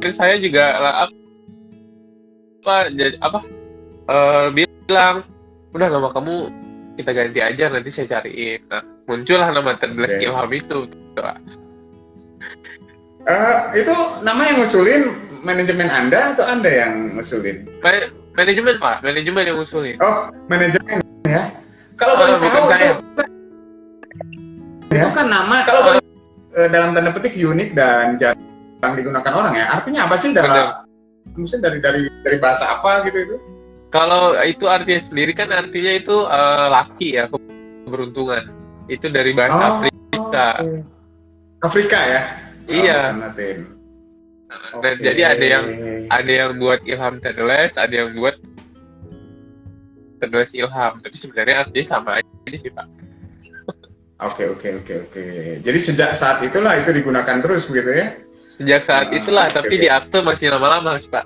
saya 0.00 0.34
juga 0.38 0.64
lah, 0.78 0.94
apa 1.04 2.76
jadi 2.90 3.16
apa 3.18 3.40
eh, 4.06 4.46
bilang 4.52 5.24
udah 5.70 5.88
nama 5.88 6.08
kamu 6.10 6.34
kita 6.96 7.10
ganti 7.12 7.40
aja 7.40 7.64
nanti 7.68 7.90
saya 7.90 8.18
cariin 8.18 8.60
nah 8.66 8.82
muncullah 9.04 9.48
nama 9.48 9.76
Terdeles 9.76 10.10
Oke. 10.10 10.24
Ilham 10.24 10.50
itu 10.52 10.78
gitu. 10.86 11.22
Eh, 13.24 13.56
itu 13.76 13.94
nama 14.22 14.40
yang 14.42 14.56
ngusulin 14.58 15.02
manajemen 15.40 15.88
Anda 15.88 16.32
atau 16.32 16.44
Anda 16.44 16.70
yang 16.70 16.92
ngusulin? 17.14 17.68
Ma- 17.80 18.10
manajemen 18.34 18.74
pak 18.78 19.02
manajemen 19.02 19.42
yang 19.44 19.56
ngusulin 19.58 19.96
Oh, 20.00 20.30
manajemen 20.46 20.98
ya. 21.24 21.42
Kalau 21.94 22.14
Oh, 22.14 22.18
boleh 22.18 22.34
tahu 22.38 22.66
saya. 22.70 22.92
itu 22.94 23.22
itu 24.88 25.08
kan 25.12 25.26
nama 25.28 25.56
kalau 25.62 25.80
boleh 25.84 26.00
eh, 26.54 26.68
dalam 26.68 26.96
tanda 26.96 27.12
petik 27.12 27.36
unik 27.36 27.70
dan 27.76 28.16
jarang 28.16 28.40
digunakan 28.78 29.32
orang 29.34 29.54
ya. 29.54 29.66
Artinya 29.70 30.00
apa 30.06 30.14
sih 30.14 30.30
dalam 30.30 30.54
Benar. 30.54 30.68
mungkin 31.34 31.58
dari 31.60 31.78
dari 31.78 32.00
dari 32.24 32.38
bahasa 32.38 32.64
apa 32.72 33.04
gitu 33.04 33.18
itu? 33.20 33.36
kalau 33.88 34.36
itu 34.40 34.64
artinya 34.64 35.00
sendiri 35.06 35.32
kan 35.32 35.48
artinya 35.48 35.92
itu 35.92 36.16
eh, 36.24 36.66
laki 36.68 37.08
ya 37.14 37.24
keberuntungan 37.84 38.48
itu 38.86 39.06
dari 39.08 39.32
bahasa 39.32 39.56
Oh, 39.56 39.68
Afrika 39.80 40.46
oke. 40.60 40.78
Afrika 41.60 41.98
ya. 42.00 42.20
Iya. 42.68 43.00
Oh, 43.12 43.20
Latin. 43.24 43.58
dan 44.80 44.94
jadi 44.96 45.22
ada 45.36 45.44
yang 45.44 45.64
ada 46.08 46.32
yang 46.32 46.50
buat 46.56 46.80
Ilham 46.84 47.20
Terdeles 47.20 47.72
ada 47.76 47.92
yang 47.92 48.16
buat 48.16 48.36
Terdeles 50.18 50.52
Ilham 50.52 50.92
tapi 50.98 51.16
sebenarnya 51.16 51.56
artinya 51.64 51.86
sama 51.86 52.10
aja 52.18 52.56
sih 52.56 52.72
pak 52.72 52.86
Oke 54.18 54.50
oke 54.50 54.82
oke 54.82 54.94
oke. 55.06 55.24
Jadi 55.62 55.78
sejak 55.78 56.10
saat 56.10 56.42
itulah 56.42 56.74
itu 56.74 56.90
digunakan 56.90 57.38
terus 57.38 57.70
begitu 57.70 58.02
ya? 58.02 58.18
Sejak 58.58 58.82
saat 58.84 59.06
Ah, 59.08 59.16
itulah 59.16 59.46
oke, 59.48 59.54
tapi 59.62 59.74
oke. 59.78 59.82
di 59.82 59.88
akte 59.88 60.18
masih 60.20 60.46
lama-lama 60.50 60.98
sih 60.98 61.10
pak 61.10 61.24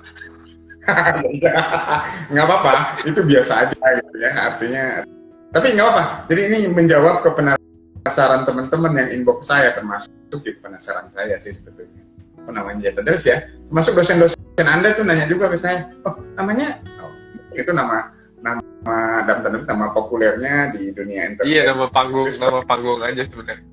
nggak 2.31 2.43
apa-apa, 2.43 2.99
itu 3.07 3.23
biasa 3.23 3.63
aja 3.63 3.71
gitu 4.03 4.15
ya 4.19 4.31
artinya. 4.35 5.07
Tapi 5.55 5.79
nggak 5.79 5.87
apa. 5.95 6.03
Jadi 6.27 6.41
ini 6.51 6.57
menjawab 6.75 7.23
ke 7.23 7.31
penasaran 7.39 8.43
teman-teman 8.43 8.91
yang 8.99 9.09
inbox 9.15 9.47
saya 9.47 9.71
termasuk 9.71 10.11
di 10.43 10.51
penasaran 10.59 11.07
saya 11.07 11.39
sih 11.39 11.55
sebetulnya. 11.55 12.03
Apa 12.43 12.51
namanya 12.51 12.91
ya 12.91 12.99
terus 12.99 13.23
ya. 13.23 13.47
Termasuk 13.71 13.95
dosen-dosen 13.95 14.67
Anda 14.67 14.91
tuh 14.91 15.07
nanya 15.07 15.23
juga 15.31 15.47
ke 15.47 15.55
saya, 15.55 15.87
oh 16.03 16.19
namanya 16.35 16.83
oh, 16.99 17.15
itu 17.55 17.71
nama 17.71 18.11
nama 18.43 19.23
dalam 19.23 19.39
tanda 19.39 19.59
nama 19.63 19.95
populernya 19.95 20.75
di 20.75 20.91
dunia 20.91 21.31
internet. 21.31 21.47
iya 21.47 21.71
nama 21.71 21.87
panggung 21.87 22.27
nama 22.27 22.59
panggung 22.67 22.99
aja 22.99 23.23
sebenarnya 23.23 23.63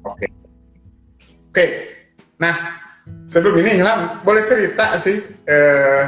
Oke, 1.50 1.66
nah 2.38 2.54
sebelum 3.26 3.54
ini 3.62 3.80
Ilham 3.82 4.22
boleh 4.26 4.42
cerita 4.46 4.94
sih, 4.98 5.16
eh, 5.46 6.02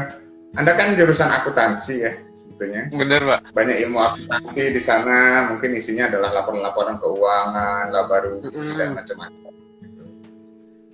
Anda 0.52 0.76
kan 0.76 0.92
jurusan 0.92 1.32
akuntansi 1.32 1.94
ya 2.04 2.12
sebetulnya. 2.36 2.92
bener 2.92 3.24
pak 3.24 3.56
Banyak 3.56 3.76
ilmu 3.88 3.98
akuntansi 3.98 4.68
di 4.68 4.82
sana, 4.84 5.48
mungkin 5.48 5.72
isinya 5.72 6.12
adalah 6.12 6.28
laporan-laporan 6.42 7.00
keuangan, 7.00 7.88
laba 7.88 8.16
rugi 8.20 8.52
Mm-mm. 8.52 8.76
dan 8.76 8.92
macam-macam. 8.92 9.52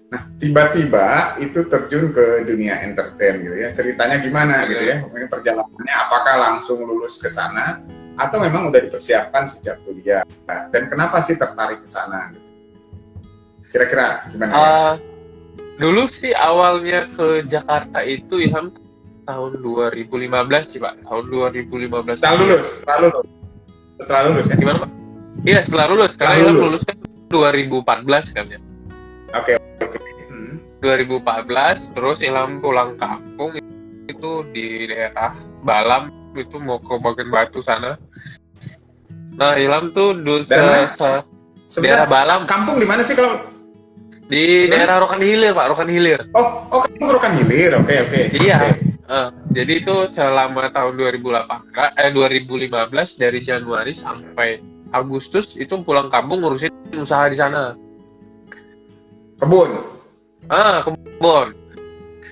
Nah 0.09 0.23
tiba-tiba 0.41 1.37
itu 1.43 1.69
terjun 1.69 2.15
ke 2.17 2.47
dunia 2.49 2.81
entertain 2.87 3.45
gitu 3.45 3.57
ya. 3.59 3.69
Ceritanya 3.75 4.17
gimana 4.23 4.65
gitu 4.65 4.81
ya? 4.81 5.05
Mungkin 5.05 5.29
perjalanannya 5.29 5.95
apakah 6.07 6.35
langsung 6.39 6.81
lulus 6.87 7.21
ke 7.21 7.29
sana 7.29 7.83
atau 8.17 8.39
memang 8.41 8.73
udah 8.73 8.81
dipersiapkan 8.89 9.51
sejak 9.51 9.83
kuliah? 9.85 10.25
Dan 10.73 10.89
kenapa 10.89 11.21
sih 11.21 11.37
tertarik 11.37 11.85
ke 11.85 11.89
sana? 11.91 12.33
gitu? 12.33 12.47
Kira-kira 13.69 14.25
gimana? 14.33 14.53
ya? 14.55 14.63
Dulu 15.79 16.11
sih 16.11 16.35
awalnya 16.35 17.07
ke 17.15 17.47
Jakarta 17.47 18.03
itu 18.03 18.43
Ilham 18.43 18.75
tahun 19.23 19.63
2015 19.63 20.11
sih 20.75 20.81
pak 20.81 20.95
tahun 21.05 21.25
2015 21.55 22.19
Setelah 22.19 22.35
lulus, 22.35 22.67
setelah 22.83 22.99
lulus, 23.05 23.27
setelah 23.97 24.23
lulus 24.27 24.47
ya. 24.49 24.57
gimana 24.57 24.79
pak 24.81 24.91
iya 25.45 25.61
setelah 25.63 25.87
lulus 25.87 26.13
karena 26.17 26.27
Setelah 26.27 26.41
Ilham 26.41 26.55
lulus. 26.57 26.71
lulus 26.73 26.83
kan 26.83 26.97
2014 27.29 28.35
kan 28.35 28.45
ya 28.49 28.61
Oke, 29.29 29.53
oke. 29.79 29.99
Hmm. 30.27 30.55
2014 30.81 31.95
terus 31.95 32.19
Ilham 32.19 32.51
pulang 32.59 32.97
kampung 32.97 33.51
itu 34.09 34.33
di 34.51 34.67
daerah 34.89 35.31
Balam 35.61 36.09
itu 36.33 36.57
mau 36.57 36.81
ke 36.81 36.97
bagian 36.97 37.29
Batu 37.29 37.61
sana 37.63 37.95
nah 39.37 39.55
Ilham 39.55 39.93
tuh 39.93 40.17
dulu 40.17 40.43
Daerah 40.43 40.91
Balam 42.09 42.49
kampung 42.49 42.81
di 42.81 42.89
mana 42.89 43.05
sih 43.05 43.15
kalau? 43.15 43.58
Di 44.29 44.69
daerah 44.69 45.01
Rokan 45.01 45.21
Hilir 45.21 45.53
pak 45.53 45.73
Rokan 45.73 45.89
Hilir 45.89 46.21
Oh, 46.33 46.69
oh 46.69 46.81
kamu 46.85 47.09
Rokan 47.11 47.33
Hilir, 47.35 47.73
oke 47.75 47.95
oke. 47.97 48.21
Iya. 48.37 48.59
Oke. 48.61 48.71
Eh, 49.09 49.29
jadi 49.57 49.73
itu 49.81 49.95
selama 50.13 50.69
tahun 50.69 51.01
2018 51.01 51.49
eh 51.97 52.11
2015 52.13 52.69
dari 53.17 53.41
Januari 53.41 53.97
sampai 53.97 54.61
Agustus 54.89 55.49
itu 55.55 55.81
pulang 55.81 56.13
kampung 56.13 56.45
ngurusin 56.45 56.69
usaha 56.93 57.25
di 57.27 57.37
sana. 57.37 57.73
Kebun. 59.39 59.71
Ah, 60.49 60.85
kebun. 60.85 61.57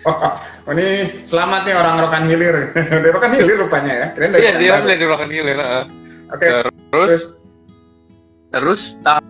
Oh, 0.04 0.12
oh, 0.12 0.34
ini 0.70 0.86
selamat 1.24 1.64
nih 1.64 1.74
orang 1.74 1.96
Rokan 1.98 2.24
Hilir. 2.28 2.56
dari 2.92 3.08
Rokan 3.08 3.32
Hilir 3.32 3.56
rupanya 3.56 3.92
ya. 3.92 4.06
Keren 4.12 4.30
dari 4.30 4.40
Iya, 4.44 4.52
dia 4.60 4.74
dari 4.78 5.04
Rokan 5.04 5.30
Hilir. 5.32 5.56
eh. 5.56 5.84
Oke, 6.28 6.46
Terus 6.46 6.74
terus 6.92 7.24
terus 8.52 8.80
ta- 9.00 9.22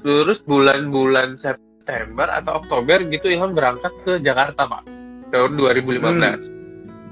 terus 0.00 0.38
bulan-bulan 0.44 1.38
September 1.38 2.28
atau 2.30 2.60
Oktober 2.60 3.02
gitu 3.04 3.26
Ilham 3.26 3.52
berangkat 3.52 3.92
ke 4.02 4.12
Jakarta, 4.18 4.64
Pak. 4.64 4.82
Tahun 5.28 5.52
2015. 5.54 6.40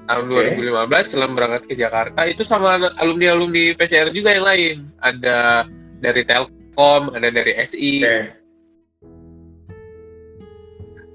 Tahun 0.06 0.22
Hmm. 0.22 0.30
Oke. 0.30 0.54
2015 0.62 1.10
Ilham 1.12 1.32
berangkat 1.34 1.62
ke 1.66 1.74
Jakarta 1.74 2.20
itu 2.24 2.46
sama 2.46 2.78
alumni-alumni 2.96 3.74
PCR 3.74 4.08
juga 4.10 4.30
yang 4.32 4.46
lain. 4.46 4.76
Ada 5.00 5.66
dari 5.98 6.22
Telkom, 6.22 7.10
ada 7.10 7.26
dari 7.26 7.52
SI. 7.58 7.92
oke. 8.00 8.18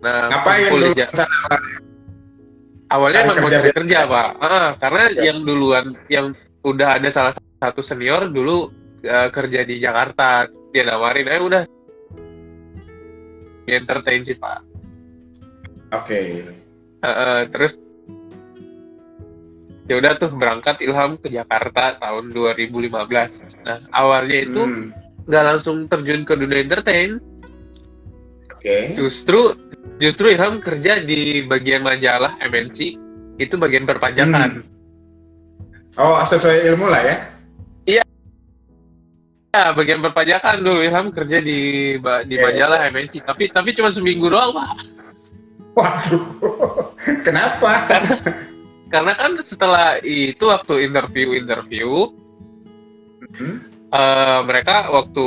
Nah, 0.02 0.28
Ngapain 0.28 0.66
dulu 0.66 0.86
di 0.92 1.04
sana? 1.14 1.26
awalnya 2.90 3.20
emang 3.22 3.38
mau 3.38 3.46
kerja 3.46 3.60
cari 3.62 3.72
kerja, 3.72 4.00
Pak. 4.04 4.30
Ah, 4.42 4.70
karena 4.76 5.04
Ya. 5.14 5.22
yang 5.30 5.38
duluan 5.46 5.86
yang 6.10 6.26
udah 6.62 6.98
ada 6.98 7.10
salah 7.14 7.34
satu 7.58 7.80
senior 7.80 8.28
dulu 8.28 8.74
eh, 9.02 9.30
kerja 9.30 9.62
di 9.64 9.78
Jakarta. 9.78 10.46
Dia 10.72 10.84
nawarin, 10.88 11.28
"Eh, 11.28 11.40
udah 11.40 11.64
di 13.68 13.72
entertain 13.76 14.24
sih, 14.24 14.36
Pak." 14.40 14.60
Oke. 15.92 16.20
Eh, 17.02 17.08
eh, 17.08 17.42
terus 17.52 17.76
ya 19.90 20.00
udah 20.00 20.12
tuh 20.16 20.32
berangkat 20.32 20.80
Ilham 20.80 21.20
ke 21.20 21.28
Jakarta 21.28 22.00
tahun 22.00 22.32
2015. 22.32 23.32
Nah, 23.68 23.84
awalnya 23.92 24.38
itu 24.48 24.62
Hmm, 24.64 24.96
nggak 25.28 25.44
langsung 25.44 25.92
terjun 25.92 26.24
ke 26.24 26.34
dunia 26.40 26.64
entertain, 26.64 27.20
Oke. 28.56 28.96
justru 28.96 29.52
justru 30.00 30.32
Ilham 30.32 30.64
kerja 30.64 31.04
di 31.04 31.44
bagian 31.44 31.84
majalah 31.84 32.40
MNC 32.40 32.96
itu 33.36 33.54
bagian 33.60 33.84
perpajakan. 33.84 34.64
Hmm. 34.64 34.70
Oh, 36.00 36.16
sesuai 36.24 36.72
ilmu 36.72 36.88
lah 36.88 37.04
ya. 37.04 37.16
Ya, 39.52 39.76
bagian 39.76 40.00
perpajakan 40.00 40.64
dulu 40.64 40.80
Ilham 40.80 41.12
kerja 41.12 41.44
di 41.44 42.00
di 42.00 42.36
majalah 42.40 42.88
MNC, 42.88 43.28
tapi 43.28 43.52
tapi 43.52 43.76
cuma 43.76 43.92
seminggu 43.92 44.32
doang, 44.32 44.56
Pak. 44.56 44.70
Waduh. 45.76 46.24
Kenapa? 47.28 47.84
Karena 48.88 49.14
kan 49.16 49.36
setelah 49.44 50.00
itu 50.04 50.48
waktu 50.48 50.88
interview-interview 50.88 52.16
Hmm, 53.32 53.64
eh, 53.94 54.40
mereka 54.44 54.92
waktu 54.92 55.24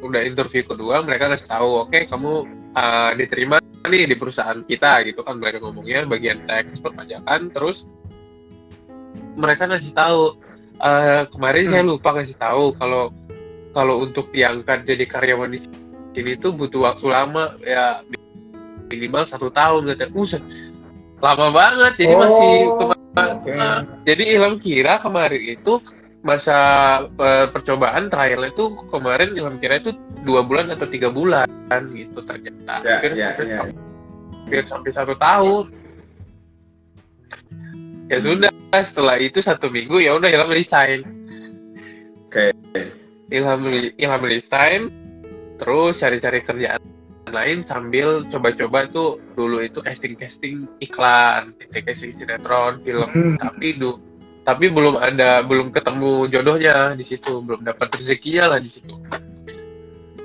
udah 0.00 0.22
interview 0.24 0.64
kedua 0.64 1.04
mereka 1.04 1.30
kasih 1.36 1.46
tahu, 1.46 1.70
"Oke, 1.86 2.08
kamu 2.08 2.32
eh, 2.74 3.10
diterima 3.20 3.56
nih 3.86 4.08
di 4.08 4.16
perusahaan 4.18 4.60
kita." 4.66 5.04
gitu 5.06 5.22
kan 5.22 5.38
mereka 5.38 5.62
ngomongnya 5.62 6.08
bagian 6.08 6.42
teks 6.48 6.80
perpajakan 6.82 7.52
terus 7.54 7.84
mereka 9.38 9.70
ngasih 9.70 9.92
tahu 9.94 10.36
eh, 10.80 11.22
kemarin 11.30 11.64
saya 11.68 11.84
lupa 11.84 12.16
ngasih 12.16 12.36
tahu 12.36 12.74
kalau 12.76 13.12
kalau 13.70 14.02
untuk 14.02 14.32
diangkat 14.34 14.82
jadi 14.82 15.04
karyawan 15.06 15.54
di 15.54 15.60
sini 16.10 16.34
tuh 16.40 16.50
butuh 16.50 16.90
waktu 16.90 17.06
lama 17.06 17.54
ya 17.62 18.02
minimal 18.90 19.22
satu 19.28 19.48
tahun 19.54 19.94
gitu. 19.94 20.10
Buset, 20.10 20.42
lama 21.22 21.46
banget 21.54 21.92
jadi 22.00 22.14
masih 22.18 22.52
Oh, 23.10 23.26
oke. 23.26 23.50
Nah, 23.58 23.82
jadi 24.06 24.38
Ilham 24.38 24.62
kira 24.62 25.02
kemarin 25.02 25.42
itu 25.42 25.82
masa 26.22 26.58
eh, 27.10 27.46
percobaan 27.50 28.06
trial 28.06 28.46
itu 28.46 28.70
kemarin 28.86 29.34
Ilham 29.34 29.58
kira 29.58 29.82
itu 29.82 29.90
dua 30.22 30.46
bulan 30.46 30.70
atau 30.70 30.86
tiga 30.86 31.10
bulan 31.10 31.48
gitu 31.90 32.22
ternyata 32.22 32.86
Ya, 32.86 33.02
hampir, 33.02 33.10
ya, 33.18 33.26
hampir, 33.34 33.46
ya. 33.50 33.58
hampir 33.66 34.62
sampai 34.70 34.90
satu 34.94 35.14
tahun 35.18 35.74
ya 38.06 38.18
sudah 38.22 38.50
setelah 38.70 39.18
itu 39.18 39.42
satu 39.42 39.66
minggu 39.66 39.98
ya 39.98 40.14
udah 40.14 40.30
Ilham 40.30 40.50
resign 40.54 41.02
Oke. 42.30 42.54
Ilham 43.34 43.66
Ilham 43.98 44.22
resign 44.22 44.90
terus 45.58 45.98
cari-cari 45.98 46.46
kerjaan 46.46 46.78
lain 47.30 47.62
sambil 47.66 48.26
coba-coba 48.30 48.90
tuh 48.90 49.22
dulu 49.38 49.62
itu 49.62 49.78
casting-casting 49.82 50.66
iklan, 50.82 51.54
casting-casting 51.62 52.18
sinetron, 52.18 52.82
film. 52.82 53.06
Hmm. 53.06 53.38
Tapi 53.38 53.78
du 53.78 53.98
tapi 54.42 54.66
belum 54.66 54.98
ada 54.98 55.46
belum 55.46 55.70
ketemu 55.70 56.26
jodohnya 56.32 56.98
di 56.98 57.06
situ, 57.06 57.38
belum 57.42 57.62
dapat 57.62 57.98
rezekinya 58.02 58.56
lah 58.56 58.58
di 58.58 58.70
situ. 58.70 58.94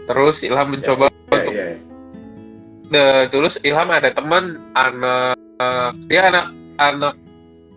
Terus 0.06 0.42
Ilham 0.42 0.74
mencoba 0.74 1.09
Ya, 1.09 1.42
untuk 1.42 1.53
ya. 1.53 1.68
Nah, 2.86 3.18
terus 3.33 3.57
Ilham 3.65 3.89
ada 3.89 4.09
teman 4.13 4.62
anak 4.77 5.38
dia 6.06 6.21
anak 6.30 6.45
anak 6.77 7.13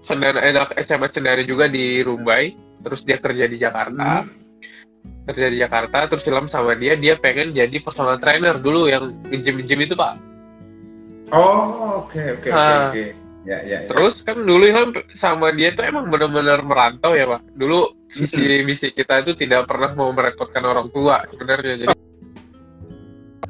sendiri 0.08 0.40
anak 0.40 0.72
SMA 0.82 1.08
sendiri 1.08 1.44
juga 1.44 1.68
di 1.68 2.00
Rumbai 2.00 2.50
terus 2.80 3.04
dia 3.04 3.20
kerja 3.20 3.44
di 3.44 3.56
Jakarta 3.56 4.24
Hmm. 4.24 4.32
kerja 5.28 5.46
di 5.46 5.58
Jakarta 5.58 6.08
terus 6.08 6.24
Ilham 6.24 6.48
sama 6.48 6.72
dia 6.72 6.96
dia 6.96 7.14
pengen 7.14 7.52
jadi 7.52 7.76
personal 7.78 8.16
trainer 8.16 8.56
dulu 8.56 8.88
yang 8.88 9.12
gym 9.28 9.60
gym 9.62 9.80
itu 9.82 9.92
pak 9.92 10.16
Oh, 11.28 12.00
oke 12.02 12.16
oke 12.40 12.48
oke 12.48 12.56
Ah. 12.56 12.88
oke. 12.88 13.04
Ya 13.44 13.60
ya. 13.62 13.78
ya. 13.80 13.88
terus 13.88 14.20
kan 14.24 14.36
dulu 14.36 14.64
Ilham 14.64 14.90
sama 15.14 15.52
dia 15.52 15.72
tuh 15.72 15.84
emang 15.84 16.08
benar-benar 16.08 16.60
merantau 16.60 17.12
ya 17.12 17.28
pak 17.28 17.44
dulu 17.52 17.92
visi 18.08 18.64
misi 18.64 18.88
kita 18.90 19.20
itu 19.20 19.36
tidak 19.36 19.64
pernah 19.64 19.92
mau 19.92 20.08
merepotkan 20.10 20.64
orang 20.64 20.88
tua 20.88 21.24
sebenarnya 21.28 21.84
jadi 21.84 21.96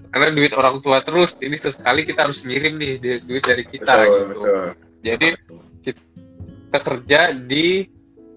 karena 0.08 0.28
duit 0.32 0.52
orang 0.52 0.80
tua 0.80 0.98
terus 1.00 1.30
ini 1.38 1.56
sesekali 1.56 2.02
kita 2.02 2.26
harus 2.26 2.40
ngirim 2.42 2.74
nih 2.74 2.92
du- 2.98 3.22
duit 3.24 3.44
dari 3.44 3.62
kita 3.62 3.92
betul 3.94 4.06
gitu 4.08 4.24
betul. 4.34 4.64
jadi 5.04 5.28
kita 5.82 6.00
kerja 6.76 7.32
di 7.32 7.88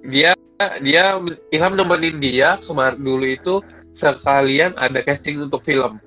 dia 0.08 0.32
dia 0.80 1.18
Ilham 1.52 1.74
nemenin 1.76 2.22
dia 2.22 2.56
kemarin 2.64 3.02
dulu 3.02 3.26
itu 3.28 3.56
sekalian 3.92 4.78
ada 4.80 5.04
casting 5.04 5.44
untuk 5.44 5.66
film 5.68 6.00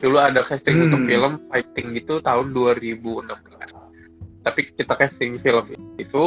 dulu 0.00 0.16
ada 0.20 0.44
casting 0.44 0.76
Hmm. 0.76 0.86
untuk 0.90 1.00
film 1.08 1.32
fighting 1.48 1.86
gitu 1.96 2.14
tahun 2.20 2.52
2016 2.52 3.30
tapi 4.40 4.60
kita 4.76 4.94
casting 4.96 5.36
film 5.40 5.64
itu 5.96 6.26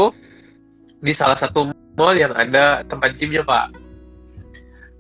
di 1.04 1.12
salah 1.12 1.36
satu 1.36 1.74
mall 1.98 2.16
yang 2.16 2.32
ada 2.34 2.82
tempat 2.88 3.18
gymnya 3.18 3.44
pak 3.44 3.74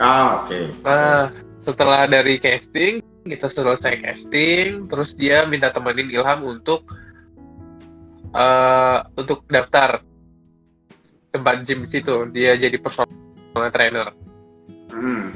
Ah 0.01 0.41
oke. 0.41 0.59
nah 0.83 1.29
setelah 1.61 2.09
dari 2.09 2.41
casting 2.41 2.99
kita 3.23 3.47
selesai 3.47 4.03
casting 4.03 4.89
terus 4.91 5.15
dia 5.15 5.47
minta 5.47 5.71
temenin 5.71 6.11
Ilham 6.11 6.43
untuk 6.43 6.83
eh 8.33 8.97
untuk 9.13 9.45
daftar 9.45 10.01
tempat 11.29 11.55
gym 11.65 11.85
situ 11.89 12.29
dia 12.33 12.57
jadi 12.57 12.77
personal 12.77 13.09
trainer. 13.69 14.13
Hmm. 14.93 15.33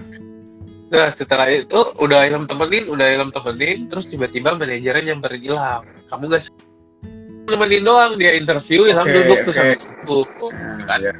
nah 0.87 1.11
setelah 1.19 1.51
itu 1.51 1.75
udah 1.99 2.23
Ilham 2.23 2.47
temenin 2.47 2.87
udah 2.87 3.07
Ilham 3.11 3.27
temenin 3.33 3.91
terus 3.91 4.07
tiba-tiba 4.07 4.55
manajernya 4.55 5.11
nyamperin 5.11 5.43
Ilham 5.43 5.83
kamu 6.07 6.23
gak 6.31 6.41
sih? 6.47 6.53
Temenin 7.49 7.83
doang 7.83 8.15
dia 8.15 8.37
interview 8.37 8.87
Ilham 8.87 9.03
Oke, 9.03 9.13
duduk 9.19 9.39
tuh 9.43 9.53
sama 9.57 9.73
aku. 9.75 10.47
Nah, 10.53 10.85
kan 10.87 10.99
ya. 11.03 11.13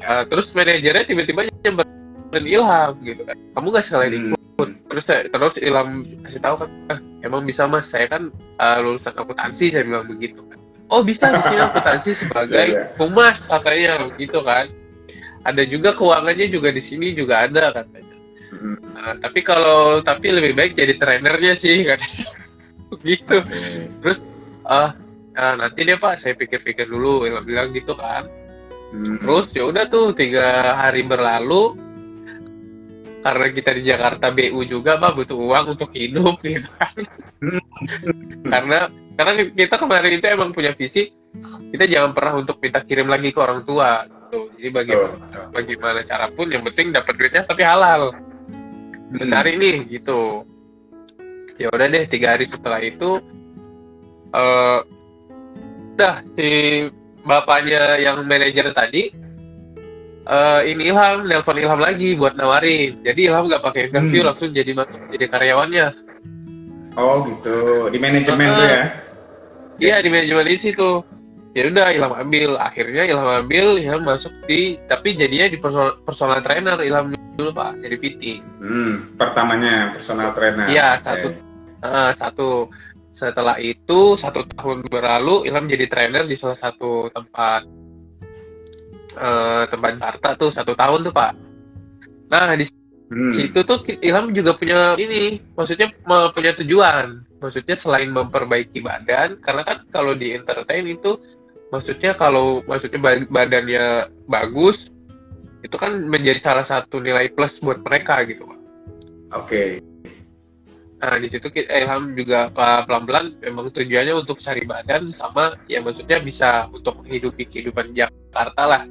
Nah, 0.00 0.22
terus 0.24 0.46
manajernya 0.56 1.04
tiba-tiba 1.04 1.40
nyamperin 1.46 2.46
Ilham 2.48 2.92
gitu 3.04 3.22
kan. 3.28 3.36
Kamu 3.58 3.66
gak 3.74 3.84
sekalian 3.90 4.12
Hmm. 4.14 4.24
ikut? 4.32 4.68
Terus 4.88 5.04
saya 5.04 5.22
terus 5.28 5.54
Ilham 5.60 5.88
kasih 6.24 6.40
tahu 6.40 6.54
kan 6.64 6.68
"Ah, 6.88 6.98
emang 7.20 7.42
bisa 7.44 7.62
mas? 7.68 7.86
Saya 7.92 8.06
kan 8.08 8.22
uh, 8.56 8.78
lulusan 8.80 9.12
akuntansi 9.20 9.72
saya 9.74 9.84
bilang 9.84 10.08
begitu 10.08 10.40
kan 10.48 10.58
oh 10.90 11.02
bisa 11.02 11.30
di 11.30 11.40
sini 11.46 11.60
akuntansi 11.62 12.10
sebagai 12.26 12.54
Iya, 12.54 12.64
iya. 12.66 12.82
humas 12.98 13.38
katanya 13.46 13.92
begitu 14.10 14.38
kan 14.42 14.66
ada 15.40 15.62
juga 15.64 15.96
keuangannya 15.96 16.46
juga 16.50 16.68
di 16.70 16.82
sini 16.84 17.14
juga 17.14 17.46
ada 17.46 17.70
katanya 17.72 18.08
Hmm. 18.50 18.74
Nah, 18.98 19.14
tapi 19.22 19.46
kalau 19.46 20.02
tapi 20.02 20.26
lebih 20.26 20.58
baik 20.58 20.74
jadi 20.74 20.98
trainernya 20.98 21.54
sih 21.54 21.80
katanya 21.88 22.26
begitu 22.90 23.38
Oke. 23.46 24.18
ah 24.66 24.90
ah, 25.38 25.54
nanti 25.54 25.86
deh 25.86 25.94
pak 25.94 26.18
saya 26.18 26.34
pikir-pikir 26.34 26.90
dulu 26.90 27.30
Ilham 27.30 27.46
bilang 27.46 27.70
gitu 27.70 27.94
kan 27.94 28.26
Hmm. 28.90 29.22
Terus 29.22 29.54
ya 29.54 29.70
udah 29.70 29.86
tuh 29.86 30.10
tiga 30.18 30.74
hari 30.74 31.06
berlalu 31.06 31.78
karena 33.22 33.46
kita 33.54 33.70
di 33.76 33.82
Jakarta 33.86 34.34
BU 34.34 34.66
juga 34.66 34.98
pak 34.98 35.14
butuh 35.14 35.38
uang 35.38 35.78
untuk 35.78 35.94
hidup 35.94 36.42
gitu 36.44 36.66
kan. 36.74 36.94
karena 38.50 38.90
karena 39.20 39.32
kita 39.52 39.76
kemarin 39.76 40.16
itu 40.16 40.26
emang 40.26 40.50
punya 40.50 40.72
visi 40.72 41.12
kita 41.70 41.84
jangan 41.86 42.10
pernah 42.16 42.40
untuk 42.40 42.56
minta 42.58 42.80
kirim 42.80 43.06
lagi 43.06 43.30
ke 43.30 43.38
orang 43.38 43.62
tua 43.62 44.02
gitu. 44.08 44.50
Jadi 44.56 44.68
bagi 44.72 44.92
Betul, 44.94 45.10
betul. 45.14 45.44
bagaimana 45.52 46.00
cara 46.02 46.26
pun 46.32 46.46
yang 46.48 46.62
penting 46.66 46.86
dapat 46.90 47.14
duitnya 47.14 47.42
tapi 47.44 47.62
halal. 47.62 48.02
Mencari 49.10 49.52
nih 49.54 49.76
gitu. 49.90 50.42
Ya 51.54 51.68
udah 51.68 51.86
deh 51.86 52.04
tiga 52.08 52.34
hari 52.34 52.48
setelah 52.48 52.80
itu 52.80 53.20
eh 54.30 54.78
dah 55.94 56.14
si 56.32 56.48
bapaknya 57.20 58.00
yang 58.00 58.24
manajer 58.24 58.72
tadi 58.72 59.12
eh 60.24 60.60
ini 60.66 60.88
Ilham 60.88 61.26
nelpon 61.26 61.58
Ilham 61.58 61.78
lagi 61.78 62.14
buat 62.14 62.34
nawarin. 62.34 63.02
Jadi 63.02 63.20
Ilham 63.26 63.46
nggak 63.46 63.62
pakai 63.62 63.90
interview 63.90 64.22
Hmm. 64.22 64.28
langsung 64.34 64.50
jadi 64.50 64.72
masuk 64.74 65.00
jadi 65.10 65.26
karyawannya. 65.26 65.86
Oh 66.98 67.22
gitu. 67.22 67.86
Di 67.90 67.98
manajemen 68.02 68.46
Ah. 68.46 68.56
tuh 68.58 68.66
ya. 68.66 68.82
Iya 69.80 70.04
di 70.04 70.08
manajemen 70.12 70.46
di 70.46 70.58
situ. 70.60 71.00
Ya 71.50 71.66
udah 71.66 71.90
Ilham 71.90 72.12
ambil. 72.14 72.54
Akhirnya 72.60 73.08
Ilham 73.08 73.26
ambil, 73.26 73.80
Ilham 73.80 74.06
masuk 74.06 74.30
di 74.46 74.78
tapi 74.86 75.18
jadinya 75.18 75.50
di 75.50 75.58
personal, 75.58 75.98
personal 76.06 76.38
trainer 76.44 76.78
Ilham 76.78 77.10
dulu 77.34 77.50
Pak, 77.50 77.80
jadi 77.82 77.96
PT. 77.98 78.22
Hmm. 78.62 79.16
Pertamanya 79.18 79.90
personal 79.90 80.30
trainer. 80.36 80.68
Iya, 80.70 81.00
Oke. 81.00 81.02
satu. 81.02 81.28
Ah, 81.80 82.12
satu. 82.14 82.48
Setelah 83.16 83.56
itu 83.60 84.16
satu 84.16 84.46
tahun 84.54 84.86
berlalu 84.86 85.48
Ilham 85.50 85.66
jadi 85.66 85.88
trainer 85.90 86.24
di 86.24 86.36
salah 86.38 86.56
satu 86.60 87.10
tempat 87.10 87.64
eh, 89.10 89.64
tempat 89.68 89.90
Jakarta 89.98 90.28
tuh 90.38 90.50
satu 90.54 90.72
tahun 90.78 91.08
tuh 91.08 91.12
Pak. 91.12 91.32
Nah 92.30 92.54
di 92.54 92.64
Hmm. 93.10 93.34
situ 93.34 93.66
tuh 93.66 93.82
Ilham 94.06 94.30
juga 94.30 94.54
punya 94.54 94.94
ini, 94.94 95.42
maksudnya 95.58 95.90
punya 96.30 96.54
tujuan. 96.62 97.26
Maksudnya 97.40 97.76
selain 97.76 98.12
memperbaiki 98.12 98.84
badan, 98.84 99.40
karena 99.40 99.62
kan 99.64 99.78
kalau 99.88 100.12
di 100.12 100.36
entertain 100.36 100.84
itu, 100.84 101.16
maksudnya 101.72 102.12
kalau 102.14 102.60
maksudnya 102.68 103.00
ba- 103.00 103.28
badannya 103.32 104.12
bagus, 104.28 104.92
itu 105.60 105.76
kan 105.76 106.04
menjadi 106.08 106.40
salah 106.40 106.66
satu 106.68 107.00
nilai 107.00 107.32
plus 107.32 107.56
buat 107.60 107.80
mereka 107.84 108.24
gitu 108.28 108.48
Pak. 108.48 108.60
Oke. 109.36 109.64
Nah 111.00 111.16
di 111.16 111.32
situ 111.32 111.48
kita 111.48 111.72
Ilham 111.72 112.12
juga 112.12 112.52
uh, 112.52 112.84
pelan-pelan 112.84 113.40
memang 113.40 113.72
tujuannya 113.72 114.14
untuk 114.20 114.36
cari 114.44 114.68
badan 114.68 115.16
sama 115.16 115.56
ya 115.64 115.80
maksudnya 115.80 116.20
bisa 116.20 116.68
untuk 116.68 117.00
menghidupi 117.00 117.48
kehidupan 117.48 117.96
Jakarta 117.96 118.62
lah. 118.68 118.82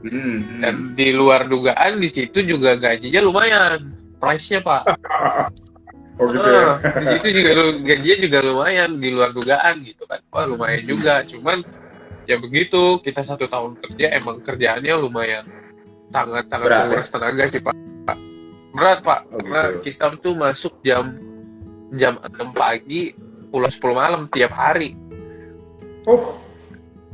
Hmm. 0.00 0.16
hmm. 0.16 0.60
Dan 0.64 0.74
di 0.96 1.12
luar 1.12 1.44
dugaan 1.44 2.00
di 2.00 2.08
situ 2.08 2.40
juga 2.40 2.80
gajinya 2.80 3.20
lumayan, 3.20 3.92
price-nya 4.16 4.64
pak. 4.64 4.84
Oh 6.20 6.28
gitu 6.28 6.44
ya. 6.44 6.76
Ah, 6.76 6.76
di 7.00 7.06
situ 7.16 7.28
juga 7.40 7.50
gajinya 7.80 8.16
juga 8.20 8.38
lumayan 8.44 8.90
di 9.00 9.08
luar 9.08 9.30
dugaan 9.32 9.74
gitu 9.82 10.04
kan. 10.04 10.20
Wah 10.28 10.44
lumayan 10.44 10.84
juga, 10.84 11.24
cuman 11.24 11.64
ya 12.28 12.36
begitu 12.36 13.00
kita 13.00 13.24
satu 13.24 13.48
tahun 13.48 13.80
kerja 13.80 14.20
emang 14.20 14.44
kerjaannya 14.44 14.94
lumayan 15.00 15.48
sangat 16.12 16.44
sangat 16.52 16.66
Berat, 16.68 16.86
ya? 16.92 17.00
tenaga 17.08 17.44
sih 17.48 17.60
pak. 17.64 17.74
Berat 18.70 18.98
pak, 19.02 19.20
Oh, 19.32 19.40
karena 19.40 19.62
gitu. 19.72 19.80
kita 19.88 20.04
tuh 20.20 20.34
masuk 20.36 20.72
jam 20.84 21.16
jam 21.96 22.20
6 22.22 22.52
pagi 22.54 23.16
pulang 23.50 23.72
10 23.72 23.80
malam 23.96 24.22
tiap 24.30 24.52
hari. 24.54 24.94
Oh. 26.06 26.36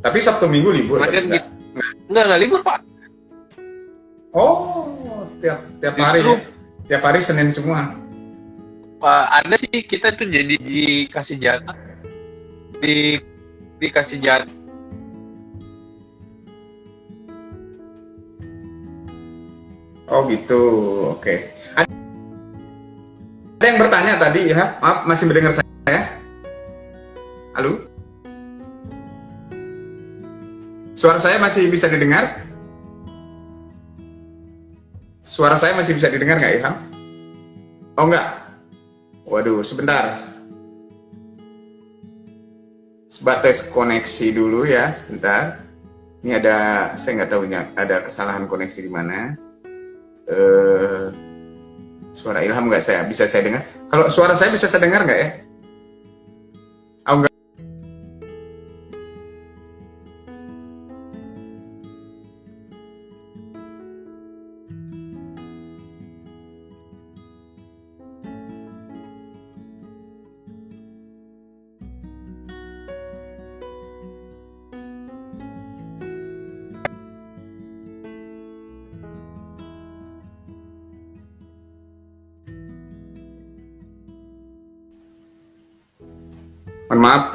Tapi 0.02 0.18
Sabtu 0.20 0.50
Minggu 0.50 0.75
libur. 0.75 1.00
Kan 1.00 1.14
enggak? 1.14 1.46
gitu. 1.46 1.48
Enggak, 2.12 2.25
enggak 2.28 2.40
libur 2.42 2.60
pak. 2.60 2.80
Oh, 4.36 4.84
tiap 5.40 5.58
tiap 5.80 5.94
hari 5.96 6.20
ya. 6.20 6.36
Tiap 6.86 7.02
hari 7.02 7.20
Senin 7.25 7.50
semua. 7.50 7.88
Ada 9.04 9.56
sih 9.60 9.84
kita 9.84 10.16
tuh 10.16 10.28
jadi 10.28 10.56
dikasih 10.56 11.36
jatah 11.36 11.76
di 12.80 13.20
dikasih 13.80 14.20
jatah 14.20 14.56
Oh 20.06 20.22
gitu. 20.30 20.62
Oke. 21.18 21.50
Ada 21.74 21.90
ada 23.56 23.64
yang 23.66 23.78
bertanya 23.82 24.12
tadi 24.22 24.54
ya. 24.54 24.78
Maaf 24.78 25.02
masih 25.02 25.26
mendengar 25.26 25.50
saya. 25.50 25.98
Halo? 27.58 27.90
Suara 30.94 31.18
saya 31.18 31.42
masih 31.42 31.66
bisa 31.68 31.90
didengar? 31.90 32.46
Suara 35.26 35.58
saya 35.58 35.74
masih 35.74 35.98
bisa 35.98 36.06
didengar 36.06 36.38
nggak 36.38 36.54
Ilham? 36.62 36.74
Oh 37.98 38.06
nggak? 38.06 38.45
Waduh, 39.26 39.61
sebentar. 39.66 40.14
Sebatas 43.11 43.75
koneksi 43.75 44.26
dulu 44.33 44.62
ya, 44.64 44.95
sebentar. 44.95 45.66
Ini 46.23 46.38
ada, 46.38 46.56
saya 46.99 47.23
nggak 47.23 47.30
tahu 47.30 47.42
ada 47.75 47.97
kesalahan 48.06 48.47
koneksi 48.47 48.80
di 48.83 48.90
mana. 48.90 49.35
Eh, 50.26 51.06
Suara 52.16 52.40
Ilham 52.40 52.73
nggak 52.73 52.80
saya 52.80 53.04
bisa 53.04 53.28
saya 53.28 53.45
dengar. 53.45 53.62
Kalau 53.92 54.09
suara 54.09 54.33
saya 54.33 54.49
bisa 54.49 54.64
saya 54.64 54.88
dengar 54.88 55.04
nggak 55.04 55.21
ya? 55.21 55.28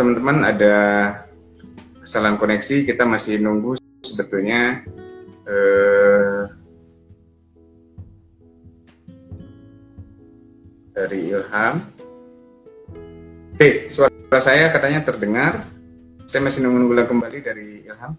Teman-teman 0.02 0.42
ada 0.42 0.76
kesalahan 2.02 2.42
koneksi. 2.42 2.90
Kita 2.90 3.06
masih 3.06 3.38
nunggu 3.38 3.78
sebetulnya 4.02 4.82
eh, 5.46 6.42
dari 10.98 11.30
Ilham. 11.30 11.76
Oke, 13.54 13.94
suara 13.94 14.42
saya 14.42 14.74
katanya 14.74 15.06
terdengar. 15.06 15.62
Saya 16.26 16.42
masih 16.50 16.66
nunggu-nunggu 16.66 17.06
kembali 17.06 17.40
dari 17.46 17.86
Ilham. 17.86 18.18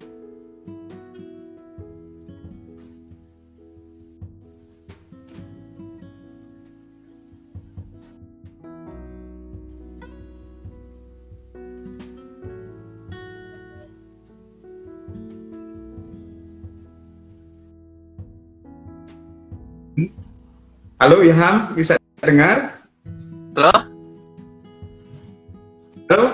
Halo 21.03 21.19
Ilham, 21.19 21.75
bisa 21.75 21.99
dengar? 22.23 22.79
Halo? 23.59 23.75
Halo? 26.07 26.27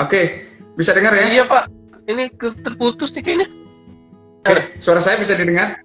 Oke, 0.00 0.48
bisa 0.80 0.96
dengar 0.96 1.12
ya? 1.12 1.28
Iya 1.28 1.44
Pak, 1.44 1.68
ini 2.08 2.32
terputus 2.40 3.12
nih 3.12 3.20
kayaknya. 3.20 3.52
Oke, 4.48 4.80
suara 4.80 4.96
saya 5.04 5.20
bisa 5.20 5.36
didengar? 5.36 5.76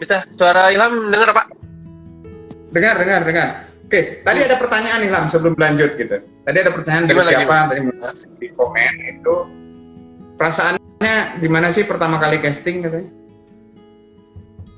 Bisa, 0.00 0.24
suara 0.32 0.72
Ilham 0.72 1.12
dengar 1.12 1.36
Pak? 1.36 1.46
Dengar, 2.72 2.96
dengar, 2.96 3.20
dengar. 3.28 3.48
Oke, 3.84 4.24
tadi 4.24 4.48
ada 4.48 4.56
pertanyaan 4.56 5.04
Ilham 5.04 5.28
sebelum 5.28 5.60
lanjut 5.60 5.92
gitu. 6.00 6.24
Tadi 6.24 6.56
ada 6.56 6.72
pertanyaan 6.72 7.04
dari 7.04 7.20
Gimana, 7.20 7.28
siapa 7.28 7.56
tadi 7.68 7.80
di 8.40 8.48
komen 8.48 8.94
itu 9.12 9.36
perasaannya 10.40 11.44
gimana 11.44 11.68
sih 11.68 11.84
pertama 11.84 12.16
kali 12.16 12.40
casting 12.40 12.80
katanya? 12.80 13.12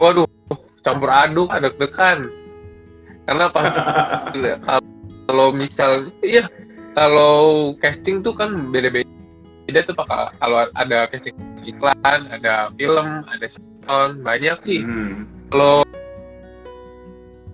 Waduh, 0.02 0.26
campur 0.86 1.10
aduk, 1.10 1.50
ada 1.50 1.66
deg-degan. 1.66 2.30
Karena 3.26 3.50
pas 3.50 3.66
kalau 5.26 5.50
misal, 5.50 6.06
iya, 6.22 6.46
kalau 6.94 7.74
casting 7.82 8.22
tuh 8.22 8.38
kan 8.38 8.70
beda-beda 8.70 9.82
tuh 9.82 9.98
pak. 9.98 10.38
Kalau 10.38 10.70
ada 10.78 11.10
casting 11.10 11.34
iklan, 11.66 12.30
ada 12.30 12.70
film, 12.78 13.26
ada 13.26 13.46
sound, 13.50 14.22
banyak 14.22 14.54
sih. 14.62 14.80
Hmm. 14.86 15.26
Kalau 15.50 15.82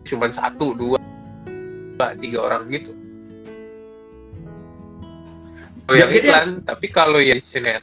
cuma 0.05 0.29
satu, 0.29 0.77
dua, 0.77 1.01
tiga 2.21 2.39
orang 2.53 2.69
gitu. 2.69 2.93
Oh, 5.89 5.97
yang 5.97 6.12
iklan, 6.12 6.61
tapi 6.69 6.87
kalau 6.93 7.19
yang 7.19 7.41
sinet, 7.49 7.81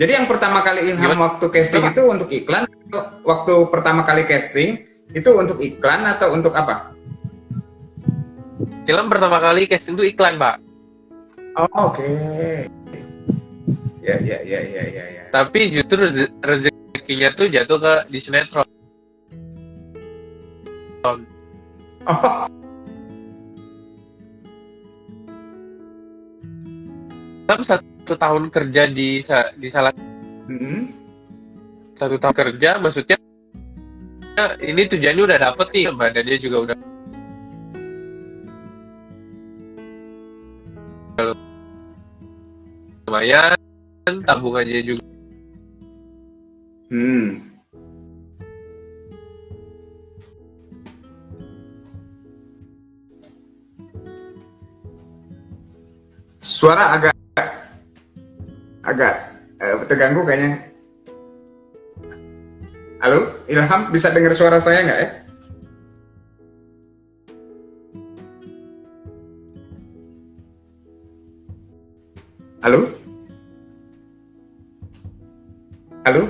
Jadi 0.00 0.16
yang 0.16 0.24
pertama 0.24 0.64
kali 0.64 0.80
Ilham 0.80 1.12
Gimana? 1.12 1.28
waktu 1.28 1.44
casting 1.52 1.84
itu 1.84 2.00
untuk 2.08 2.32
iklan, 2.32 2.64
waktu 3.22 3.54
pertama 3.70 4.02
kali 4.02 4.26
casting 4.26 4.82
itu 5.10 5.30
untuk 5.34 5.58
iklan 5.62 6.06
atau 6.06 6.34
untuk 6.34 6.54
apa? 6.54 6.90
film 8.90 9.06
pertama 9.06 9.38
kali 9.38 9.70
casting 9.70 9.94
tuh 9.94 10.02
iklan 10.02 10.34
pak. 10.34 10.58
Oh, 11.54 11.90
Oke. 11.90 12.10
Ya, 14.02 14.16
ya, 14.18 14.38
ya, 14.42 14.60
ya, 14.66 14.82
ya, 14.82 15.04
ya. 15.06 15.22
Tapi 15.30 15.70
justru 15.70 16.10
reze- 16.10 16.34
rezekinya 16.42 17.30
tuh 17.38 17.46
jatuh 17.52 17.78
ke 17.78 17.94
di 18.10 18.18
sinetron. 18.18 18.66
Oh, 21.06 21.16
Tapi 27.46 27.62
satu 27.66 28.14
tahun 28.14 28.50
kerja 28.50 28.90
di 28.90 29.22
di 29.58 29.68
salah 29.70 29.94
hmm. 30.50 30.99
Satu 32.00 32.16
tahun 32.16 32.32
kerja 32.32 32.80
maksudnya 32.80 33.20
ini 34.64 34.88
tujuannya 34.88 35.22
udah 35.28 35.38
dapet 35.52 35.66
nih 35.76 35.92
badannya 35.92 36.36
juga 36.40 36.56
udah 36.64 36.76
lumayan 43.04 43.52
tabungannya 44.24 44.80
juga 44.80 45.04
Hmm. 46.90 47.38
Suara 56.42 56.98
agak 56.98 57.14
agak 58.82 59.14
eh, 59.62 59.86
terganggu 59.86 60.26
kayaknya. 60.26 60.69
Halo, 63.00 63.32
Ilham 63.48 63.88
bisa 63.88 64.12
dengar 64.12 64.36
suara 64.36 64.60
saya 64.60 64.84
nggak 64.84 64.98
ya? 65.00 65.08
Halo? 72.60 72.80
Halo? 76.04 76.28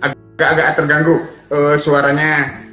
Agak-agak 0.00 0.68
terganggu 0.80 1.20
eh, 1.52 1.76
suaranya. 1.76 2.64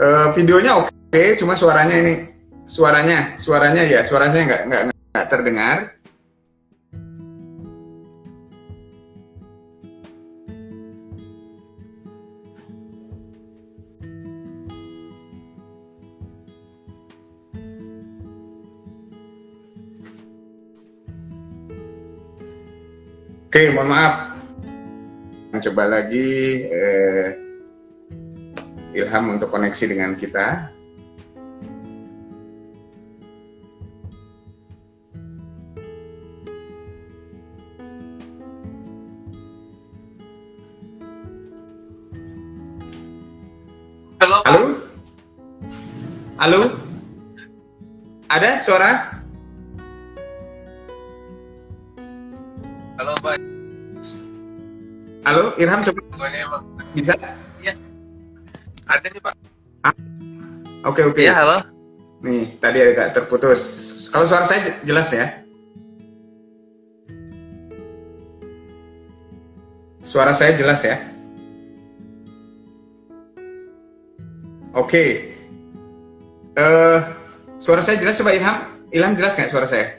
Eh, 0.00 0.28
videonya 0.40 0.80
oke, 0.80 1.24
cuma 1.36 1.52
suaranya 1.52 2.00
ini 2.00 2.32
suaranya 2.64 3.36
suaranya 3.36 3.84
ya 3.84 4.00
suaranya 4.08 4.40
nggak 4.40 4.62
nggak 4.72 5.26
terdengar. 5.28 5.99
Oke, 23.50 23.74
mohon 23.74 23.90
maaf. 23.90 24.30
Coba 25.58 25.90
lagi 25.90 26.62
eh, 26.70 27.34
Ilham 28.94 29.34
untuk 29.34 29.50
koneksi 29.50 29.90
dengan 29.90 30.14
kita. 30.14 30.70
halo 44.22 44.46
Halo? 44.46 44.62
Halo? 46.38 46.60
Ada 48.30 48.62
suara? 48.62 49.19
Halo, 55.30 55.54
Irham 55.62 55.78
coba 55.86 56.02
bisa? 56.90 57.14
ada 58.90 59.06
nih 59.06 59.22
pak 59.22 59.34
Oke, 60.82 61.06
oke. 61.06 61.22
iya 61.22 61.38
halo 61.38 61.62
Nih, 62.18 62.58
tadi 62.58 62.82
agak 62.82 63.14
terputus. 63.14 63.62
Kalau 64.10 64.26
suara 64.26 64.42
saya 64.42 64.58
je- 64.66 64.90
jelas 64.90 65.06
ya? 65.14 65.30
Suara 70.02 70.34
saya 70.34 70.58
jelas 70.58 70.82
ya? 70.82 70.98
Oke. 74.74 75.30
Eh, 76.58 76.98
suara 77.62 77.86
saya 77.86 78.02
jelas 78.02 78.18
coba 78.18 78.34
Ilham? 78.34 78.56
Ilham 78.90 79.14
jelas 79.14 79.38
nggak 79.38 79.46
suara 79.54 79.70
saya? 79.70 79.94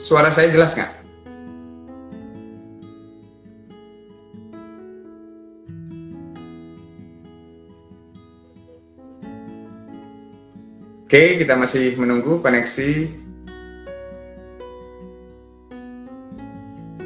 Suara 0.00 0.32
saya 0.32 0.48
jelas 0.48 0.72
nggak? 0.72 1.05
Oke, 11.06 11.38
kita 11.38 11.54
masih 11.54 11.94
menunggu 12.02 12.42
koneksi. 12.42 13.06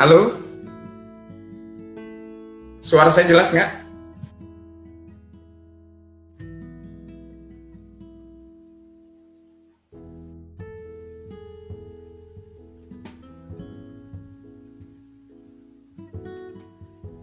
Halo? 0.01 0.41
Suara 2.81 3.13
saya 3.13 3.29
jelas 3.29 3.53
nggak? 3.53 3.71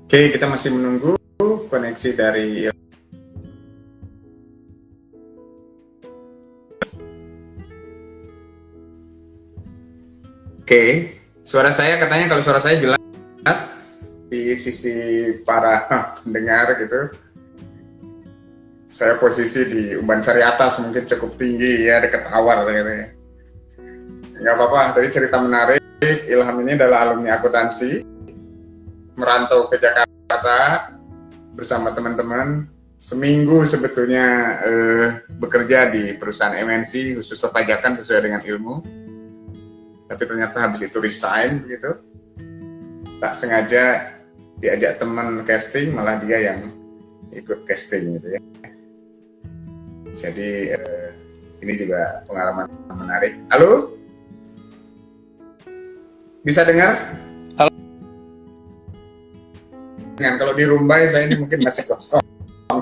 Oke, 0.05 0.21
kita 0.29 0.45
masih 0.45 0.77
menunggu 0.77 1.17
koneksi 1.73 2.09
dari 2.13 2.69
suara 11.57 11.73
saya 11.73 11.97
katanya 11.97 12.29
kalau 12.29 12.45
suara 12.45 12.61
saya 12.61 12.77
jelas 12.77 13.81
di 14.29 14.53
sisi 14.53 14.93
para 15.41 15.89
pendengar 16.21 16.77
gitu. 16.77 17.09
Saya 18.85 19.17
posisi 19.17 19.65
di 19.65 19.83
umban 19.97 20.21
sari 20.21 20.45
atas 20.45 20.77
mungkin 20.85 21.09
cukup 21.09 21.33
tinggi 21.33 21.89
ya 21.89 21.97
dekat 21.97 22.29
awar 22.29 22.61
gitu 22.69 22.93
ya. 22.93 23.07
Nggak 24.37 24.53
apa-apa, 24.53 25.01
tadi 25.01 25.09
cerita 25.09 25.41
menarik. 25.41 25.81
Ilham 26.29 26.61
ini 26.61 26.77
adalah 26.77 27.09
alumni 27.09 27.41
akuntansi, 27.41 28.05
merantau 29.17 29.65
ke 29.65 29.81
Jakarta 29.81 30.93
bersama 31.57 31.89
teman-teman. 31.89 32.69
Seminggu 33.01 33.65
sebetulnya 33.65 34.25
eh, 34.61 35.07
bekerja 35.41 35.89
di 35.89 36.13
perusahaan 36.21 36.53
MNC 36.53 37.17
khusus 37.17 37.41
perpajakan 37.41 37.97
sesuai 37.97 38.29
dengan 38.29 38.41
ilmu 38.45 39.06
tapi 40.07 40.23
ternyata 40.23 40.57
habis 40.63 40.81
itu 40.87 40.97
resign 41.03 41.67
begitu. 41.67 41.99
Tak 43.19 43.33
sengaja 43.35 44.15
diajak 44.57 44.97
teman 44.97 45.43
casting 45.43 45.93
malah 45.93 46.17
dia 46.23 46.51
yang 46.53 46.71
ikut 47.35 47.67
casting 47.67 48.15
gitu 48.17 48.39
ya. 48.39 48.41
Jadi 50.17 50.73
eh, 50.73 51.07
ini 51.61 51.73
juga 51.75 52.23
pengalaman 52.25 52.71
menarik. 52.89 53.37
Halo? 53.51 53.93
Bisa 56.41 56.63
dengar? 56.63 56.95
Halo. 57.59 57.71
Dengan 60.17 60.33
kalau 60.39 60.53
di 60.55 60.63
Rumbai 60.65 61.05
saya 61.11 61.27
ini 61.27 61.35
mungkin 61.37 61.61
masih 61.61 61.85
kosong. 61.85 62.23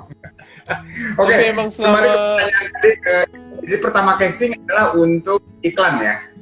Oke, 1.21 1.29
okay, 1.29 1.53
kembali 1.53 2.07
ke 2.09 2.17
pertanyaan 2.17 2.65
tadi. 2.73 2.91
Eh, 2.93 3.25
jadi 3.65 3.77
pertama 3.81 4.11
casting 4.17 4.51
adalah 4.65 4.93
untuk 4.97 5.41
iklan 5.65 6.01
ya? 6.01 6.34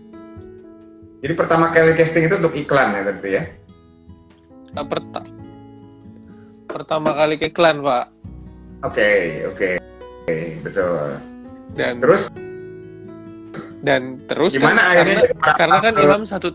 Jadi 1.23 1.39
pertama 1.39 1.71
kali 1.71 1.95
casting 1.95 2.27
itu 2.27 2.35
untuk 2.35 2.51
iklan 2.51 2.91
ya 2.91 3.01
tentu 3.07 3.27
ya? 3.31 3.43
Nah, 4.75 4.83
perta 4.83 5.23
pertama 6.67 7.15
kali 7.15 7.39
ke 7.39 7.47
iklan 7.47 7.79
pak. 7.79 8.11
Oke 8.83 8.99
okay, 8.99 9.19
oke 9.47 9.55
okay. 9.55 9.73
okay, 10.27 10.43
betul. 10.59 11.15
Dan 11.79 12.03
terus 12.03 12.27
dan 13.79 14.19
terus 14.27 14.51
gimana 14.51 14.83
kan, 14.83 14.91
akhirnya 14.91 15.21
karena, 15.39 15.53
karena 15.55 15.77
kan 15.79 15.93
Ilham 15.99 16.23
satu 16.27 16.47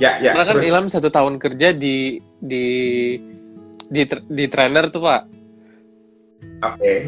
ya 0.00 0.16
ya 0.24 0.32
karena 0.32 0.44
kan 0.48 0.54
terus. 0.56 0.64
Ilham 0.72 0.86
satu 0.88 1.08
tahun 1.12 1.34
kerja 1.36 1.76
di 1.76 2.24
di 2.40 2.66
di 3.92 4.02
di 4.32 4.44
trainer 4.48 4.88
tuh 4.88 5.02
pak. 5.04 5.22
Oke. 6.64 6.80
Okay. 6.80 7.00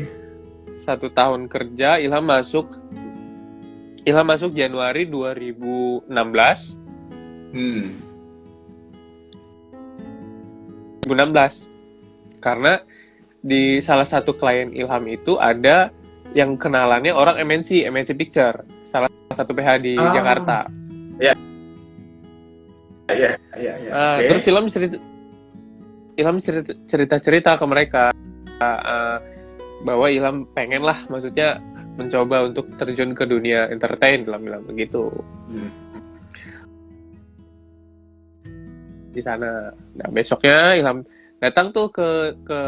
Satu 0.77 1.09
tahun 1.09 1.49
kerja 1.49 1.97
Ilham 2.05 2.29
masuk 2.29 2.86
Ilham 4.07 4.23
masuk 4.23 4.55
Januari 4.55 5.11
2016. 5.11 6.07
Hmm. 7.51 7.91
2016. 11.11 11.67
Karena 12.39 12.79
di 13.43 13.83
salah 13.83 14.07
satu 14.07 14.39
klien 14.39 14.71
Ilham 14.71 15.03
itu 15.11 15.35
ada 15.43 15.91
yang 16.39 16.55
kenalannya 16.55 17.11
orang 17.11 17.43
MNC, 17.43 17.83
MNC 17.91 18.15
Picture, 18.15 18.63
salah 18.87 19.11
satu 19.35 19.51
PH 19.51 19.83
di 19.83 19.99
oh. 19.99 20.15
Jakarta. 20.15 20.71
Iya. 21.19 21.35
Iya, 23.11 23.31
iya, 23.59 23.75
iya. 23.83 23.91
Terus 24.31 24.47
Ilham 24.47 24.67
cerita 24.71 24.99
Ilham 26.15 26.39
cerita-cerita 26.87 27.59
ke 27.59 27.65
mereka 27.67 28.15
uh, 28.63 29.19
bahwa 29.83 30.07
Ilham 30.15 30.47
pengen 30.55 30.87
lah, 30.87 31.03
maksudnya 31.11 31.59
mencoba 31.97 32.45
untuk 32.45 32.69
terjun 32.77 33.17
ke 33.17 33.25
dunia 33.25 33.73
entertain 33.73 34.23
dalam 34.29 34.45
bilang 34.45 34.65
begitu. 34.69 35.09
Hmm. 35.49 35.87
di 39.17 39.25
sana. 39.25 39.73
Nah 39.73 40.09
besoknya 40.13 40.77
Ilham 40.77 41.01
datang 41.41 41.73
tuh 41.73 41.89
ke 41.89 42.37
ke 42.45 42.61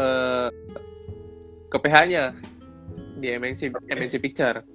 ke 1.69 1.77
PH-nya 1.77 2.33
di 3.21 3.27
MNC 3.29 3.77
MNC 3.85 4.13
Picture. 4.17 4.65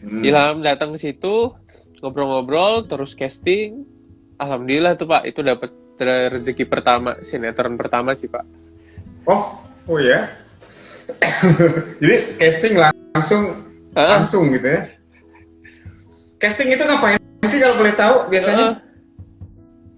Hmm. 0.00 0.24
Ilham 0.24 0.64
datang 0.64 0.96
ke 0.96 0.98
situ 0.98 1.52
ngobrol-ngobrol 2.00 2.88
terus 2.88 3.12
casting. 3.12 3.84
Alhamdulillah 4.40 4.96
tuh 4.96 5.04
pak 5.04 5.28
itu 5.28 5.44
dapat 5.44 5.68
rezeki 6.32 6.64
pertama 6.64 7.20
sinetron 7.20 7.76
pertama 7.76 8.16
sih 8.16 8.32
pak. 8.32 8.48
Oh 9.28 9.60
oh 9.92 10.00
ya 10.00 10.24
Jadi 12.02 12.16
casting 12.36 12.74
langsung 12.76 13.42
uh. 13.96 14.08
langsung 14.18 14.52
gitu 14.52 14.68
ya. 14.68 14.80
Casting 16.38 16.68
itu 16.70 16.82
ngapain 16.84 17.18
sih 17.48 17.58
kalau 17.58 17.76
boleh 17.80 17.94
tahu 17.96 18.14
biasanya? 18.28 18.66
Uh. 18.78 18.86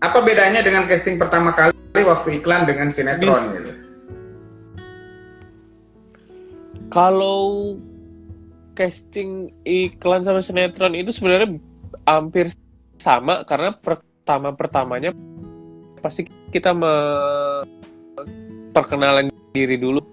Apa 0.00 0.24
bedanya 0.24 0.64
dengan 0.64 0.88
casting 0.88 1.20
pertama 1.20 1.52
kali 1.52 1.76
waktu 2.00 2.40
iklan 2.40 2.64
dengan 2.64 2.88
sinetron 2.88 3.52
gitu? 3.60 3.72
Kalau 6.88 7.76
casting 8.72 9.52
iklan 9.68 10.24
sama 10.24 10.40
sinetron 10.40 10.96
itu 10.96 11.12
sebenarnya 11.12 11.60
hampir 12.08 12.48
sama 12.96 13.44
karena 13.44 13.76
pertama 13.76 14.56
pertamanya 14.56 15.12
pasti 16.00 16.24
kita 16.48 16.72
me 16.72 16.94
perkenalan 18.72 19.28
diri 19.52 19.76
dulu 19.76 20.09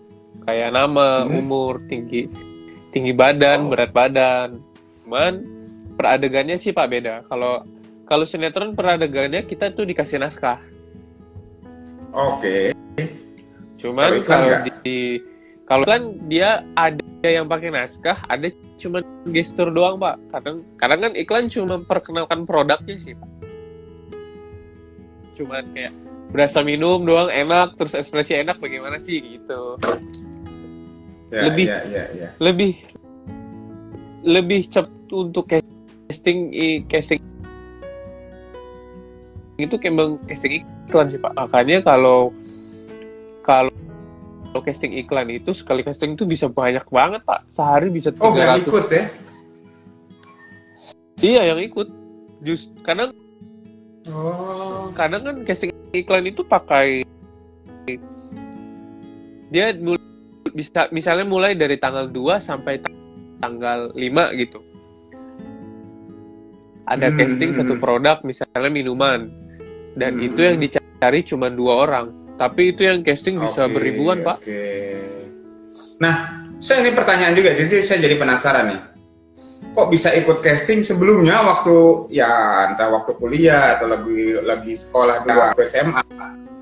kayak 0.47 0.71
nama, 0.71 1.27
hmm. 1.27 1.37
umur, 1.43 1.83
tinggi 1.91 2.31
tinggi 2.95 3.11
badan, 3.11 3.67
oh. 3.67 3.75
berat 3.75 3.91
badan. 3.91 4.49
Cuman 5.03 5.43
peradegannya 5.99 6.55
sih 6.55 6.71
Pak 6.71 6.87
beda. 6.87 7.15
Kalau 7.27 7.67
kalau 8.07 8.23
sinetron 8.23 8.71
peradegannya 8.71 9.43
kita 9.43 9.75
tuh 9.75 9.83
dikasih 9.83 10.23
naskah. 10.23 10.63
Oke. 12.15 12.71
Okay. 12.71 13.07
Cuman 13.77 14.23
kalau 14.23 14.63
di 14.81 15.19
kalau 15.67 15.83
kan 15.83 16.15
dia 16.31 16.63
ada 16.79 17.03
yang 17.27 17.51
pakai 17.51 17.69
naskah, 17.69 18.23
ada 18.31 18.47
cuma 18.79 19.03
gestur 19.27 19.67
doang 19.69 19.99
pak. 19.99 20.15
Kadang 20.31 20.63
kadang 20.79 20.99
kan 21.03 21.13
iklan 21.19 21.51
cuma 21.51 21.75
perkenalkan 21.83 22.47
produknya 22.47 22.95
sih 22.95 23.13
pak. 23.13 23.29
Cuman 25.35 25.67
kayak 25.75 25.93
berasa 26.31 26.63
minum 26.63 27.03
doang 27.03 27.27
enak, 27.27 27.75
terus 27.75 27.93
ekspresi 27.99 28.39
enak 28.39 28.63
bagaimana 28.63 28.97
sih 28.97 29.19
gitu 29.19 29.75
ya, 31.31 31.41
lebih 31.51 31.65
ya, 31.67 31.79
ya, 31.87 32.03
ya. 32.15 32.29
lebih 32.39 32.71
lebih 34.27 34.61
cepat 34.67 34.91
untuk 35.11 35.47
casting 35.47 36.51
casting 36.87 37.21
itu 39.57 39.75
kayak 39.81 40.21
casting 40.29 40.61
iklan 40.85 41.07
sih 41.09 41.19
pak 41.19 41.33
makanya 41.33 41.81
kalau 41.81 42.29
kalau 43.41 43.73
casting 44.61 44.93
iklan 44.93 45.29
itu 45.33 45.53
sekali 45.53 45.81
casting 45.81 46.13
itu 46.13 46.27
bisa 46.27 46.45
banyak 46.51 46.85
banget 46.89 47.21
pak 47.25 47.41
sehari 47.55 47.89
bisa 47.89 48.13
oh 48.21 48.33
yang 48.37 48.59
ikut 48.61 48.85
ya 48.91 49.03
iya 51.21 51.41
yang 51.53 51.59
ikut 51.61 51.87
just 52.45 52.69
karena 52.85 53.09
oh. 54.13 54.93
kadang 54.93 55.25
kan 55.25 55.35
casting 55.47 55.73
iklan 55.95 56.29
itu 56.29 56.45
pakai 56.45 57.01
dia 59.49 59.73
bisa 60.51 60.87
misalnya 60.91 61.25
mulai 61.27 61.53
dari 61.55 61.79
tanggal 61.79 62.09
2 62.09 62.39
sampai 62.39 62.79
tanggal 63.41 63.91
5 63.93 64.41
gitu. 64.41 64.59
Ada 66.87 67.11
hmm. 67.11 67.17
casting 67.19 67.51
satu 67.51 67.75
produk 67.75 68.23
misalnya 68.23 68.71
minuman 68.71 69.27
dan 69.99 70.15
hmm. 70.15 70.27
itu 70.31 70.39
yang 70.39 70.57
dicari 70.61 71.19
cuma 71.27 71.51
dua 71.51 71.83
orang. 71.83 72.07
Tapi 72.37 72.71
itu 72.71 72.85
yang 72.85 73.01
casting 73.01 73.41
bisa 73.41 73.65
okay, 73.65 73.73
beribuan, 73.73 74.21
Pak. 74.21 74.45
Nah, 75.97 76.15
saya 76.61 76.85
ini 76.85 76.93
pertanyaan 76.93 77.33
juga, 77.33 77.57
jadi 77.57 77.81
saya 77.81 78.05
jadi 78.05 78.15
penasaran 78.15 78.65
nih. 78.71 78.81
Kok 79.73 79.89
bisa 79.89 80.13
ikut 80.13 80.45
casting 80.45 80.85
sebelumnya 80.85 81.41
waktu 81.41 82.07
ya 82.13 82.29
entah 82.69 82.93
waktu 82.93 83.17
kuliah 83.17 83.77
atau 83.77 83.89
lagi 83.89 84.37
lagi 84.45 84.73
sekolah 84.77 85.25
dulu 85.25 85.37
waktu 85.37 85.61
SMA? 85.65 86.01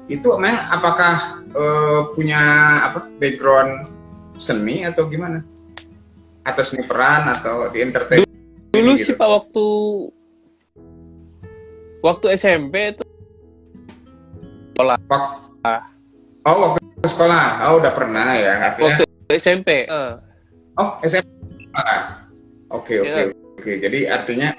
Itu 0.06 0.38
memang 0.38 0.70
apakah 0.70 1.41
uh, 1.54 2.02
punya 2.13 2.41
apa 2.86 3.10
background 3.18 3.89
seni 4.38 4.86
atau 4.86 5.10
gimana? 5.10 5.41
Atau 6.46 6.62
seni 6.62 6.86
peran 6.86 7.26
atau 7.34 7.70
di 7.74 7.82
entertain? 7.82 8.22
Dulu 8.70 8.91
gitu? 9.00 9.12
sih 9.12 9.15
Pak 9.18 9.30
waktu 9.30 9.65
waktu 12.06 12.26
SMP 12.38 12.94
itu 12.94 13.04
Oh, 16.46 16.58
waktu 16.62 17.08
sekolah. 17.10 17.65
Oh, 17.65 17.82
udah 17.82 17.94
pernah 17.96 18.38
ya. 18.38 18.70
Artinya, 18.70 19.02
waktu 19.02 19.34
SMP. 19.34 19.89
eh. 19.89 20.13
oh, 20.78 21.02
SMP. 21.02 21.26
Oke, 22.70 23.02
oke, 23.02 23.10
Iya. 23.10 23.34
oke. 23.34 23.72
Jadi 23.82 24.00
artinya 24.06 24.50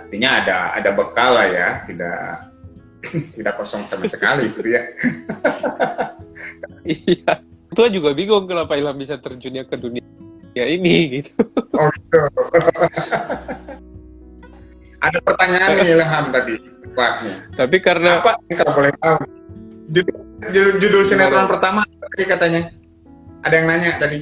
artinya 0.00 0.30
ada 0.40 0.56
ada 0.78 0.90
bekal 0.96 1.30
lah 1.36 1.46
ya, 1.50 1.68
tidak 1.84 2.16
tidak 3.36 3.54
kosong 3.58 3.86
sama 3.86 4.06
sekali 4.10 4.50
gitu 4.52 4.68
ya. 4.70 4.82
Iya. 6.86 7.42
Tua 7.74 7.90
juga 7.90 8.14
bingung 8.14 8.46
kenapa 8.46 8.78
Ilham 8.78 8.96
bisa 8.96 9.18
terjunnya 9.18 9.66
ke 9.66 9.74
dunia 9.76 10.04
ya 10.56 10.64
ini 10.64 11.20
gitu. 11.20 11.36
Oh 11.76 11.90
gitu. 11.92 12.18
ada 15.04 15.18
pertanyaan 15.20 15.70
nih 15.76 15.88
Ilham 15.98 16.24
tadi. 16.32 16.54
Waknya. 16.96 17.34
Tapi 17.52 17.76
karena 17.84 18.24
Apa 18.24 18.40
kalau 18.56 18.72
boleh 18.72 18.92
tahu? 18.96 19.16
Judul, 19.92 20.18
judul, 20.48 20.74
judul 20.80 21.02
sinetron 21.04 21.46
pertama 21.50 21.84
tadi 21.84 22.24
katanya. 22.24 22.62
Ada 23.44 23.54
yang 23.60 23.66
nanya 23.68 23.92
tadi. 24.00 24.20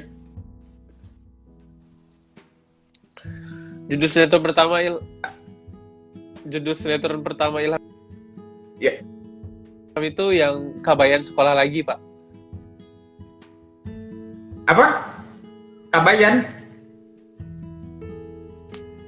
judul 3.84 4.08
sinetron 4.08 4.42
pertama 4.42 4.80
Il 4.80 4.96
judul 6.48 6.74
sinetron 6.74 7.20
pertama 7.20 7.60
Ilham 7.60 7.80
Iya. 8.84 9.00
itu 10.04 10.26
yang 10.36 10.84
Kabayan 10.84 11.24
sekolah 11.24 11.56
lagi 11.56 11.80
Pak. 11.80 11.96
Apa? 14.68 14.86
Kabayan? 15.88 16.44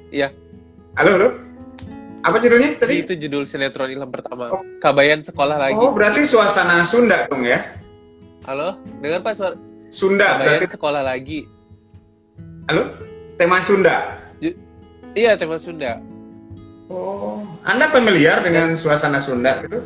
Iya. 0.08 0.32
Halo, 0.96 1.10
halo. 1.20 1.28
Apa 2.24 2.40
judulnya 2.40 2.80
tadi? 2.80 3.04
Itu 3.04 3.12
judul 3.20 3.44
sinetron 3.44 3.92
Ilham 3.92 4.08
pertama. 4.08 4.48
Oh. 4.48 4.64
Kabayan 4.80 5.20
sekolah 5.20 5.60
lagi. 5.60 5.76
Oh, 5.76 5.92
berarti 5.92 6.24
suasana 6.24 6.80
Sunda 6.88 7.28
dong 7.28 7.44
ya? 7.44 7.60
Halo, 8.48 8.80
dengar 9.04 9.20
Pak 9.26 9.34
suara 9.36 9.56
Sunda 9.92 10.40
Kabayan 10.40 10.56
berarti. 10.56 10.66
sekolah 10.72 11.02
lagi. 11.04 11.40
Halo? 12.72 12.88
Tema 13.36 13.60
Sunda. 13.60 14.24
Iya, 15.16 15.36
tema 15.36 15.60
Sunda. 15.60 16.00
Oh, 16.86 17.42
Anda 17.66 17.90
familiar 17.90 18.38
dengan 18.46 18.70
suasana 18.78 19.18
Sunda 19.18 19.58
gitu? 19.66 19.82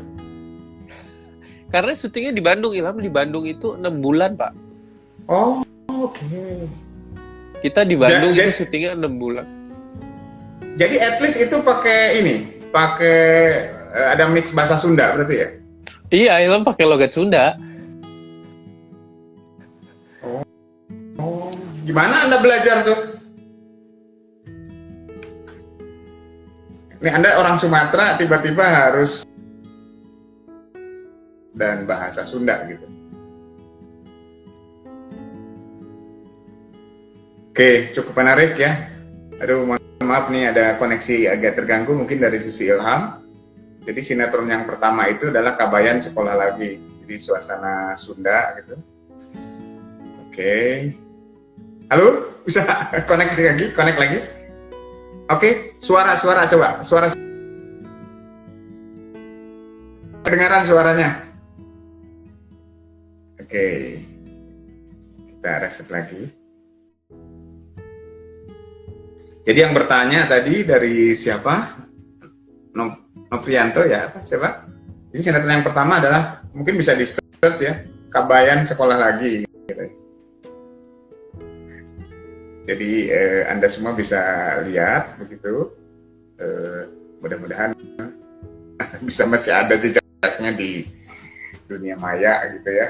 Karena 1.73 1.97
syutingnya 1.97 2.35
di 2.37 2.43
Bandung, 2.45 2.77
Ilham 2.77 2.99
di 3.01 3.09
Bandung 3.09 3.47
itu 3.47 3.79
enam 3.79 4.03
bulan 4.05 4.37
Pak. 4.37 4.53
Oh, 5.31 5.63
oke. 5.89 6.67
Kita 7.63 7.87
di 7.87 7.97
Bandung 7.97 8.37
Ja- 8.37 8.45
itu 8.45 8.65
syutingnya 8.65 8.99
enam 8.99 9.17
bulan. 9.17 9.47
Jadi 10.77 10.97
at 11.01 11.17
least 11.25 11.41
itu 11.41 11.57
pakai 11.65 12.21
ini, 12.21 12.35
pakai 12.69 13.21
eh, 13.91 14.07
ada 14.13 14.29
mix 14.29 14.53
bahasa 14.53 14.77
Sunda 14.77 15.15
berarti 15.17 15.35
ya? 15.41 15.49
Iya, 16.11 16.33
Ilham 16.43 16.67
pakai 16.67 16.85
logat 16.85 17.15
Sunda. 17.15 17.55
Oh, 21.17 21.49
gimana 21.87 22.29
Anda 22.29 22.43
belajar 22.43 22.83
tuh? 22.83 23.10
Ini 27.01 27.17
Anda 27.17 27.41
orang 27.41 27.57
Sumatera 27.57 28.21
tiba-tiba 28.21 28.61
harus 28.61 29.25
dan 31.57 31.89
bahasa 31.89 32.29
Sunda 32.29 32.61
gitu. 32.69 32.85
Oke, 37.51 37.89
cukup 37.97 38.21
menarik 38.21 38.53
ya. 38.61 38.93
Aduh, 39.41 39.65
mohon 39.65 39.81
maaf 40.05 40.29
nih 40.29 40.53
ada 40.53 40.77
koneksi 40.77 41.33
agak 41.33 41.57
terganggu 41.57 41.97
mungkin 41.97 42.21
dari 42.21 42.37
sisi 42.37 42.69
Ilham. 42.69 43.25
Jadi 43.81 44.01
sinetron 44.05 44.53
yang 44.53 44.69
pertama 44.69 45.09
itu 45.09 45.33
adalah 45.33 45.57
Kabayan 45.57 46.05
Sekolah 46.05 46.37
Lagi. 46.37 46.85
Jadi 47.01 47.17
suasana 47.17 47.97
Sunda 47.97 48.61
gitu. 48.61 48.77
Oke. 50.29 50.93
Halo, 51.89 52.37
bisa 52.45 52.61
koneksi 53.09 53.57
lagi, 53.57 53.67
connect 53.73 53.97
lagi. 53.97 54.40
Oke, 55.31 55.79
suara-suara 55.79 56.43
coba, 56.51 56.83
suara 56.83 57.07
kedengaran 60.27 60.67
suaranya. 60.67 61.11
Oke, 63.39 63.67
kita 65.31 65.53
reset 65.63 65.87
lagi. 65.87 66.23
Jadi 69.47 69.59
yang 69.59 69.71
bertanya 69.71 70.27
tadi 70.27 70.67
dari 70.67 71.15
siapa? 71.15 71.79
No- 72.75 73.11
Noprianto 73.31 73.87
ya, 73.87 74.11
apa 74.11 74.27
siapa? 74.27 74.67
Jadi 75.15 75.23
sinetron 75.23 75.63
yang 75.63 75.67
pertama 75.67 76.03
adalah 76.03 76.43
mungkin 76.51 76.75
bisa 76.75 76.99
di 76.99 77.07
search 77.07 77.63
ya, 77.63 77.87
Kabayan 78.11 78.67
Sekolah 78.67 78.99
Lagi. 78.99 79.50
Jadi 82.71 83.11
eh, 83.11 83.43
Anda 83.51 83.67
semua 83.67 83.99
bisa 83.99 84.23
lihat 84.63 85.19
begitu. 85.19 85.75
Eh, 86.39 86.87
mudah-mudahan 87.19 87.75
bisa 89.09 89.27
masih 89.27 89.59
ada 89.59 89.75
jejaknya 89.75 90.55
di 90.55 90.87
dunia 91.67 91.99
maya 91.99 92.47
gitu 92.55 92.71
ya. 92.71 92.89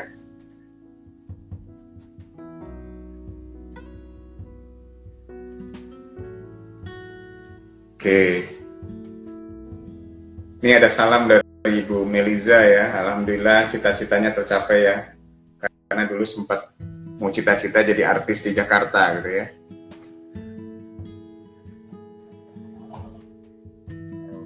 Oke. 7.96 8.44
Ini 10.60 10.76
ada 10.76 10.92
salam 10.92 11.24
dari 11.24 11.44
Ibu 11.88 12.04
Meliza 12.04 12.60
ya. 12.68 13.00
Alhamdulillah 13.00 13.64
cita-citanya 13.64 14.36
tercapai 14.36 14.78
ya. 14.84 14.96
Karena 15.88 16.04
dulu 16.04 16.28
sempat 16.28 16.68
mau 17.20 17.28
cita-cita 17.28 17.84
jadi 17.84 18.08
artis 18.08 18.42
di 18.42 18.56
Jakarta 18.56 19.20
gitu 19.20 19.30
ya. 19.30 19.46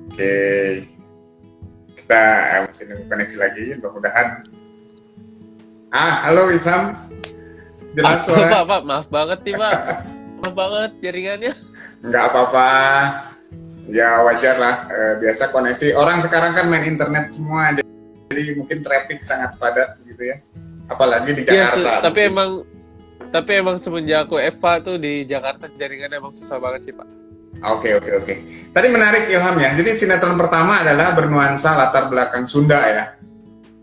Oke, 0.05 0.35
kita 1.95 2.23
eh, 2.51 2.61
masih 2.67 2.85
nunggu 2.91 3.05
koneksi 3.11 3.37
lagi, 3.39 3.65
mudah-mudahan. 3.79 4.29
Ah, 5.91 6.27
halo 6.27 6.51
Ilham, 6.51 6.95
jelas 7.95 8.11
Ah, 8.11 8.19
suara? 8.19 8.47
Pak, 8.51 8.63
Pak, 8.67 8.81
maaf 8.83 9.07
banget 9.07 9.39
nih, 9.47 9.55
Pak. 9.55 9.73
maaf 10.43 10.55
banget 10.55 10.91
jaringannya. 11.03 11.53
Nggak 12.05 12.25
apa-apa, 12.31 12.69
ya 13.91 14.23
wajar 14.27 14.57
lah. 14.59 14.75
Eh, 14.91 15.15
biasa 15.23 15.51
koneksi. 15.51 15.95
Orang 15.95 16.19
sekarang 16.19 16.55
kan 16.55 16.67
main 16.67 16.85
internet 16.85 17.31
semua, 17.31 17.75
jadi 17.75 18.55
mungkin 18.55 18.83
traffic 18.83 19.23
sangat 19.23 19.55
padat 19.59 19.99
gitu 20.05 20.23
ya. 20.31 20.37
Apalagi 20.87 21.33
di 21.33 21.43
Iya, 21.45 21.73
Jakarta. 21.73 22.05
tapi 22.05 22.21
mungkin. 22.21 22.33
emang 22.33 22.51
tapi 23.29 23.51
emang 23.57 23.77
semenjak 23.77 24.29
aku 24.29 24.37
Eva 24.39 24.79
tuh 24.79 24.95
di 24.95 25.27
Jakarta 25.27 25.67
jaringannya 25.67 26.17
emang 26.17 26.31
susah 26.31 26.57
banget 26.57 26.87
sih, 26.87 26.95
Pak. 26.95 27.09
Oke 27.65 27.95
oke 27.95 28.11
oke. 28.15 28.35
Tadi 28.71 28.87
menarik 28.89 29.27
Ilham 29.27 29.57
ya. 29.57 29.73
Jadi 29.73 29.91
sinetron 29.91 30.37
pertama 30.37 30.83
adalah 30.83 31.15
bernuansa 31.15 31.75
latar 31.75 32.07
belakang 32.07 32.45
Sunda 32.45 32.79
ya. 32.85 33.05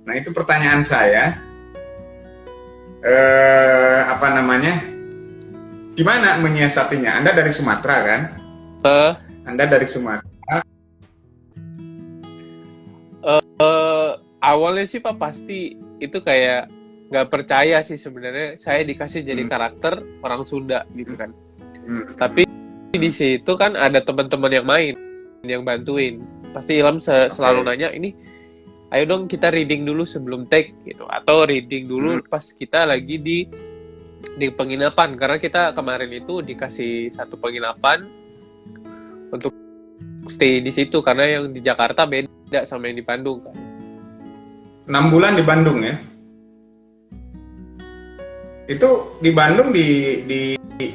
Nah 0.06 0.14
itu 0.14 0.30
pertanyaan 0.30 0.84
saya. 0.84 1.40
Eh 3.02 4.00
apa 4.06 4.28
namanya? 4.32 4.78
Gimana 5.92 6.38
menyiasatinya? 6.38 7.18
Anda 7.18 7.34
dari 7.34 7.50
Sumatera 7.50 7.96
kan? 8.02 8.22
Eh, 8.86 9.14
Anda 9.44 9.66
dari 9.66 9.84
Sumatera. 9.84 10.30
eh, 13.22 14.12
awalnya 14.40 14.86
sih 14.86 14.98
Pak 14.98 15.16
pasti 15.16 15.74
itu 15.98 16.18
kayak 16.18 16.70
nggak 17.12 17.28
percaya 17.28 17.84
sih 17.84 18.00
sebenarnya 18.00 18.56
saya 18.56 18.88
dikasih 18.88 19.28
jadi 19.28 19.44
karakter 19.46 20.24
orang 20.24 20.48
Sunda 20.48 20.88
gitu 20.96 21.20
kan. 21.20 21.36
Tapi 22.16 22.48
di 22.92 23.12
situ 23.12 23.52
kan 23.60 23.76
ada 23.76 24.00
teman-teman 24.00 24.52
yang 24.52 24.64
main 24.64 24.96
yang 25.44 25.68
bantuin. 25.68 26.24
Pasti 26.56 26.80
Ilham 26.80 27.04
se- 27.04 27.32
selalu 27.32 27.68
nanya 27.68 27.92
ini 27.92 28.16
ayo 28.92 29.08
dong 29.08 29.28
kita 29.28 29.52
reading 29.52 29.88
dulu 29.88 30.04
sebelum 30.04 30.48
take 30.48 30.76
gitu 30.84 31.08
atau 31.08 31.48
reading 31.48 31.88
dulu 31.88 32.20
Hmm. 32.20 32.28
pas 32.28 32.44
kita 32.44 32.84
lagi 32.84 33.20
di 33.20 33.48
di 34.36 34.48
penginapan 34.52 35.16
karena 35.16 35.40
kita 35.40 35.72
kemarin 35.72 36.12
itu 36.12 36.44
dikasih 36.44 37.16
satu 37.16 37.40
penginapan 37.40 38.04
untuk 39.32 39.56
stay 40.28 40.60
di 40.60 40.70
situ 40.70 41.00
karena 41.00 41.40
yang 41.40 41.56
di 41.56 41.60
Jakarta 41.60 42.04
beda 42.04 42.68
sama 42.68 42.92
yang 42.92 43.00
di 43.00 43.06
Bandung 43.08 43.40
kan. 43.42 43.56
6 44.92 45.08
bulan 45.08 45.40
di 45.40 45.44
Bandung 45.44 45.80
ya. 45.82 45.96
Itu 48.72 49.20
di 49.20 49.36
Bandung 49.36 49.76
di 49.76 50.24
di, 50.24 50.56
di 50.56 50.88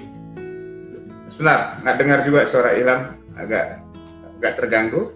sebentar 1.29 1.77
nggak 1.85 1.97
dengar 2.01 2.19
juga 2.25 2.49
suara 2.49 2.73
Ilham 2.73 3.13
agak 3.37 3.85
agak 4.41 4.53
terganggu. 4.57 5.13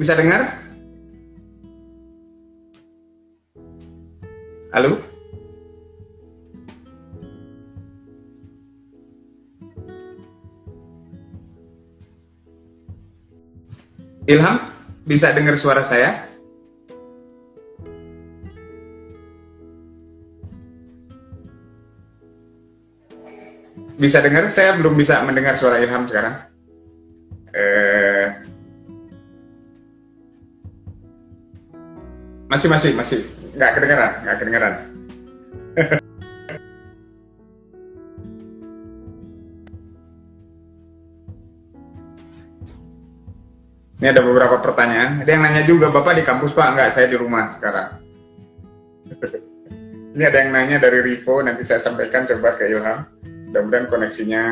Bisa 0.00 0.16
dengar? 0.16 0.56
Halo? 4.72 4.96
Ilham, 14.26 14.58
bisa 15.04 15.30
dengar 15.36 15.60
suara 15.60 15.84
saya? 15.84 16.25
Bisa 23.96 24.20
dengar? 24.20 24.44
Saya 24.52 24.76
belum 24.76 24.92
bisa 24.92 25.24
mendengar 25.24 25.56
suara 25.56 25.80
Ilham 25.80 26.04
sekarang. 26.04 26.36
Eh, 27.56 28.28
masih 32.52 32.68
masih 32.68 32.92
masih 32.92 33.24
nggak 33.56 33.72
kedengaran, 33.72 34.12
nggak 34.20 34.36
kedengaran. 34.36 34.74
Ini 43.96 44.12
ada 44.12 44.20
beberapa 44.20 44.60
pertanyaan. 44.60 45.24
Ada 45.24 45.30
yang 45.32 45.42
nanya 45.42 45.62
juga, 45.64 45.88
Bapak 45.88 46.20
di 46.20 46.22
kampus 46.22 46.52
Pak? 46.52 46.68
Enggak, 46.76 46.92
saya 46.92 47.08
di 47.08 47.16
rumah 47.16 47.48
sekarang. 47.48 47.96
Ini 50.12 50.22
ada 50.28 50.38
yang 50.44 50.52
nanya 50.52 50.76
dari 50.76 51.00
Rivo, 51.00 51.40
nanti 51.40 51.64
saya 51.64 51.80
sampaikan 51.80 52.28
coba 52.28 52.60
ke 52.60 52.68
Ilham. 52.68 53.15
Mudah-mudahan 53.56 53.88
koneksinya 53.88 54.44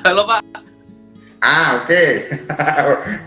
Halo 0.00 0.24
Pak. 0.24 0.40
Ah 1.44 1.76
oke, 1.76 1.84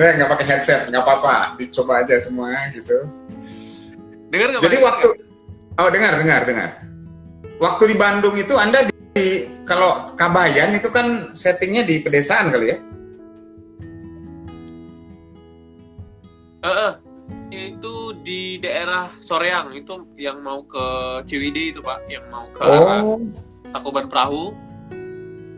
okay. 0.02 0.10
nggak 0.18 0.32
pakai 0.34 0.46
headset, 0.50 0.90
nggak 0.90 1.06
apa-apa, 1.06 1.54
dicoba 1.62 2.02
aja 2.02 2.18
semua 2.18 2.58
gitu. 2.74 3.06
Dengar 4.34 4.58
nggak? 4.58 4.66
Jadi 4.66 4.78
waktu, 4.82 5.08
oh 5.78 5.90
dengar, 5.94 6.18
dengar, 6.18 6.42
dengar. 6.50 6.70
Waktu 7.62 7.94
di 7.94 7.96
Bandung 8.02 8.34
itu 8.34 8.58
Anda 8.58 8.90
di, 8.90 9.46
kalau 9.70 10.18
Kabayan 10.18 10.74
itu 10.74 10.90
kan 10.90 11.38
settingnya 11.38 11.86
di 11.86 12.02
pedesaan 12.02 12.50
kali 12.50 12.74
ya? 12.74 12.78
Uh, 16.62 16.69
uh, 16.69 16.93
itu 17.50 18.15
di 18.21 18.62
daerah 18.62 19.10
Soreang 19.17 19.74
itu 19.74 20.13
yang 20.15 20.45
mau 20.45 20.62
ke 20.63 20.86
Ciwidey 21.26 21.74
itu 21.74 21.82
Pak, 21.82 22.06
yang 22.06 22.24
mau 22.30 22.45
ke 22.54 22.62
oh. 22.62 22.69
arah 22.69 23.02
Takuban 23.74 24.06
Perahu. 24.08 24.54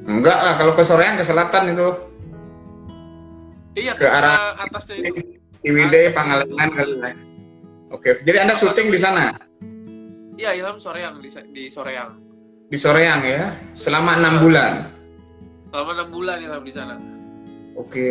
Enggak 0.07 0.39
lah, 0.39 0.53
kalau 0.55 0.73
ke 0.75 0.83
Soreang 0.83 1.19
ke 1.19 1.23
selatan 1.27 1.75
itu. 1.75 1.89
Iya, 3.73 3.93
ke, 3.99 4.05
arah 4.05 4.55
atasnya 4.63 5.03
itu. 5.03 5.39
Ciwidey, 5.63 6.15
Pangalengan 6.15 6.69
ya. 6.71 7.13
Oke, 7.93 8.23
jadi 8.25 8.47
Anda 8.47 8.57
syuting 8.57 8.89
di 8.89 8.99
sana? 8.99 9.37
Iya, 10.39 10.57
Ilham 10.57 10.81
Soreang 10.81 11.21
di, 11.21 11.29
di 11.29 11.63
Soreang. 11.69 12.17
Di 12.71 12.77
Soreang 12.79 13.21
ya, 13.21 13.53
selama 13.77 14.17
enam 14.17 14.41
bulan. 14.41 14.73
Selama 15.69 15.89
enam 15.99 16.09
bulan 16.09 16.37
Ilham 16.41 16.63
di 16.65 16.73
sana. 16.73 16.95
Oke. 17.77 18.09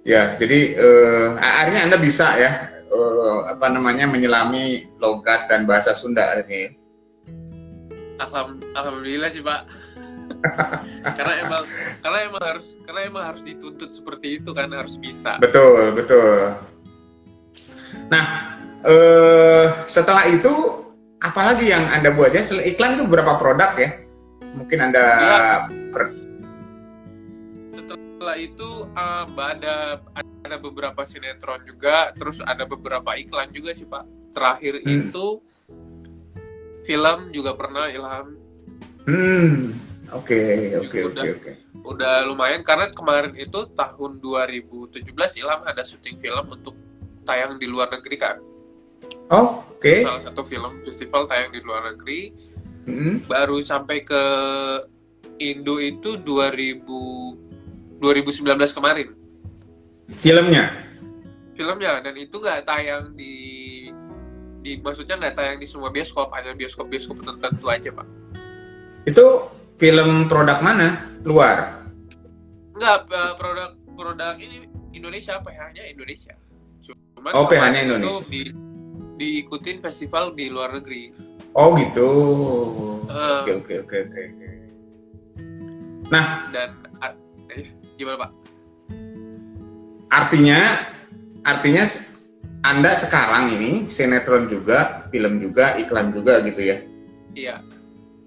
Ya, 0.00 0.32
jadi 0.40 0.80
uh, 0.80 1.36
akhirnya 1.36 1.80
Anda 1.84 1.98
bisa 2.00 2.32
ya 2.40 2.72
uh, 2.88 3.52
apa 3.52 3.68
namanya 3.68 4.08
menyelami 4.08 4.88
logat 4.96 5.46
dan 5.52 5.68
bahasa 5.68 5.92
Sunda 5.92 6.40
ini. 6.40 6.72
Alham, 8.20 8.60
alhamdulillah 8.76 9.28
sih 9.32 9.44
Pak. 9.44 9.62
karena 11.18 11.34
emang 11.42 11.62
karena 12.00 12.18
emang 12.30 12.42
harus 12.42 12.68
karena 12.86 13.00
emang 13.02 13.24
harus 13.34 13.42
dituntut 13.44 13.90
seperti 13.92 14.40
itu 14.40 14.50
kan 14.56 14.72
harus 14.72 14.96
bisa. 14.96 15.36
Betul 15.36 15.92
betul. 15.92 16.56
Nah 18.08 18.24
uh, 18.84 19.66
setelah 19.84 20.24
itu 20.28 20.84
apalagi 21.20 21.68
yang 21.68 21.84
anda 21.92 22.14
buat 22.16 22.32
ya 22.32 22.40
iklan 22.40 22.96
itu 23.00 23.04
berapa 23.04 23.36
produk 23.36 23.72
ya? 23.76 23.90
Mungkin 24.56 24.78
anda 24.80 25.04
ya. 25.04 25.38
per... 25.92 26.19
setelah 28.20 28.36
itu 28.36 28.84
um, 28.84 29.32
ada 29.40 29.96
ada 30.44 30.56
beberapa 30.60 31.08
sinetron 31.08 31.64
juga, 31.64 32.12
terus 32.12 32.36
ada 32.44 32.68
beberapa 32.68 33.16
iklan 33.16 33.48
juga 33.48 33.72
sih 33.72 33.88
Pak. 33.88 34.36
Terakhir 34.36 34.84
hmm. 34.84 34.92
itu 34.92 35.40
film 36.84 37.32
juga 37.32 37.56
pernah 37.56 37.88
Ilham. 37.88 38.36
Hmm, 39.08 39.72
oke 40.12 40.36
oke 40.84 40.98
oke 41.16 41.26
oke. 41.32 41.52
Udah 41.80 42.28
lumayan 42.28 42.60
karena 42.60 42.92
kemarin 42.92 43.32
itu 43.40 43.72
tahun 43.72 44.20
2017 44.20 45.00
Ilham 45.40 45.64
ada 45.64 45.80
syuting 45.80 46.20
film 46.20 46.44
untuk 46.44 46.76
tayang 47.24 47.56
di 47.56 47.64
luar 47.64 47.88
negeri 47.88 48.20
kan. 48.20 48.36
Oh, 49.32 49.64
oke. 49.64 49.80
Okay. 49.80 50.04
Salah 50.04 50.28
satu 50.28 50.44
film 50.44 50.84
festival 50.84 51.24
tayang 51.24 51.56
di 51.56 51.64
luar 51.64 51.88
negeri. 51.96 52.36
Hmm. 52.84 53.24
Baru 53.24 53.64
sampai 53.64 54.04
ke 54.04 54.22
Indo 55.40 55.80
itu 55.80 56.20
2000 56.20 57.48
2019 58.00 58.76
kemarin. 58.76 59.08
Filmnya? 60.16 60.64
Filmnya 61.54 62.00
dan 62.00 62.14
itu 62.16 62.40
nggak 62.40 62.64
tayang 62.64 63.12
di 63.14 63.34
di 64.60 64.80
maksudnya 64.80 65.16
nggak 65.20 65.36
tayang 65.36 65.56
di 65.60 65.68
semua 65.68 65.92
bioskop 65.92 66.32
hanya 66.32 66.56
bioskop 66.56 66.88
bioskop 66.88 67.20
tertentu 67.20 67.64
aja 67.68 67.90
pak. 67.92 68.08
Itu 69.04 69.52
film 69.76 70.26
produk 70.26 70.58
mana? 70.64 70.96
Luar? 71.22 71.84
Nggak 72.74 72.98
uh, 73.12 73.32
produk 73.36 73.70
produk 73.92 74.34
ini 74.40 74.66
Indonesia 74.96 75.36
apa 75.36 75.52
hanya 75.52 75.84
Indonesia. 75.84 76.32
Cuman 76.80 77.32
oh 77.36 77.44
hanya 77.52 77.84
Indonesia. 77.84 78.24
di, 78.32 78.48
diikutin 79.20 79.84
festival 79.84 80.32
di 80.32 80.48
luar 80.48 80.72
negeri. 80.72 81.12
Oh 81.52 81.76
gitu. 81.76 82.08
Oke 83.12 83.52
oke 83.60 83.74
oke 83.84 83.96
oke 84.08 84.40
nah 86.10 86.50
dan 86.50 86.74
eh, 86.82 86.89
gimana 88.00 88.16
pak 88.24 88.30
artinya 90.08 90.60
artinya 91.44 91.84
anda 92.60 92.92
sekarang 92.92 93.56
ini 93.56 93.88
sinetron 93.88 94.44
juga, 94.44 95.08
film 95.08 95.40
juga, 95.40 95.80
iklan 95.80 96.12
juga 96.12 96.44
gitu 96.44 96.60
ya? 96.60 96.76
Iya. 97.32 97.56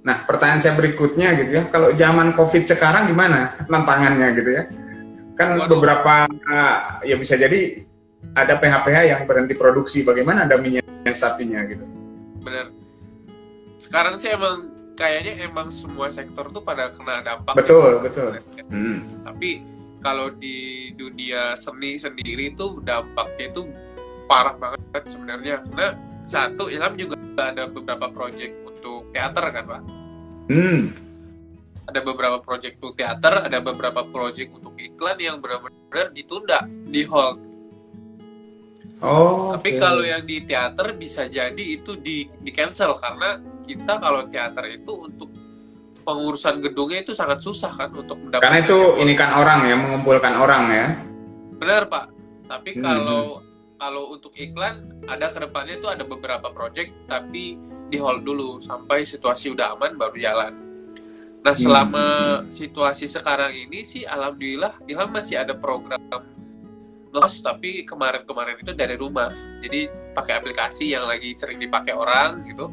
Nah, 0.02 0.26
pertanyaan 0.26 0.58
saya 0.58 0.74
berikutnya 0.74 1.38
gitu 1.38 1.52
ya, 1.62 1.64
kalau 1.70 1.94
zaman 1.94 2.34
COVID 2.34 2.66
sekarang 2.66 3.14
gimana 3.14 3.54
tantangannya 3.70 4.34
gitu 4.34 4.50
ya? 4.50 4.64
Kan 5.38 5.62
Waduh. 5.62 5.78
beberapa 5.78 6.26
ya 7.06 7.16
bisa 7.22 7.38
jadi 7.38 7.86
ada 8.34 8.58
PH-PH 8.58 8.98
yang 9.06 9.22
berhenti 9.30 9.54
produksi, 9.54 10.02
bagaimana 10.02 10.50
Anda 10.50 10.58
menyiasatinya 10.58 11.62
gitu? 11.70 11.86
Benar. 12.42 12.74
Sekarang 13.78 14.18
sih 14.18 14.34
emang 14.34 14.73
kayaknya 14.94 15.50
emang 15.50 15.74
semua 15.74 16.10
sektor 16.14 16.50
tuh 16.54 16.62
pada 16.62 16.94
kena 16.94 17.22
dampak. 17.26 17.58
Betul, 17.58 17.98
ya, 17.98 18.00
betul. 18.06 18.30
Hmm. 18.70 19.00
Tapi 19.26 19.74
kalau 20.04 20.36
di 20.36 20.92
dunia 21.00 21.56
seni 21.56 21.96
sendiri 21.96 22.52
itu 22.52 22.84
dampaknya 22.84 23.56
itu 23.56 23.64
parah 24.28 24.56
banget 24.60 25.04
sebenarnya 25.08 25.64
karena 25.64 25.88
satu 26.28 26.68
Ilham 26.68 27.00
juga 27.00 27.16
ada 27.40 27.68
beberapa 27.72 28.12
project 28.12 28.54
untuk 28.68 29.08
teater 29.16 29.46
kan 29.52 29.64
pak 29.64 29.82
hmm. 30.52 30.82
ada 31.88 32.00
beberapa 32.04 32.38
project 32.44 32.80
untuk 32.84 33.00
teater 33.00 33.48
ada 33.48 33.60
beberapa 33.64 34.04
project 34.08 34.52
untuk 34.52 34.76
iklan 34.76 35.18
yang 35.20 35.40
benar-benar 35.40 36.12
ditunda 36.12 36.68
di 36.68 37.02
hold 37.08 37.40
oh 39.04 39.56
tapi 39.56 39.76
okay. 39.76 39.80
kalau 39.80 40.04
yang 40.04 40.24
di 40.28 40.44
teater 40.44 40.96
bisa 40.96 41.28
jadi 41.32 41.64
itu 41.64 41.96
di 42.00 42.28
di 42.28 42.52
cancel 42.52 43.00
karena 43.00 43.40
kita 43.64 43.94
kalau 44.00 44.28
teater 44.28 44.66
itu 44.70 44.94
untuk 44.94 45.30
pengurusan 46.04 46.60
gedungnya 46.60 47.04
itu 47.04 47.16
sangat 47.16 47.40
susah 47.40 47.72
kan 47.74 47.90
untuk 47.96 48.20
mendapatkan 48.20 48.44
karena 48.44 48.60
itu 48.60 48.80
ini 49.00 49.14
kan 49.16 49.40
orang 49.40 49.64
ya 49.64 49.76
mengumpulkan 49.80 50.34
orang 50.36 50.64
ya 50.70 50.88
benar 51.58 51.88
pak 51.88 52.12
tapi 52.48 52.76
hmm. 52.76 52.84
kalau 52.84 53.24
kalau 53.80 54.04
untuk 54.16 54.32
iklan 54.40 55.04
ada 55.12 55.32
ke 55.32 55.44
depannya 55.44 55.76
itu 55.76 55.88
ada 55.92 56.04
beberapa 56.08 56.48
project 56.52 56.92
tapi 57.08 57.60
di 57.92 57.98
hold 58.00 58.24
dulu 58.24 58.64
sampai 58.64 59.04
situasi 59.04 59.52
udah 59.52 59.76
aman 59.76 60.00
baru 60.00 60.16
jalan. 60.16 60.54
Nah 61.44 61.56
selama 61.58 62.06
hmm. 62.40 62.50
situasi 62.56 63.12
sekarang 63.12 63.52
ini 63.52 63.84
sih 63.84 64.08
alhamdulillah 64.08 64.80
Ilham 64.88 65.12
masih 65.12 65.44
ada 65.44 65.52
program 65.52 66.00
ngehost 67.14 67.44
tapi 67.44 67.84
kemarin-kemarin 67.84 68.58
itu 68.64 68.72
dari 68.74 68.96
rumah 68.98 69.30
jadi 69.62 69.92
pakai 70.16 70.40
aplikasi 70.40 70.96
yang 70.96 71.06
lagi 71.06 71.36
sering 71.36 71.60
dipakai 71.60 71.92
orang 71.92 72.48
gitu. 72.48 72.72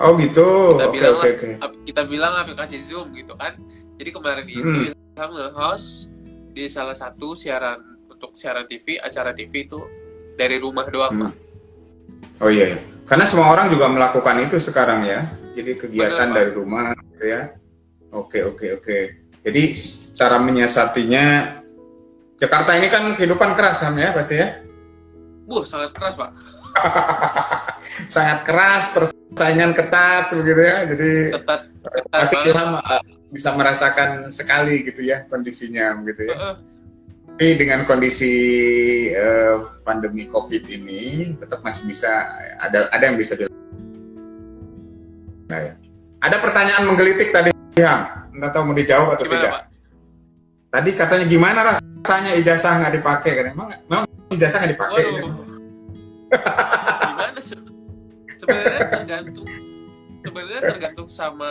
Oh 0.00 0.16
gitu. 0.16 0.78
Kita 0.80 0.88
okay, 0.88 0.94
bilang 0.96 1.14
okay, 1.20 1.32
okay. 1.36 1.52
kita 1.84 2.02
bilang 2.08 2.32
aplikasi 2.38 2.80
Zoom 2.88 3.12
gitu 3.12 3.36
kan. 3.36 3.58
Jadi 4.00 4.10
kemarin 4.12 4.46
hmm. 4.48 4.56
itu 4.56 4.78
Ilham 4.92 5.30
nge-host 5.36 6.08
di 6.52 6.64
salah 6.68 6.96
satu 6.96 7.36
siaran 7.36 7.80
untuk 8.08 8.32
siaran 8.32 8.64
TV 8.64 8.96
acara 9.00 9.36
TV 9.36 9.68
itu 9.68 9.80
dari 10.36 10.56
rumah 10.56 10.88
doang 10.88 11.12
hmm. 11.28 11.32
Oh 12.42 12.50
iya, 12.50 12.74
iya, 12.74 12.78
karena 13.06 13.22
semua 13.26 13.54
orang 13.54 13.70
juga 13.70 13.86
melakukan 13.86 14.34
itu 14.42 14.58
sekarang 14.58 15.06
ya. 15.06 15.26
Jadi 15.54 15.78
kegiatan 15.78 16.30
Benar, 16.32 16.38
dari 16.38 16.50
rumah, 16.54 16.90
gitu 17.14 17.24
ya. 17.28 17.54
Oke 18.10 18.42
oke 18.42 18.82
oke. 18.82 18.98
Jadi 19.42 19.62
cara 20.14 20.38
menyiasatinya 20.42 21.24
Jakarta 22.42 22.74
ini 22.74 22.90
kan 22.90 23.14
kehidupan 23.14 23.54
keras 23.54 23.86
ya 23.86 24.10
pasti 24.10 24.34
ya. 24.42 24.58
Bu 25.46 25.62
sangat 25.62 25.94
keras 25.94 26.14
pak. 26.18 26.30
sangat 28.14 28.38
keras, 28.42 28.84
persaingan 29.32 29.72
ketat 29.72 30.30
begitu 30.32 30.60
ya. 30.60 30.76
Jadi 30.86 31.12
ketat 31.34 31.60
ketat 31.80 32.26
banget. 32.28 32.48
Ilham 32.52 32.70
uh, 32.78 33.02
bisa 33.32 33.50
merasakan 33.56 34.28
sekali 34.28 34.84
gitu 34.84 35.00
ya 35.02 35.24
kondisinya 35.26 35.96
begitu 36.00 36.28
ya. 36.28 36.36
Heeh. 36.36 36.54
Tapi 37.32 37.46
dengan 37.56 37.88
kondisi 37.88 38.34
uh, 39.16 39.80
pandemi 39.82 40.28
COVID 40.28 40.68
ini 40.68 41.32
tetap 41.40 41.64
masih 41.64 41.88
bisa 41.88 42.12
ada 42.60 42.92
ada 42.92 43.04
yang 43.08 43.16
bisa 43.16 43.34
di 43.34 43.48
Nah, 45.52 45.60
ya. 45.60 45.74
Ada 46.24 46.40
pertanyaan 46.40 46.88
menggelitik 46.88 47.28
tadi, 47.28 47.52
Ham. 47.84 48.32
Nggak 48.32 48.50
tahu 48.56 48.62
mau 48.64 48.72
dijawab 48.72 49.20
atau 49.20 49.28
gimana 49.28 49.36
tidak. 49.36 49.52
pak 49.52 49.62
Tadi 50.72 50.90
katanya 50.96 51.26
gimana 51.28 51.60
rasanya 51.68 52.32
ijazah 52.40 52.72
nggak 52.80 52.94
dipakai 52.96 53.32
kan? 53.36 53.44
Emang, 53.52 53.68
memang 53.84 54.08
ijazah 54.32 54.64
nggak 54.64 54.72
dipakai? 54.72 55.02
waduh 55.12 55.44
gimana 57.12 57.40
sih 57.44 57.56
sebenarnya 58.42 58.82
tergantung 58.90 59.48
sebenarnya 60.20 60.62
tergantung 60.66 61.08
sama 61.08 61.50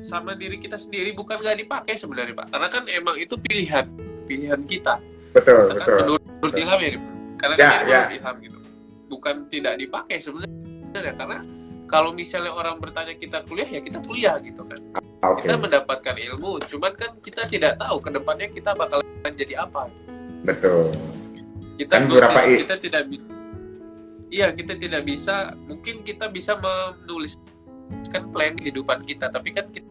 sama 0.00 0.32
diri 0.34 0.56
kita 0.56 0.74
sendiri 0.74 1.12
bukan 1.12 1.38
nggak 1.38 1.58
dipakai 1.60 1.94
sebenarnya 1.94 2.34
pak. 2.34 2.46
Karena 2.50 2.68
kan 2.68 2.82
emang 2.88 3.16
itu 3.16 3.38
pilihan 3.38 3.86
pilihan 4.24 4.60
kita. 4.64 4.98
Betul, 5.30 5.70
Kan 5.70 5.76
betul. 5.78 5.96
menurut 6.00 6.22
menurut 6.40 6.54
Ilham 6.56 6.80
ya 6.80 6.90
karena 7.36 7.54
Ya, 7.54 7.66
kan 7.68 7.78
ya. 7.78 7.84
menurut 7.84 8.12
Ilham 8.12 8.36
gitu. 8.40 8.58
Bukan 9.06 9.34
tidak 9.46 9.74
dipakai 9.76 10.16
sebenarnya 10.18 11.12
karena 11.14 11.38
kalau 11.84 12.10
misalnya 12.10 12.50
orang 12.50 12.80
bertanya 12.80 13.14
kita 13.14 13.44
kuliah 13.44 13.68
ya 13.68 13.80
kita 13.80 13.98
kuliah 14.00 14.34
gitu 14.40 14.62
kan. 14.64 14.80
Oke, 15.24 15.44
kita 15.44 15.56
mendapatkan 15.56 16.16
ilmu 16.16 16.60
cuman 16.64 16.92
kan 16.94 17.10
kita 17.18 17.44
tidak 17.44 17.76
tahu 17.76 17.96
ke 17.96 18.08
depannya 18.10 18.48
kita 18.50 18.70
bakalan 18.72 19.04
jadi 19.34 19.54
apa. 19.62 19.88
Betul. 20.42 20.92
kita 21.74 21.98
Kan 21.98 22.06
beberapa 22.06 22.40
i- 22.46 22.62
kita 22.62 22.78
tidak 22.78 23.02
bi- 23.10 23.24
iya 24.34 24.50
kita 24.50 24.74
tidak 24.74 25.06
bisa 25.06 25.54
mungkin 25.70 26.02
kita 26.02 26.26
bisa 26.26 26.58
menuliskan 26.58 28.22
plan 28.34 28.58
kehidupan 28.58 29.06
kita 29.06 29.30
tapi 29.30 29.54
kan 29.54 29.70
kita 29.70 29.86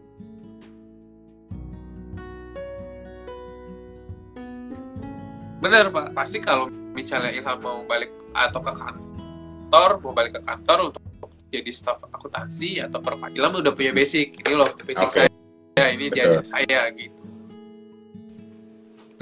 benar 5.64 5.88
pak. 5.88 6.12
Pasti 6.12 6.44
kalau 6.44 6.68
misalnya 6.92 7.32
Ilham 7.32 7.56
mau 7.64 7.80
balik 7.88 8.12
atau 8.36 8.60
ke 8.60 8.72
kantor 8.76 9.90
mau 10.04 10.12
balik 10.12 10.36
ke 10.36 10.42
kantor 10.44 10.92
untuk 10.92 11.00
jadi 11.48 11.70
staf 11.72 12.04
akuntansi 12.04 12.84
atau 12.84 13.00
perwakilan 13.00 13.64
udah 13.64 13.72
punya 13.72 13.96
basic. 13.96 14.44
Ini 14.44 14.52
loh 14.52 14.68
basic 14.84 15.08
Oke. 15.08 15.24
saya. 15.24 15.86
Ini 15.88 16.12
Betul. 16.12 16.16
diajar 16.20 16.44
saya 16.44 16.80
gitu. 16.92 17.20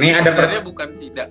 Ini 0.03 0.09
ada 0.19 0.35
per- 0.35 0.51
sebenarnya 0.51 0.65
bukan 0.67 0.89
tidak 0.99 1.29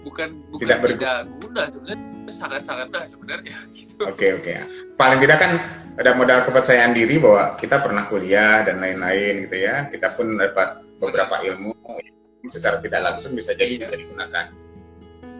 bukan 0.00 0.28
bukan 0.48 0.62
Tidak 0.62 0.78
tidak, 0.78 1.14
bergu- 1.26 1.42
guna 1.42 1.62
sebenarnya 1.68 1.98
sangat 2.28 2.62
sangat 2.62 2.86
nah 2.88 3.04
sebenarnya 3.04 3.56
gitu 3.76 4.02
Oke 4.04 4.26
oke. 4.34 4.52
Paling 4.94 5.18
tidak 5.18 5.38
kan 5.38 5.52
ada 5.98 6.10
modal 6.14 6.44
kepercayaan 6.44 6.94
diri 6.94 7.18
bahwa 7.18 7.54
kita 7.54 7.82
pernah 7.82 8.06
kuliah 8.06 8.62
dan 8.62 8.78
lain-lain 8.78 9.48
gitu 9.48 9.56
ya. 9.58 9.88
Kita 9.88 10.14
pun 10.14 10.38
dapat 10.38 10.84
beberapa 10.98 11.42
ilmu 11.42 11.74
secara 12.46 12.78
tidak 12.78 13.00
langsung 13.02 13.34
bisa 13.34 13.52
jadi 13.52 13.74
Iya. 13.74 13.82
bisa 13.82 13.94
digunakan. 13.94 14.44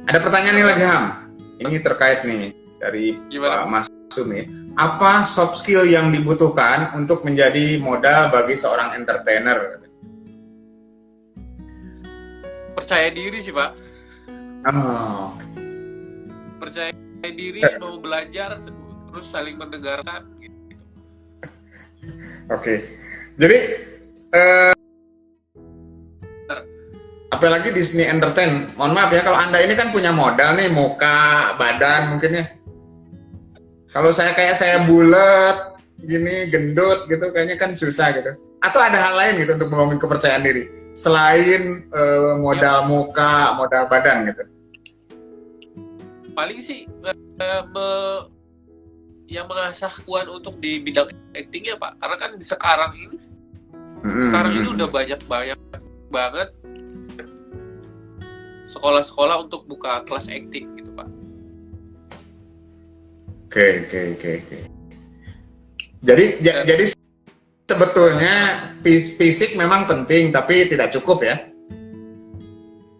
Ada 0.08 0.18
pertanyaan 0.18 0.56
nih 0.56 0.66
lagi 0.66 0.82
Ham. 0.82 1.04
Ini 1.58 1.76
terkait 1.78 2.20
nih 2.24 2.42
dari 2.78 3.18
Gimana? 3.28 3.62
Pak 3.62 3.66
Mas 3.68 3.86
Sumi. 4.08 4.40
Apa 4.74 5.22
soft 5.22 5.60
skill 5.60 5.84
yang 5.84 6.10
dibutuhkan 6.10 6.94
untuk 6.94 7.22
menjadi 7.22 7.78
modal 7.78 8.28
bagi 8.28 8.54
seorang 8.54 8.94
entertainer? 8.94 9.84
percaya 12.74 13.10
diri 13.10 13.42
sih 13.42 13.50
pak 13.50 13.87
Oh, 14.66 15.38
percaya 16.58 16.90
diri 17.22 17.62
Eh. 17.62 17.78
mau 17.78 17.94
belajar 18.02 18.58
terus 18.58 19.26
saling 19.30 19.54
mendengarkan 19.54 20.26
gitu 20.42 20.58
Oke, 22.48 22.80
jadi 23.36 23.58
eh, 24.32 24.72
apalagi 27.28 27.70
Disney 27.76 28.08
Entertain. 28.08 28.72
Mohon 28.74 28.92
maaf 28.96 29.10
ya, 29.12 29.22
kalau 29.22 29.38
anda 29.38 29.60
ini 29.60 29.76
kan 29.76 29.92
punya 29.92 30.10
modal 30.10 30.56
nih, 30.56 30.72
muka, 30.72 31.54
badan 31.60 32.16
mungkin 32.16 32.40
ya. 32.40 32.44
Kalau 33.92 34.10
saya 34.10 34.32
kayak 34.32 34.56
saya 34.56 34.84
bulat, 34.88 35.76
gini 36.00 36.48
gendut 36.48 37.04
gitu, 37.06 37.28
kayaknya 37.30 37.60
kan 37.60 37.76
susah 37.76 38.16
gitu. 38.16 38.32
Atau 38.58 38.80
ada 38.82 38.98
hal 38.98 39.14
lain 39.14 39.34
gitu 39.38 39.54
untuk 39.54 39.70
membangun 39.70 39.98
kepercayaan 39.98 40.42
diri 40.42 40.66
selain 40.92 41.86
eh, 41.86 42.32
modal 42.36 42.84
muka, 42.84 43.54
modal 43.54 43.86
badan 43.86 44.26
gitu. 44.28 44.42
paling 46.34 46.62
sih 46.62 46.86
eh, 46.86 47.62
me- 47.66 48.26
yang 49.26 49.44
mengasah 49.44 49.90
kuat 50.06 50.24
untuk 50.26 50.54
di 50.56 50.78
bidang 50.78 51.10
actingnya 51.34 51.74
pak 51.74 51.98
karena 51.98 52.16
kan 52.16 52.30
sekarang 52.38 52.92
ini 52.94 53.16
Mm-mm. 54.06 54.30
sekarang 54.30 54.52
ini 54.54 54.66
udah 54.70 54.86
banyak 54.86 55.20
banyak 55.26 55.58
banget 56.08 56.48
sekolah-sekolah 58.66 59.44
untuk 59.44 59.66
buka 59.66 60.06
kelas 60.06 60.30
acting 60.30 60.66
gitu 60.78 60.90
pak 60.94 61.08
Oke, 63.48 63.64
oke, 63.88 64.00
oke, 64.12 64.30
oke. 64.44 64.58
Jadi, 66.04 66.24
ja- 66.44 66.62
jadi 66.62 66.84
sebetulnya 67.68 68.34
fis- 68.80 69.14
fisik 69.14 69.54
memang 69.54 69.84
penting, 69.84 70.32
tapi 70.32 70.64
tidak 70.66 70.88
cukup 70.90 71.20
ya. 71.20 71.36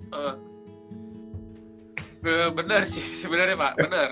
Eh, 0.09 0.35
be- 2.21 2.53
benar 2.53 2.85
sih 2.85 3.01
sebenarnya 3.23 3.57
pak 3.57 3.73
benar 3.79 4.09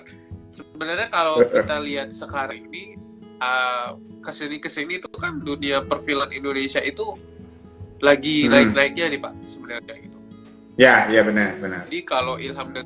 sebenarnya 0.51 1.09
kalau 1.09 1.43
kita 1.43 1.77
lihat 1.79 2.09
sekarang 2.11 2.65
ini 2.65 2.97
uh, 3.39 3.93
ke 4.23 4.31
sini 4.31 4.57
ke 4.57 4.69
sini 4.69 4.97
itu 4.97 5.09
kan 5.11 5.37
dunia 5.39 5.85
perfilman 5.85 6.33
Indonesia 6.33 6.81
itu 6.81 7.05
lagi 7.99 8.45
Hmm. 8.45 8.53
naik 8.53 8.69
naiknya 8.73 9.05
nih 9.11 9.21
pak 9.21 9.33
sebenarnya 9.45 9.95
gitu 9.99 10.17
Ya, 10.77 11.09
ya 11.09 11.25
benar, 11.25 11.57
benar. 11.57 11.89
jadi 11.89 12.01
kalau 12.05 12.37
Ilham 12.37 12.69
dan 12.71 12.85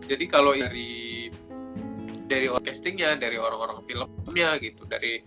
jadi 0.00 0.24
kalau 0.26 0.52
dari 0.52 1.28
dari 2.24 2.46
orang 2.48 2.64
castingnya 2.64 3.14
dari 3.14 3.36
orang-orang 3.36 3.84
filmnya 3.84 4.56
gitu 4.58 4.88
dari 4.88 5.20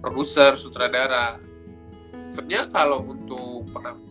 produser 0.00 0.56
sutradara 0.56 1.38
sebenarnya 2.32 2.66
kalau 2.72 3.04
untuk 3.04 3.68
penampilan 3.70 4.08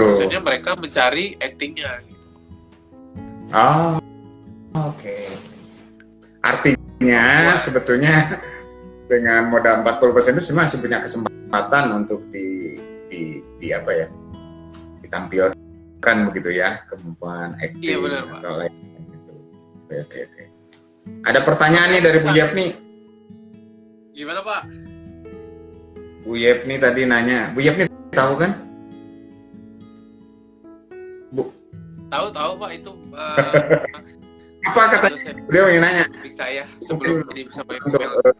biasanya 0.00 0.40
mereka 0.40 0.70
mencari 0.80 1.36
actingnya 1.36 2.00
gitu. 2.08 2.28
Oh, 3.52 3.98
oke. 4.78 5.16
Artinya 6.40 7.52
Wah. 7.52 7.58
sebetulnya 7.58 8.40
dengan 9.10 9.50
modal 9.50 9.82
40% 9.82 10.38
itu 10.38 10.54
sebenarnya 10.54 10.64
masih 10.70 10.78
punya 10.80 10.98
kesempatan 11.02 11.84
untuk 11.92 12.20
di, 12.30 12.78
di, 13.10 13.44
di 13.60 13.68
apa 13.74 13.90
ya? 13.92 14.08
ditampilkan 15.02 16.16
begitu 16.30 16.54
ya 16.54 16.86
kemampuan 16.86 17.58
acting 17.58 17.82
Iya, 17.82 17.96
benar, 17.98 18.22
atau 18.30 18.52
lain 18.62 18.72
gitu. 19.10 19.32
Oke, 19.90 19.96
oke, 20.06 20.18
oke. 20.30 20.44
Ada 21.26 21.40
pertanyaan 21.42 21.90
nih 21.90 22.02
dari 22.06 22.18
Bu 22.22 22.30
Yepni. 22.30 22.89
Gimana 24.20 24.44
pak 24.44 24.68
Bu 26.20 26.36
Yepni 26.36 26.76
tadi 26.76 27.08
nanya, 27.08 27.48
Bu 27.56 27.64
Yepni 27.64 27.88
tahu 28.12 28.36
kan? 28.36 28.52
Bu, 31.32 31.48
tahu 32.12 32.28
tahu 32.28 32.52
pak 32.60 32.70
itu 32.76 32.92
uh, 33.16 33.40
apa 34.68 34.80
kata 34.92 35.08
beliau 35.48 35.72
yang 35.72 35.80
nanya 35.80 36.04
saya 36.28 36.68
sebelum 36.84 37.24
jadi 37.32 37.48
sama 37.48 37.72
ibu 37.72 37.88
untuk 37.88 38.04
eh, 38.04 38.34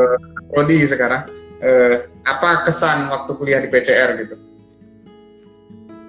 eh, 0.00 0.18
Rodi 0.56 0.88
sekarang? 0.88 1.28
Eh, 1.60 2.08
apa 2.24 2.64
kesan 2.64 3.12
waktu 3.12 3.36
kuliah 3.36 3.60
di 3.60 3.68
PCR 3.68 4.16
gitu? 4.24 4.40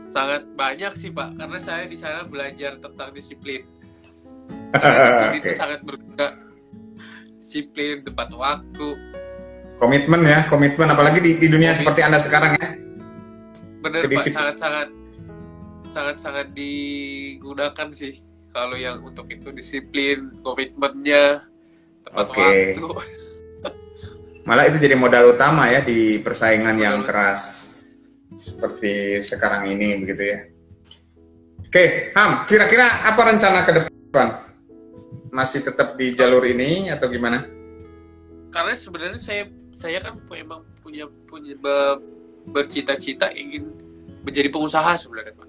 sangat 0.10 0.42
banyak 0.58 0.98
sih 0.98 1.14
pak 1.14 1.38
karena 1.38 1.62
saya 1.62 1.86
di 1.86 1.94
sana 1.94 2.26
belajar 2.26 2.82
tentang 2.82 3.14
disiplin 3.14 3.62
karena 4.74 5.06
di 5.06 5.14
sini 5.14 5.30
Oke. 5.38 5.40
itu 5.46 5.50
sangat 5.54 5.80
berguna 5.86 6.49
disiplin 7.50 8.06
tepat 8.06 8.30
waktu 8.38 8.94
Komitmen 9.82 10.22
ya, 10.22 10.46
komitmen 10.46 10.92
apalagi 10.94 11.18
di, 11.18 11.42
di 11.42 11.48
dunia 11.50 11.74
Komitmen. 11.74 11.82
seperti 11.82 12.02
Anda 12.06 12.20
sekarang 12.22 12.52
ya. 12.62 12.68
benar 13.82 14.06
pak 14.06 14.06
Kedisiplin. 14.06 14.38
sangat 14.38 14.56
sangat 14.62 14.88
sangat 15.90 16.16
sangat 16.22 16.48
digunakan 16.54 17.88
sih 17.90 18.22
kalau 18.54 18.78
yang 18.78 19.02
untuk 19.02 19.26
itu 19.34 19.50
disiplin 19.50 20.30
komitmennya 20.46 21.42
tepat 22.06 22.26
Oke. 22.30 22.38
waktu 22.38 22.86
Malah 24.48 24.70
itu 24.70 24.78
jadi 24.78 24.94
modal 24.94 25.34
utama 25.34 25.74
ya 25.74 25.82
di 25.82 26.22
persaingan 26.22 26.78
yang 26.78 27.02
Modal 27.02 27.10
keras 27.10 27.42
seperti 28.38 29.18
sekarang 29.22 29.74
ini 29.74 30.06
begitu 30.06 30.24
ya. 30.26 30.40
Oke, 31.70 32.14
Ham, 32.18 32.46
kira-kira 32.50 33.10
apa 33.10 33.22
rencana 33.30 33.62
ke 33.62 33.72
depan? 33.78 34.49
Masih 35.30 35.62
tetap 35.62 35.94
di 35.94 36.10
jalur 36.12 36.42
ini 36.44 36.90
atau 36.90 37.08
gimana? 37.08 37.46
karena 38.50 38.74
sebenarnya 38.74 39.22
saya 39.22 39.46
saya 39.78 40.02
kan 40.02 40.18
pu- 40.26 40.34
emang 40.34 40.66
punya 40.82 41.06
punya 41.30 41.54
be- 41.54 42.02
bercita-cita 42.50 43.30
ingin 43.30 43.70
menjadi 44.26 44.50
pengusaha 44.50 44.98
sebenarnya 44.98 45.38
pak 45.38 45.46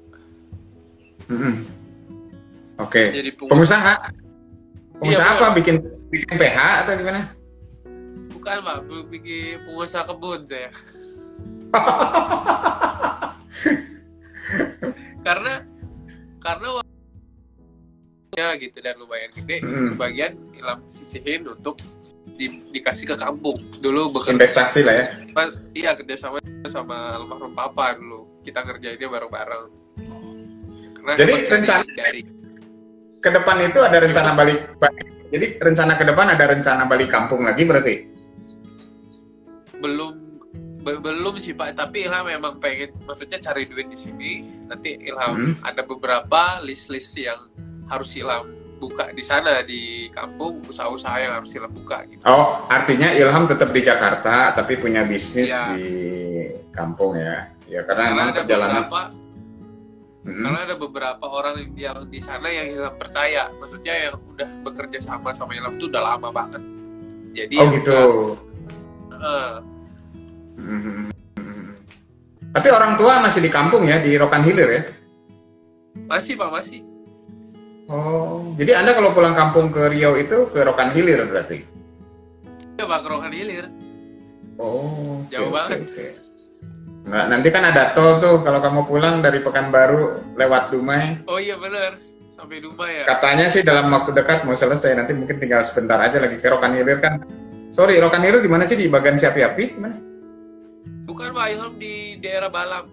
Mm-mm. 1.33 1.65
Oke, 2.77 3.09
jadi 3.09 3.33
pengusaha 3.33 3.49
pengusaha. 3.49 3.93
Pengusaha 5.01 5.31
Iya, 5.33 5.37
apa? 5.41 5.47
Bikin 5.57 5.77
bikin 6.13 6.35
PH 6.37 6.59
atau 6.85 6.93
gimana? 7.01 7.21
Bukan 8.37 8.57
pak, 8.61 8.77
bikin 9.09 9.65
pengusaha 9.65 10.05
kebun 10.05 10.45
saya. 10.45 10.69
karena 15.25 15.65
karena 16.37 16.69
gitu 18.33 18.79
dan 18.79 18.95
lumayan 18.97 19.31
gede, 19.33 19.59
Hmm. 19.59 19.91
sebagian 19.91 20.33
Ilham 20.55 20.79
sisihin 20.87 21.43
untuk 21.45 21.75
di- 22.31 22.63
dikasih 22.71 23.05
ke 23.05 23.17
kampung. 23.17 23.59
Dulu 23.77 24.15
bekerja 24.15 24.39
Investasi 24.39 24.81
lah 24.81 24.95
ya. 24.95 25.07
Iya 25.73 25.91
kerjasama 25.95 26.39
sama 26.65 27.17
almarhum 27.17 27.51
papa 27.51 27.95
dulu 27.95 28.29
kita 28.41 28.63
kerjainnya 28.63 29.09
bareng-bareng 29.09 29.65
Karena 30.95 31.13
Jadi 31.17 31.33
rencana- 31.49 31.85
dari, 31.89 32.21
dari 32.21 32.21
Ke 33.19 33.29
depan 33.31 33.57
itu 33.59 33.79
ada 33.79 33.99
rencana 33.99 34.31
balik, 34.33 34.59
balik. 34.77 35.05
Jadi 35.31 35.47
rencana 35.59 35.93
ke 35.95 36.05
depan 36.05 36.27
ada 36.31 36.45
rencana 36.47 36.83
balik 36.85 37.09
kampung 37.09 37.43
lagi 37.43 37.65
berarti? 37.65 37.95
belum 39.77 40.13
be- 40.79 41.01
belum 41.01 41.35
sih 41.37 41.53
pak 41.53 41.73
tapi 41.75 42.05
Ilham 42.05 42.29
memang 42.29 42.61
pengen 42.61 42.93
maksudnya 43.03 43.41
cari 43.41 43.65
duit 43.65 43.89
di 43.89 43.97
sini 43.97 44.33
nanti 44.67 44.93
Ilham 44.99 45.33
Hmm. 45.33 45.53
ada 45.63 45.81
beberapa 45.81 46.61
list-list 46.61 47.17
yang 47.17 47.49
harus 47.91 48.15
Ilham 48.15 48.47
buka 48.79 49.11
di 49.11 49.21
sana 49.21 49.61
di 49.61 50.09
kampung 50.09 50.63
usaha-usaha 50.65 51.17
yang 51.19 51.33
harus 51.37 51.51
Ilham 51.53 51.69
buka 51.69 52.07
gitu 52.07 52.23
Oh, 52.25 52.65
artinya 52.67 53.11
Ilham 53.13 53.45
tetap 53.45 53.69
di 53.69 53.83
Jakarta 53.83 54.55
tapi 54.55 54.79
punya 54.79 55.03
bisnis 55.03 55.51
Iya. 55.51 55.65
di 55.75 55.91
kampung 56.71 57.13
ya. 57.13 57.51
Ya 57.67 57.83
karena, 57.85 58.05
karena 58.09 58.23
ada 58.25 58.41
perjalanan. 58.41 58.75
beberapa 58.81 59.01
Mm-mm. 60.21 60.43
karena 60.43 60.61
ada 60.63 60.77
beberapa 60.77 61.25
orang 61.27 61.55
yang 61.75 61.97
di 62.05 62.21
sana 62.21 62.49
yang 62.49 62.67
Ilham 62.71 62.95
percaya 62.95 63.49
maksudnya 63.53 63.95
yang 64.01 64.15
udah 64.17 64.49
bekerja 64.63 64.99
sama 64.99 65.33
sama 65.33 65.53
Ilham 65.53 65.75
itu 65.75 65.87
udah 65.87 66.03
lama 66.07 66.29
banget 66.31 66.63
jadi 67.33 67.55
Oh 67.57 67.67
gitu. 67.69 68.01
Mhm. 70.57 71.09
Tapi 72.51 72.69
orang 72.69 72.99
tua 72.99 73.23
masih 73.23 73.41
di 73.41 73.49
kampung 73.49 73.87
ya 73.87 73.97
di 73.97 74.17
Rokan 74.17 74.43
Hilir 74.43 74.71
ya. 74.71 74.83
masih 76.07 76.35
pak 76.35 76.51
masih 76.51 76.81
Oh, 77.91 78.55
jadi 78.55 78.79
Anda 78.79 78.95
kalau 78.95 79.11
pulang 79.11 79.35
kampung 79.35 79.69
ke 79.69 79.91
Riau 79.91 80.15
itu 80.15 80.47
ke 80.47 80.63
Rokan 80.63 80.95
Hilir 80.95 81.27
berarti? 81.27 81.67
ya 82.79 82.87
pak 82.87 83.03
kerongan 83.03 83.29
hilir 83.31 83.67
Oh, 84.57 85.21
Jauh 85.29 85.51
banget. 85.51 85.85
oke. 85.85 86.07
Nggak, 87.03 87.25
nanti 87.29 87.49
kan 87.49 87.65
ada 87.67 87.93
tol 87.93 88.17
tuh 88.17 88.41
kalau 88.41 88.61
kamu 88.61 88.81
pulang 88.85 89.19
dari 89.19 89.41
Pekanbaru 89.41 90.33
lewat 90.33 90.71
Dumai. 90.71 91.21
oh 91.27 91.37
iya 91.37 91.57
benar 91.57 91.99
sampai 92.31 92.61
rumah 92.61 92.87
ya 92.87 93.05
Katanya 93.05 93.49
sih 93.49 93.61
dalam 93.61 93.91
waktu 93.91 94.15
dekat 94.15 94.45
mau 94.45 94.55
selesai. 94.55 94.95
Nanti 94.95 95.13
mungkin 95.13 95.37
tinggal 95.37 95.61
sebentar 95.61 95.99
aja 95.99 96.17
lagi 96.17 96.37
ke 96.37 96.47
Rokan 96.47 96.73
Hilir 96.73 97.01
kan. 97.01 97.21
Sorry, 97.71 97.97
Rokan 97.97 98.21
Hilir 98.21 98.39
di 98.39 98.49
mana 98.49 98.63
sih 98.63 98.77
di 98.77 98.87
bagian 98.87 99.17
Siapi-Api? 99.17 99.65
Mana? 99.77 99.97
bukan 101.03 101.35
pak 101.35 101.47
Ilham 101.51 101.75
di 101.75 101.95
daerah 102.17 102.47
Balam 102.47 102.87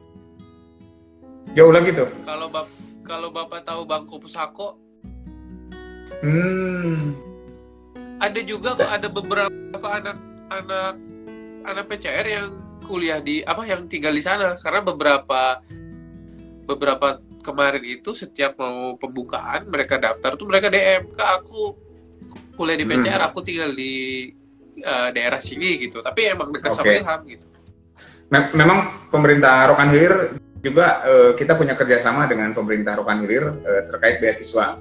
Jauh 1.53 1.69
lagi 1.69 1.93
tuh. 1.93 2.09
kalau 2.25 2.49
bap 2.49 2.65
kalau 3.05 3.29
bapak 3.29 3.61
tahu 3.61 3.85
Bangko 3.85 4.17
Pusako 4.17 4.73
Hmm. 6.23 7.13
ada 8.17 8.39
juga 8.41 8.73
kok 8.73 8.89
ada 8.89 9.07
beberapa 9.07 9.87
anak 9.87 10.17
anak 10.49 10.93
anak 11.67 11.85
PCR 11.91 12.25
yang 12.25 12.47
kuliah 12.87 13.19
di 13.21 13.43
apa 13.43 13.67
yang 13.67 13.85
tinggal 13.85 14.15
di 14.15 14.23
sana 14.23 14.57
karena 14.57 14.81
beberapa 14.81 15.61
beberapa 16.65 17.21
kemarin 17.43 17.83
itu 17.85 18.11
setiap 18.15 18.59
mau 18.59 18.95
pembukaan 18.97 19.69
mereka 19.69 20.01
daftar 20.01 20.35
tuh 20.35 20.47
mereka 20.49 20.71
DM 20.73 21.13
ke 21.13 21.23
aku 21.23 21.75
kuliah 22.57 22.77
di 22.79 22.85
PCR 22.87 23.21
aku 23.29 23.39
tinggal 23.45 23.71
di 23.75 24.27
eh, 24.81 25.09
daerah 25.13 25.39
sini 25.39 25.77
gitu 25.85 26.01
tapi 26.01 26.27
emang 26.27 26.49
dekat 26.49 26.73
sama 26.73 26.89
Oke. 26.89 26.97
Ilham 26.99 27.21
gitu 27.29 27.47
Me- 28.27 28.51
memang 28.59 29.07
pemerintah 29.07 29.71
Rokan 29.71 29.87
Hilir 29.87 30.35
juga 30.59 30.99
eh, 31.07 31.31
kita 31.39 31.55
punya 31.55 31.79
kerjasama 31.79 32.27
dengan 32.27 32.51
pemerintah 32.51 32.99
Rokan 32.99 33.23
Hilir 33.23 33.45
eh, 33.63 33.83
terkait 33.87 34.19
beasiswa. 34.19 34.75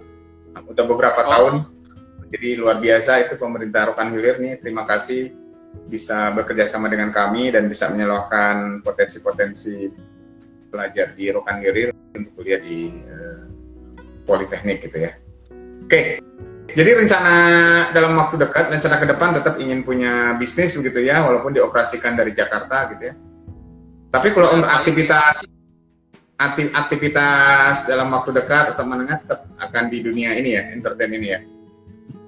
Udah 0.65 0.85
beberapa 0.89 1.21
Oh. 1.21 1.29
tahun, 1.29 1.55
jadi 2.33 2.57
luar 2.57 2.81
biasa 2.81 3.29
itu 3.29 3.35
pemerintah 3.37 3.93
Rokan 3.93 4.09
Hilir 4.13 4.41
nih. 4.41 4.55
Terima 4.57 4.89
kasih 4.89 5.33
bisa 5.87 6.33
bekerja 6.33 6.65
sama 6.65 6.89
dengan 6.89 7.13
kami 7.13 7.53
dan 7.53 7.69
bisa 7.69 7.93
menyalurkan 7.93 8.81
potensi-potensi 8.81 9.93
pelajar 10.73 11.13
di 11.13 11.29
Rokan 11.29 11.61
Hilir 11.61 11.93
untuk 12.17 12.33
kuliah 12.41 12.61
di 12.61 13.05
eh, 13.05 13.45
Politeknik 14.27 14.83
gitu 14.83 15.07
ya. 15.07 15.13
Oke, 15.87 16.19
jadi 16.75 16.91
rencana 16.99 17.35
dalam 17.95 18.19
waktu 18.19 18.43
dekat, 18.43 18.75
rencana 18.75 18.97
ke 18.99 19.07
depan 19.07 19.29
tetap 19.39 19.55
ingin 19.63 19.87
punya 19.87 20.35
bisnis 20.35 20.75
begitu 20.75 21.07
ya, 21.07 21.23
walaupun 21.23 21.55
dioperasikan 21.55 22.19
dari 22.19 22.35
Jakarta 22.35 22.91
gitu 22.91 23.13
ya. 23.13 23.15
Tapi 24.11 24.35
kalau 24.35 24.51
untuk 24.51 24.67
Paling- 24.67 24.83
aktivitas 24.83 25.47
akti- 26.37 26.73
aktivitas 26.73 27.89
dalam 27.89 28.13
waktu 28.13 28.37
dekat 28.37 28.77
atau 28.77 28.85
menengah 28.85 29.21
tetap 29.25 29.49
akan 29.57 29.85
di 29.89 29.99
dunia 30.05 30.37
ini 30.37 30.57
ya, 30.57 30.63
entertain 30.73 31.13
ini 31.13 31.29
ya. 31.33 31.41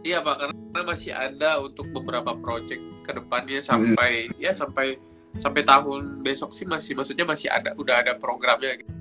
Iya 0.04 0.18
pak, 0.24 0.36
karena 0.40 0.80
masih 0.86 1.12
ada 1.12 1.60
untuk 1.60 1.90
beberapa 1.92 2.32
project 2.32 2.80
ke 3.04 3.10
depannya 3.12 3.60
sampai 3.60 4.32
ya 4.40 4.56
sampai 4.56 4.96
sampai 5.36 5.62
tahun 5.64 6.24
besok 6.24 6.56
sih 6.56 6.64
masih 6.64 6.96
maksudnya 6.96 7.28
masih 7.28 7.52
ada 7.52 7.76
udah 7.76 8.00
ada 8.00 8.12
programnya 8.16 8.80
gitu. 8.80 8.92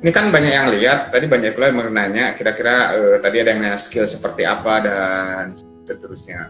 Ini 0.00 0.10
kan 0.16 0.32
banyak 0.32 0.48
yang 0.48 0.72
lihat, 0.72 1.12
tadi 1.12 1.28
banyak 1.28 1.52
pula 1.52 1.68
yang 1.68 1.92
menanya, 1.92 2.32
kira-kira 2.32 2.96
eh, 2.96 3.16
tadi 3.20 3.36
ada 3.44 3.52
yang 3.52 3.60
nanya 3.60 3.76
skill 3.76 4.08
seperti 4.08 4.48
apa 4.48 4.80
dan 4.80 5.52
seterusnya. 5.84 6.48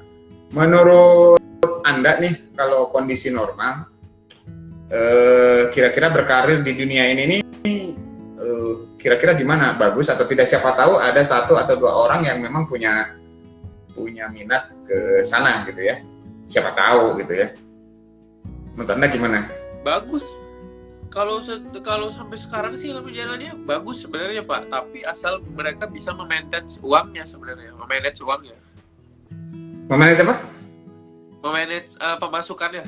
Menurut 0.55 1.43
Anda 1.83 2.15
nih, 2.23 2.55
kalau 2.55 2.95
kondisi 2.95 3.35
normal, 3.35 3.91
eh, 4.91 5.71
kira-kira 5.71 6.11
berkarir 6.11 6.61
di 6.61 6.73
dunia 6.75 7.07
ini 7.09 7.23
nih, 7.31 7.41
eh, 8.37 8.73
kira-kira 8.99 9.33
gimana? 9.33 9.73
Bagus 9.73 10.11
atau 10.11 10.27
tidak? 10.27 10.45
Siapa 10.45 10.75
tahu 10.75 10.99
ada 10.99 11.23
satu 11.23 11.55
atau 11.55 11.75
dua 11.79 11.95
orang 11.95 12.27
yang 12.27 12.43
memang 12.43 12.67
punya 12.67 13.15
punya 13.91 14.27
minat 14.29 14.71
ke 14.85 15.23
sana 15.23 15.63
gitu 15.65 15.83
ya. 15.83 16.03
Siapa 16.47 16.75
tahu 16.75 17.23
gitu 17.23 17.33
ya. 17.33 17.49
Menurut 18.75 18.91
Anda 18.91 19.07
gimana? 19.07 19.39
Bagus. 19.81 20.27
Kalau 21.11 21.43
se- 21.43 21.59
kalau 21.83 22.07
sampai 22.07 22.39
sekarang 22.39 22.79
sih 22.79 22.87
dalam 22.87 23.03
jalannya 23.03 23.59
bagus 23.67 24.07
sebenarnya 24.07 24.47
pak, 24.47 24.71
tapi 24.71 25.03
asal 25.03 25.43
mereka 25.43 25.91
bisa 25.91 26.15
memanage 26.15 26.79
uangnya 26.87 27.27
sebenarnya, 27.27 27.75
memanage 27.75 28.23
uangnya, 28.23 28.55
Memanage 29.91 30.23
apa? 30.23 30.39
memanage 31.43 31.99
eh, 31.99 32.15
pemasukannya. 32.15 32.85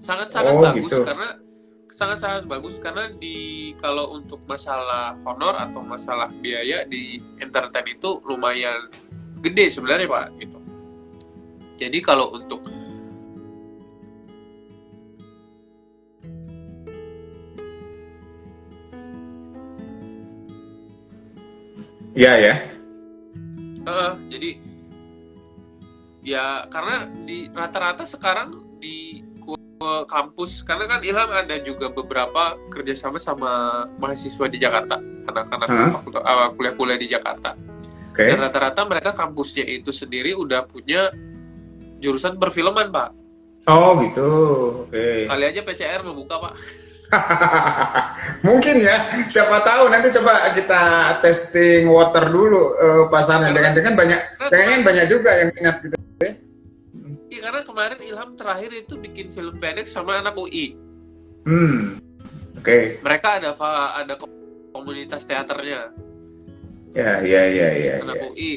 Sangat-sangat 0.00 0.52
Oh, 0.56 0.64
bagus 0.64 0.88
gitu. 0.88 1.04
karena 1.04 1.28
sangat-sangat 1.92 2.42
bagus 2.48 2.80
karena 2.80 3.12
di 3.12 3.36
kalau 3.76 4.16
untuk 4.16 4.40
masalah 4.48 5.12
honor 5.28 5.52
atau 5.60 5.84
masalah 5.84 6.32
biaya 6.40 6.88
di 6.88 7.20
entertain 7.36 7.84
itu 7.92 8.24
lumayan 8.24 8.88
gede 9.44 9.68
sebenarnya 9.68 10.08
pak 10.08 10.26
gitu. 10.40 10.58
Jadi 11.76 11.98
kalau 12.00 12.32
untuk 12.32 12.64
Iya 22.16 22.32
ya. 22.36 22.54
Eh, 23.80 24.12
jadi 24.28 24.50
ya 26.20 26.68
karena 26.68 27.08
di 27.24 27.48
rata-rata 27.48 28.04
sekarang 28.04 28.76
di 28.82 29.24
kampus 30.04 30.62
karena 30.62 30.84
kan 30.86 31.00
Ilham 31.00 31.30
ada 31.30 31.56
juga 31.58 31.88
beberapa 31.88 32.42
kerjasama 32.68 33.16
sama 33.16 33.50
mahasiswa 33.96 34.46
di 34.46 34.58
Jakarta 34.58 34.96
anak-anak 35.26 35.68
fakultas- 35.94 36.24
eh, 36.24 36.48
kuliah-kuliah 36.54 36.98
di 36.98 37.08
Jakarta 37.08 37.54
Oke. 38.10 38.26
dan 38.26 38.38
rata-rata 38.40 38.80
mereka 38.84 39.10
kampusnya 39.12 39.62
itu 39.62 39.90
sendiri 39.90 40.34
udah 40.34 40.64
punya 40.64 41.10
jurusan 41.98 42.36
perfilman 42.36 42.88
pak 42.88 43.10
Oh 43.68 44.00
gitu. 44.00 44.30
Oke. 44.88 45.28
kali 45.28 45.44
aja 45.44 45.60
PCR 45.60 46.00
membuka 46.00 46.40
pak 46.40 46.54
Mungkin 48.46 48.78
ya, 48.78 48.96
siapa 49.26 49.60
tahu 49.60 49.90
nanti 49.90 50.14
coba 50.14 50.54
kita 50.54 50.82
testing 51.18 51.90
water 51.90 52.30
dulu 52.30 52.54
eh, 52.78 53.02
pasarnya. 53.10 53.50
Karena- 53.50 53.56
Dengan-dengan 53.74 53.94
banyak, 53.98 54.20
kayaknya 54.38 54.76
banyak 54.86 55.06
juga 55.10 55.30
yang 55.34 55.48
minat 55.50 55.76
gitu. 55.82 55.96
Iya, 57.30 57.40
karena 57.40 57.60
kemarin 57.62 57.98
Ilham 58.02 58.30
terakhir 58.34 58.70
itu 58.74 58.98
bikin 58.98 59.30
film 59.30 59.54
pendek 59.54 59.86
sama 59.86 60.18
anak 60.18 60.34
UI 60.34 60.74
Hmm, 61.46 61.96
oke. 62.52 63.00
mereka 63.00 63.38
ada 63.38 63.54
ada 63.96 64.14
komunitas 64.70 65.22
teaternya 65.22 65.94
Ya, 66.90 67.22
ya, 67.22 67.42
ya, 67.46 67.68
ya. 67.70 67.94
anak 68.02 68.18
ya. 68.18 68.26
UI 68.28 68.50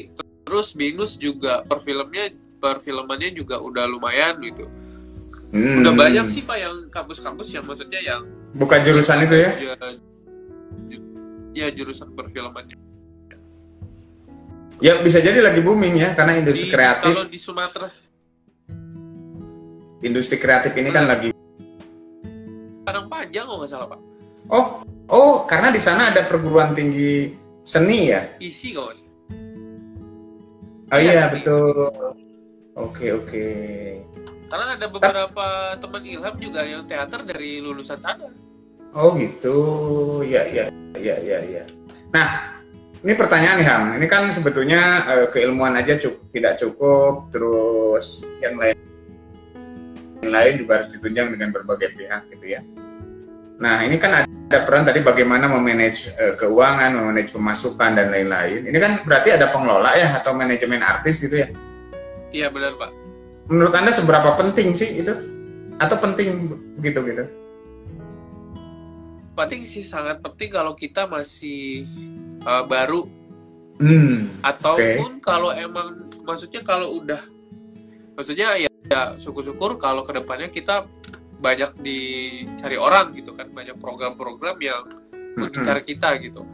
terus 0.44 0.74
binus 0.74 1.14
juga 1.14 1.62
perfilmnya 1.62 2.28
perfilmannya 2.58 3.30
juga 3.32 3.56
udah 3.56 3.86
lumayan 3.86 4.42
gitu 4.42 4.66
Hmm. 5.48 5.80
udah 5.80 5.94
banyak 5.94 6.26
sih 6.28 6.42
pak 6.42 6.58
yang 6.58 6.74
kampus-kampus 6.90 7.48
yang 7.48 7.62
maksudnya 7.62 8.02
yang 8.02 8.26
Bukan 8.52 8.82
jurusan 8.82 9.22
itu 9.22 9.34
ya? 9.34 9.50
ya, 9.56 9.74
ya 11.54 11.66
jurusan 11.70 12.10
perfilmannya 12.10 12.74
Ya 14.78 14.98
bisa 15.00 15.18
jadi 15.18 15.38
lagi 15.38 15.62
booming 15.62 15.94
ya 15.96 16.12
karena 16.12 16.34
industri 16.34 16.66
Di- 16.66 16.74
kreatif, 16.74 17.06
Kalau 17.08 17.24
di 17.24 17.38
Sumatera 17.38 17.86
industri 20.04 20.36
kreatif 20.38 20.76
ini 20.76 20.92
kan 20.92 21.08
lagi 21.08 21.32
Padang 22.84 23.08
Panjang 23.08 23.48
kalau 23.48 23.64
nggak 23.64 23.70
salah 23.72 23.88
pak. 23.88 24.00
Oh, 24.52 24.84
oh 25.08 25.32
karena 25.48 25.72
di 25.72 25.80
sana 25.80 26.12
ada 26.12 26.28
perguruan 26.28 26.76
tinggi 26.76 27.32
seni 27.64 28.12
ya? 28.12 28.20
Isi 28.38 28.76
kalau 28.76 28.92
salah. 28.92 29.02
Oh 30.92 30.98
Iya, 31.00 31.10
iya 31.16 31.24
seni. 31.26 31.32
betul. 31.40 31.88
Oke 32.76 33.06
oke. 33.16 33.46
Karena 34.52 34.76
ada 34.76 34.86
beberapa 34.86 35.46
teman 35.80 36.02
Ilham 36.04 36.34
juga 36.36 36.60
yang 36.62 36.84
teater 36.84 37.24
dari 37.24 37.58
lulusan 37.64 37.96
sana. 37.96 38.28
Oh 38.94 39.16
gitu, 39.18 39.56
ya 40.22 40.44
ya 40.46 40.70
ya 41.00 41.16
ya 41.18 41.38
ya. 41.42 41.64
Nah, 42.14 42.54
ini 43.02 43.12
pertanyaan 43.16 43.58
nih 43.58 43.66
Ham. 43.66 43.82
Ini 43.98 44.06
kan 44.06 44.30
sebetulnya 44.30 45.08
eh, 45.08 45.26
keilmuan 45.34 45.74
aja 45.74 45.98
cukup, 45.98 46.30
tidak 46.30 46.54
cukup, 46.62 47.32
terus 47.34 48.22
yang 48.38 48.54
lain 48.60 48.76
lain 50.28 50.54
juga 50.60 50.80
harus 50.80 50.92
ditunjang 50.92 51.32
dengan 51.34 51.48
berbagai 51.52 51.96
pihak 51.96 52.22
gitu 52.32 52.46
ya. 52.56 52.60
Nah, 53.54 53.86
ini 53.86 53.96
kan 54.02 54.26
ada 54.26 54.58
peran 54.66 54.82
tadi 54.82 55.00
bagaimana 55.00 55.46
memanage 55.46 56.10
eh, 56.14 56.34
keuangan, 56.34 56.94
memanage 56.94 57.30
pemasukan 57.30 57.90
dan 57.94 58.10
lain-lain. 58.10 58.66
Ini 58.66 58.78
kan 58.82 58.92
berarti 59.06 59.34
ada 59.34 59.48
pengelola 59.50 59.94
ya 59.94 60.18
atau 60.18 60.34
manajemen 60.34 60.82
artis 60.82 61.22
gitu 61.24 61.42
ya. 61.42 61.48
Iya 62.34 62.50
benar 62.50 62.74
pak. 62.74 62.90
Menurut 63.46 63.74
Anda 63.76 63.94
seberapa 63.94 64.34
penting 64.34 64.74
sih 64.74 65.00
itu? 65.00 65.14
Atau 65.78 65.98
penting 66.02 66.50
begitu 66.78 66.98
gitu? 67.06 67.24
Penting 69.34 69.62
sih 69.66 69.82
sangat 69.82 70.22
penting 70.22 70.50
kalau 70.50 70.74
kita 70.74 71.06
masih 71.06 71.86
uh, 72.46 72.62
baru 72.66 73.06
Hmm. 73.74 74.30
ataupun 74.38 75.18
kalau 75.18 75.50
emang 75.50 76.06
maksudnya 76.22 76.62
kalau 76.62 77.02
udah 77.02 77.18
maksudnya 78.14 78.54
ya, 78.54 78.70
ya 78.88 79.16
syukur-syukur 79.16 79.80
kalau 79.80 80.04
ke 80.04 80.12
depannya 80.12 80.48
kita 80.52 80.84
banyak 81.40 81.76
dicari 81.80 82.76
orang 82.80 83.12
gitu 83.12 83.36
kan 83.36 83.48
banyak 83.52 83.76
program-program 83.76 84.56
yang 84.60 84.84
mengincar 85.36 85.84
kita 85.84 86.16
gitu. 86.20 86.44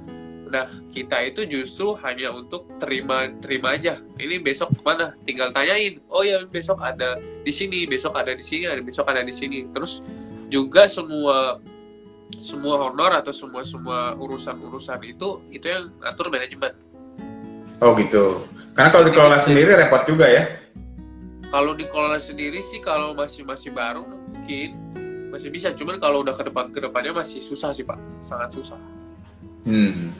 Nah 0.51 0.66
kita 0.91 1.22
itu 1.31 1.47
justru 1.47 1.95
hanya 2.03 2.35
untuk 2.35 2.66
terima 2.83 3.31
terima 3.39 3.78
aja. 3.78 4.03
Ini 4.18 4.43
besok 4.43 4.74
ke 4.74 4.83
mana? 4.83 5.14
Tinggal 5.22 5.55
tanyain. 5.55 6.03
Oh 6.11 6.26
ya 6.26 6.43
besok 6.43 6.83
ada 6.83 7.22
di 7.22 7.53
sini, 7.55 7.87
besok 7.87 8.18
ada 8.18 8.35
di 8.35 8.43
sini, 8.43 8.66
ada 8.66 8.83
besok 8.83 9.07
ada 9.07 9.22
di 9.22 9.31
sini. 9.31 9.70
Terus 9.70 10.03
juga 10.51 10.91
semua 10.91 11.62
semua 12.35 12.91
honor 12.91 13.22
atau 13.22 13.31
semua 13.31 13.62
semua 13.62 14.14
urusan 14.18 14.59
urusan 14.59 14.99
itu 15.07 15.39
itu 15.55 15.66
yang 15.70 15.95
atur 16.03 16.35
manajemen. 16.35 16.74
Oh 17.78 17.95
gitu. 17.95 18.43
Karena 18.74 18.91
kalau 18.91 19.05
dikelola 19.07 19.39
sendiri 19.39 19.78
repot 19.78 20.03
juga 20.03 20.26
ya. 20.26 20.59
Kalau 21.51 21.74
dikelola 21.74 22.22
sendiri 22.22 22.62
sih 22.62 22.78
kalau 22.78 23.11
masih 23.12 23.42
masih 23.42 23.74
baru 23.74 24.07
mungkin 24.07 24.78
masih 25.34 25.51
bisa. 25.51 25.74
Cuman 25.74 25.98
kalau 25.98 26.22
udah 26.22 26.34
ke 26.34 26.46
depan 26.46 26.70
ke 26.70 26.78
depannya 26.78 27.11
masih 27.11 27.42
susah 27.42 27.74
sih 27.74 27.82
pak, 27.82 27.98
sangat 28.22 28.55
susah. 28.55 28.78
Hmm. 29.66 30.14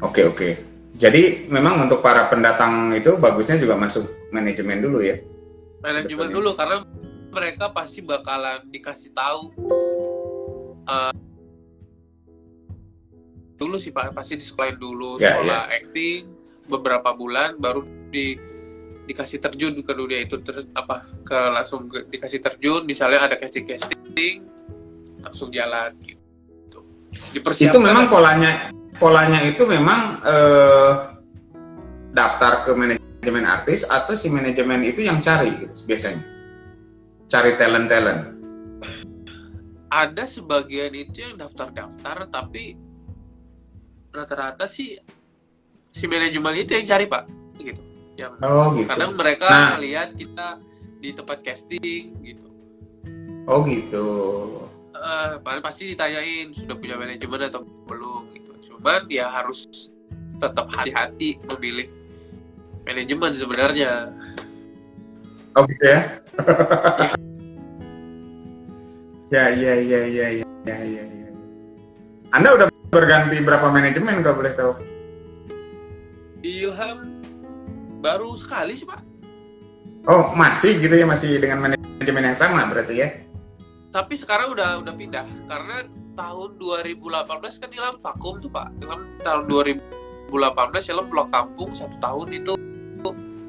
Oke 0.00 0.24
oke. 0.24 0.48
Jadi 0.96 1.48
memang 1.52 1.88
untuk 1.88 2.00
para 2.00 2.28
pendatang 2.28 2.92
itu 2.92 3.16
bagusnya 3.20 3.56
juga 3.60 3.76
masuk 3.76 4.08
manajemen 4.32 4.80
dulu 4.80 5.00
ya. 5.04 5.16
manajemen 5.82 6.30
dulu 6.30 6.54
karena 6.54 6.86
mereka 7.34 7.74
pasti 7.74 8.06
bakalan 8.06 8.62
dikasih 8.70 9.10
tahu 9.10 9.50
eh, 10.86 11.12
dulu 13.58 13.82
sih 13.82 13.90
pak 13.90 14.14
pasti 14.14 14.38
disekolahin 14.38 14.78
dulu 14.78 15.18
Ya, 15.18 15.34
sekolah 15.34 15.74
acting 15.74 16.30
beberapa 16.70 17.10
bulan 17.18 17.58
baru 17.58 17.82
di 18.14 18.38
dikasih 19.12 19.38
terjun 19.38 19.76
ke 19.78 19.92
dunia 19.92 20.24
itu 20.24 20.40
ter, 20.40 20.64
apa 20.72 21.04
ke 21.22 21.38
langsung 21.52 21.86
ke- 21.86 22.08
dikasih 22.08 22.40
terjun 22.40 22.82
misalnya 22.82 23.28
ada 23.28 23.36
casting 23.36 23.68
casting 23.68 24.48
langsung 25.20 25.52
jalan 25.52 25.92
gitu 26.00 26.80
dipersiapkan 27.36 27.76
Itu 27.76 27.80
memang 27.84 28.08
polanya 28.08 28.72
polanya 28.96 29.44
itu 29.44 29.68
memang 29.68 30.18
eh, 30.24 30.92
daftar 32.10 32.64
ke 32.64 32.72
manajemen 32.72 33.44
artis 33.44 33.84
atau 33.84 34.16
si 34.16 34.32
manajemen 34.32 34.80
itu 34.82 35.04
yang 35.04 35.20
cari 35.20 35.48
gitu 35.60 35.72
biasanya. 35.86 36.24
Cari 37.28 37.56
talent 37.56 37.88
talent. 37.88 38.20
ada 39.92 40.24
sebagian 40.24 40.88
itu 40.96 41.20
yang 41.20 41.36
daftar-daftar 41.36 42.24
tapi 42.32 42.80
rata-rata 44.08 44.64
sih 44.64 44.96
si 45.92 46.04
manajemen 46.08 46.64
itu 46.64 46.72
yang 46.72 46.88
cari 46.88 47.04
pak 47.04 47.28
gitu 47.60 47.80
yang 48.14 48.36
Oh 48.40 48.76
gitu. 48.76 48.88
kadang 48.88 49.16
mereka 49.16 49.46
Nah. 49.48 49.70
melihat 49.76 50.12
kita 50.12 50.60
di 50.98 51.10
tempat 51.12 51.38
casting 51.42 52.04
gitu 52.20 52.46
Oh 53.42 53.66
gitu. 53.66 54.06
Eh, 54.92 55.34
paling 55.42 55.58
pasti 55.58 55.90
ditanyain 55.90 56.54
sudah 56.54 56.78
punya 56.78 56.94
manajemen 56.94 57.50
atau 57.50 57.66
belum 57.90 58.30
gitu 58.32 58.52
cuman 58.70 59.10
ya 59.10 59.26
harus 59.26 59.66
tetap 60.38 60.70
hati-hati 60.70 61.42
memilih 61.50 61.90
manajemen 62.82 63.34
sebenarnya 63.34 64.10
Oh 65.52 65.66
gitu 65.66 65.84
ya. 65.84 66.00
ya 69.32 69.44
ya 69.48 69.74
ya 69.74 70.00
ya 70.06 70.26
ya 70.28 70.40
ya 70.64 70.76
ya. 70.80 71.04
ya. 71.04 71.28
Anda 72.32 72.48
udah 72.56 72.66
berganti 72.88 73.40
berapa 73.40 73.68
manajemen 73.68 74.20
kalau 74.20 74.36
boleh 74.38 74.52
tahu? 74.52 74.72
Ilham 76.42 77.21
baru 78.02 78.34
sekali 78.34 78.74
sih 78.74 78.84
pak 78.84 79.00
Oh 80.02 80.34
masih 80.34 80.82
gitu 80.82 80.92
ya 80.92 81.06
masih 81.06 81.38
dengan 81.38 81.62
manajemen 81.62 82.26
yang 82.26 82.34
sama 82.34 82.66
berarti 82.66 82.94
ya? 82.98 83.08
tapi 83.88 84.16
sekarang 84.16 84.50
udah 84.50 84.80
udah 84.80 84.90
pindah 84.90 85.22
karena 85.46 85.84
tahun 86.12 86.56
2018 86.56 87.28
kan 87.60 87.70
Ilham 87.70 87.96
vakum 88.00 88.40
tuh 88.40 88.48
pak 88.48 88.72
Ilham 88.80 89.04
tahun 89.20 89.42
2018 90.32 90.32
Ilham 90.90 91.06
pulang 91.06 91.28
kampung 91.28 91.70
satu 91.70 91.96
tahun 91.98 92.28
itu 92.32 92.52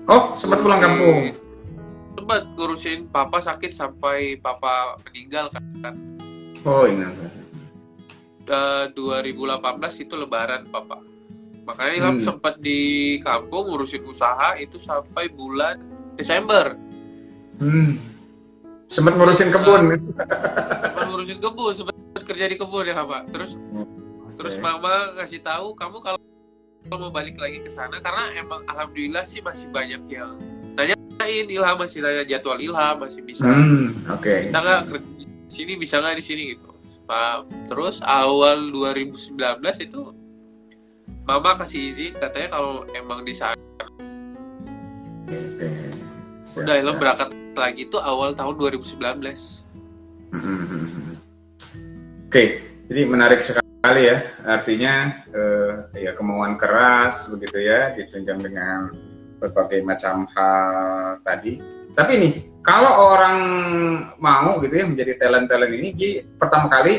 Oh 0.04 0.36
sempat 0.36 0.60
pulang 0.60 0.78
kampung. 0.78 1.32
sempat 2.14 2.44
ngurusin 2.54 3.08
papa 3.08 3.40
sakit 3.40 3.72
sampai 3.72 4.36
papa 4.38 5.00
meninggal 5.08 5.48
kan 5.50 5.96
Oh 6.62 6.84
ini. 6.86 7.04
Eh, 8.44 8.86
2018 8.92 9.56
itu 9.98 10.14
lebaran 10.14 10.68
papa 10.68 11.00
makanya 11.64 11.94
Ilham 11.94 12.16
Hmm. 12.16 12.26
sempat 12.26 12.54
di 12.58 12.80
kampung 13.20 13.68
ngurusin 13.68 14.04
usaha 14.04 14.56
itu 14.56 14.76
sampai 14.78 15.28
bulan 15.30 15.80
Desember 16.14 16.76
Hmm. 17.56 17.96
Sempat 18.88 19.14
ngurusin 19.14 19.50
kebun. 19.50 19.82
sempat 19.94 21.06
ngurusin 21.08 21.40
kebun 21.40 21.72
sempat 21.74 21.94
kerja 22.24 22.46
di 22.46 22.56
kebun 22.56 22.84
ya 22.84 23.00
pak 23.00 23.30
terus 23.30 23.56
terus 24.34 24.56
Oke. 24.56 24.62
mama 24.62 24.94
ngasih 25.14 25.40
tahu 25.40 25.74
kamu 25.74 25.98
kalau 26.00 26.20
kalau 26.84 26.98
mau 27.00 27.12
balik 27.12 27.36
lagi 27.36 27.58
ke 27.58 27.70
sana 27.70 28.00
karena 28.00 28.34
emang 28.36 28.62
alhamdulillah 28.66 29.24
sih 29.24 29.40
masih 29.40 29.70
banyak 29.70 30.02
yang 30.08 30.36
nanyain 30.74 30.98
Ilham 31.48 31.76
masih 31.76 32.00
tanya 32.00 32.24
jadwal 32.24 32.58
Ilham 32.58 32.96
masih 32.98 33.22
bisa 33.22 33.46
Hmm, 33.46 33.94
oke. 34.08 34.50
nggak 34.50 34.80
kerja 34.90 35.08
di 35.16 35.26
sini 35.50 35.74
bisa 35.76 35.96
nggak 35.98 36.18
di 36.18 36.24
sini 36.24 36.44
gitu 36.52 36.68
Pak 37.04 37.36
terus 37.68 38.00
awal 38.02 38.72
2019 38.72 39.38
itu 39.80 40.02
mama 41.24 41.56
kasih 41.56 41.92
izin 41.92 42.14
katanya 42.20 42.60
kalau 42.60 42.84
emang 42.92 43.24
di 43.24 43.32
sana 43.32 43.56
udah 46.54 46.76
siap. 46.76 47.00
berangkat 47.00 47.30
lagi 47.56 47.88
itu 47.88 47.98
awal 48.00 48.36
tahun 48.36 48.60
2019 48.60 49.64
Hmm. 50.34 51.14
Oke, 52.26 52.58
jadi 52.90 53.06
menarik 53.06 53.46
sekali 53.46 54.02
ya. 54.10 54.26
Artinya 54.42 55.22
eh, 55.30 55.74
ya 56.02 56.18
kemauan 56.18 56.58
keras 56.58 57.30
begitu 57.30 57.62
ya, 57.62 57.94
ditunjang 57.94 58.42
dengan 58.42 58.90
berbagai 59.38 59.86
macam 59.86 60.26
hal 60.34 61.22
tadi. 61.22 61.62
Tapi 61.94 62.14
nih, 62.18 62.34
kalau 62.66 63.14
orang 63.14 63.38
mau 64.18 64.58
gitu 64.66 64.74
ya 64.74 64.90
menjadi 64.90 65.22
talent-talent 65.22 65.70
ini, 65.78 65.90
Ji, 65.94 66.26
pertama 66.42 66.66
kali 66.66 66.98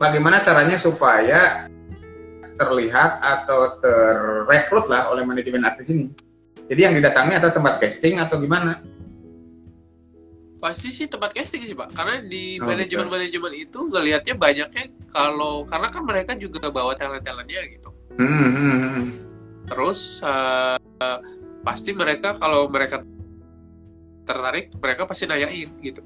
bagaimana 0.00 0.40
caranya 0.40 0.80
supaya 0.80 1.68
terlihat 2.58 3.22
atau 3.22 3.78
terrekrut 3.78 4.90
lah 4.90 5.08
oleh 5.14 5.22
manajemen 5.22 5.62
artis 5.64 5.94
ini? 5.94 6.10
Jadi 6.68 6.80
yang 6.84 6.94
didatangi 6.98 7.38
atau 7.38 7.48
tempat 7.54 7.80
casting 7.80 8.18
atau 8.20 8.36
gimana? 8.36 8.82
pasti 10.58 10.90
sih 10.90 11.06
tempat 11.06 11.30
casting 11.38 11.62
sih 11.62 11.74
pak 11.74 11.94
karena 11.94 12.18
di 12.26 12.58
Oh, 12.58 12.66
manajemen 12.66 13.06
manajemen 13.06 13.54
itu 13.54 13.78
ngelihatnya 13.78 14.34
banyaknya 14.34 14.84
kalau 15.14 15.62
karena 15.70 15.88
kan 15.88 16.02
mereka 16.02 16.34
juga 16.34 16.66
bawa 16.68 16.98
talent 16.98 17.22
talentnya 17.22 17.62
gitu 17.70 17.90
Hmm, 18.18 18.50
hmm, 18.50 18.76
hmm. 18.82 19.04
terus 19.70 20.18
eh, 20.26 20.74
pasti 21.62 21.94
mereka 21.94 22.34
kalau 22.34 22.66
mereka 22.66 23.06
tertarik 24.26 24.74
mereka 24.82 25.06
pasti 25.06 25.30
nanyain 25.30 25.70
gitu 25.78 26.02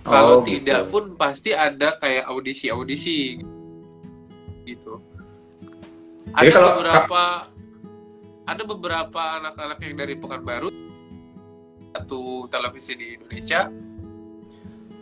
kalau 0.00 0.40
Oh, 0.40 0.46
tidak 0.48 0.88
gitu. 0.88 0.92
pun 0.96 1.04
pasti 1.20 1.52
ada 1.52 2.00
kayak 2.00 2.24
audisi 2.24 2.72
audisi 2.72 3.36
gitu 4.64 5.04
ada 6.34 6.42
Jadi 6.44 6.50
kalau- 6.54 6.72
beberapa 6.76 7.22
ada 8.48 8.62
beberapa 8.64 9.22
anak-anak 9.44 9.78
yang 9.84 9.94
dari 9.96 10.14
Pekanbaru 10.16 10.68
satu 11.92 12.48
televisi 12.48 12.92
di 12.96 13.06
Indonesia 13.20 13.68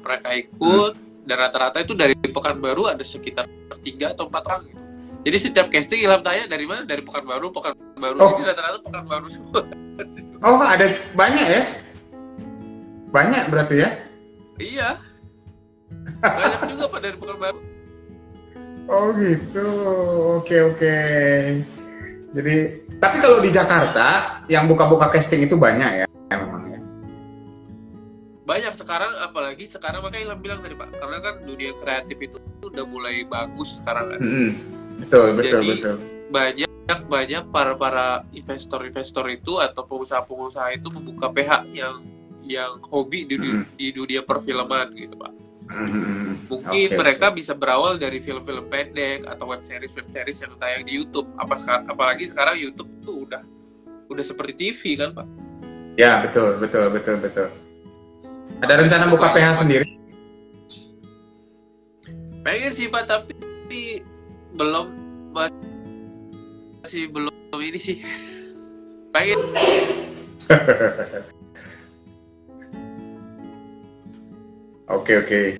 mereka 0.06 0.28
ikut 0.38 0.92
hmm. 0.94 1.26
dan 1.26 1.36
rata-rata 1.38 1.78
itu 1.82 1.94
dari 1.94 2.14
Pekanbaru 2.14 2.90
ada 2.90 3.02
sekitar 3.02 3.46
tiga 3.82 4.14
atau 4.14 4.30
empat 4.30 4.42
orang 4.46 4.62
gitu. 4.70 4.82
Jadi 5.26 5.36
setiap 5.42 5.66
casting 5.74 6.06
Ilham 6.06 6.22
tanya 6.22 6.46
dari 6.46 6.70
mana? 6.70 6.86
Dari 6.86 7.02
Pekanbaru, 7.02 7.50
Pekanbaru. 7.50 8.18
Oh. 8.22 8.38
Jadi 8.38 8.46
rata-rata 8.46 8.78
Pekanbaru 8.78 9.26
semua. 9.26 9.66
oh, 10.46 10.62
ada 10.62 10.86
banyak 11.18 11.46
ya? 11.50 11.62
Banyak 13.10 13.42
berarti 13.50 13.74
ya? 13.82 13.90
Iya. 14.62 14.90
Banyak 16.22 16.60
juga 16.70 16.84
Pak 16.94 17.00
dari 17.02 17.16
Pekanbaru. 17.18 17.58
Oh 18.86 19.10
gitu. 19.18 19.66
Oke, 20.38 20.56
oke. 20.62 20.96
Jadi, 22.30 22.56
tapi 23.02 23.16
kalau 23.18 23.42
di 23.42 23.50
Jakarta 23.50 24.40
yang 24.46 24.70
buka-buka 24.70 25.10
casting 25.10 25.42
itu 25.42 25.58
banyak 25.58 26.04
ya, 26.04 26.06
memang 26.30 26.62
ya. 26.70 26.80
Banyak 28.46 28.74
sekarang, 28.78 29.10
apalagi 29.18 29.66
sekarang 29.66 30.06
makanya 30.06 30.30
Ilham 30.30 30.40
bilang 30.42 30.60
tadi 30.62 30.78
Pak, 30.78 30.94
karena 31.02 31.18
kan 31.18 31.34
dunia 31.42 31.72
kreatif 31.82 32.16
itu 32.22 32.38
udah 32.62 32.84
mulai 32.86 33.26
bagus 33.26 33.82
sekarang 33.82 34.14
kan. 34.14 34.20
-hmm. 34.22 34.50
Betul, 35.02 35.28
betul, 35.34 35.60
Jadi, 35.60 35.68
betul. 35.76 35.96
Banyak 36.30 36.70
banyak 37.10 37.44
para 37.50 37.74
para 37.74 38.06
investor-investor 38.30 39.26
itu 39.34 39.58
atau 39.58 39.82
pengusaha-pengusaha 39.82 40.78
itu 40.78 40.86
membuka 40.94 41.26
PH 41.34 41.66
yang 41.74 42.06
yang 42.46 42.78
hobi 42.86 43.26
di, 43.26 43.34
-hmm. 43.34 43.66
di 43.74 43.90
dunia 43.90 44.22
perfilman 44.22 44.94
gitu 44.94 45.18
Pak. 45.18 45.45
Hmm, 45.66 46.46
Mungkin 46.46 46.88
okay, 46.88 46.94
mereka 46.94 47.34
bisa 47.34 47.50
berawal 47.50 47.98
dari 47.98 48.22
film-film 48.22 48.70
pendek 48.70 49.26
atau 49.26 49.50
web 49.50 49.66
series 49.66 49.92
web 49.98 50.06
series 50.14 50.38
yang 50.38 50.54
tayang 50.62 50.86
di 50.86 50.92
YouTube. 50.94 51.26
Apa 51.34 51.58
sekarang 51.58 51.90
apalagi 51.90 52.30
sekarang 52.30 52.54
YouTube 52.54 52.90
tuh 53.02 53.26
udah 53.26 53.42
udah 54.06 54.24
seperti 54.24 54.54
TV 54.54 54.94
kan, 54.94 55.10
Pak? 55.10 55.26
Ya, 55.98 56.22
betul, 56.22 56.60
betul, 56.62 56.86
betul, 56.94 57.16
betul. 57.18 57.48
Ada 58.62 58.74
rencana 58.78 59.10
buka 59.10 59.34
PH 59.34 59.66
sendiri? 59.66 59.86
Pengen 62.46 62.70
sih, 62.70 62.86
Pak, 62.86 63.10
tapi 63.10 64.06
belum 64.54 64.86
masih 65.34 67.10
belum 67.10 67.34
ini 67.58 67.80
sih. 67.82 67.98
Pengen 69.14 69.38
Oke 74.86 75.18
oke. 75.18 75.58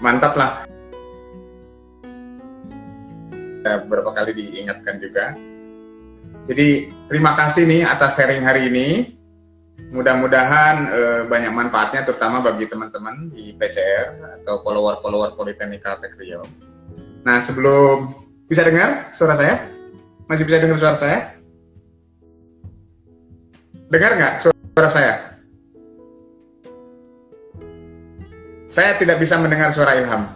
Mantap 0.00 0.32
lah. 0.40 0.64
Beberapa 3.60 4.16
kali 4.16 4.32
diingatkan 4.32 4.96
juga. 4.96 5.36
Jadi 6.48 6.88
terima 7.12 7.36
kasih 7.36 7.68
nih 7.68 7.84
atas 7.84 8.16
sharing 8.16 8.40
hari 8.40 8.72
ini. 8.72 8.88
Mudah-mudahan 9.92 10.76
eh, 10.88 11.22
banyak 11.28 11.52
manfaatnya 11.52 12.08
terutama 12.08 12.40
bagi 12.40 12.64
teman-teman 12.64 13.28
di 13.28 13.52
PCR 13.52 14.40
atau 14.40 14.64
follower-follower 14.64 15.36
Politeknika 15.36 16.00
Tech 16.00 16.16
Riau. 16.16 16.44
Nah 17.24 17.36
sebelum 17.36 18.08
bisa 18.48 18.64
dengar 18.64 19.12
suara 19.12 19.36
saya? 19.36 19.60
Masih 20.24 20.48
bisa 20.48 20.60
dengar 20.60 20.76
suara 20.80 20.96
saya? 20.96 21.36
Dengar 23.92 24.16
nggak 24.16 24.32
suara 24.48 24.88
saya? 24.88 25.37
Saya 28.68 29.00
tidak 29.00 29.16
bisa 29.16 29.40
mendengar 29.40 29.72
suara 29.72 29.96
Ilham. 29.96 30.28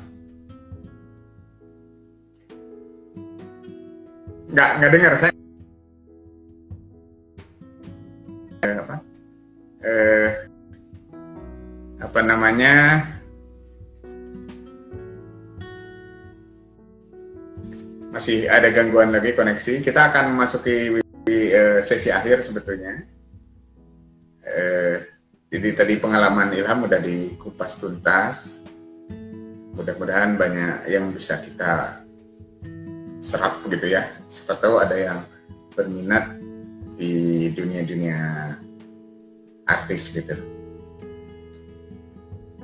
Nggak, 4.48 4.70
nggak 4.80 4.92
dengar 4.96 5.12
saya. 5.20 5.32
Eh, 8.64 8.76
apa? 8.80 8.96
Eh, 9.84 10.28
apa 12.00 12.20
namanya? 12.24 13.04
Masih 18.16 18.48
ada 18.48 18.72
gangguan 18.72 19.12
lagi 19.12 19.36
koneksi. 19.36 19.84
Kita 19.84 20.08
akan 20.08 20.32
memasuki 20.32 20.96
uh, 20.96 21.80
sesi 21.84 22.08
akhir 22.08 22.40
sebetulnya. 22.40 23.04
Uh, 24.44 25.11
jadi 25.52 25.68
tadi 25.76 26.00
pengalaman 26.00 26.56
Ilham 26.56 26.88
udah 26.88 26.96
dikupas 26.96 27.76
tuntas. 27.76 28.64
Mudah-mudahan 29.76 30.40
banyak 30.40 30.88
yang 30.88 31.12
bisa 31.12 31.44
kita 31.44 32.00
serap 33.20 33.60
gitu 33.68 33.84
ya. 33.84 34.08
Siapa 34.32 34.56
tahu 34.56 34.80
ada 34.80 34.96
yang 34.96 35.20
berminat 35.76 36.40
di 36.96 37.52
dunia-dunia 37.52 38.56
artis 39.68 40.16
gitu. 40.16 40.40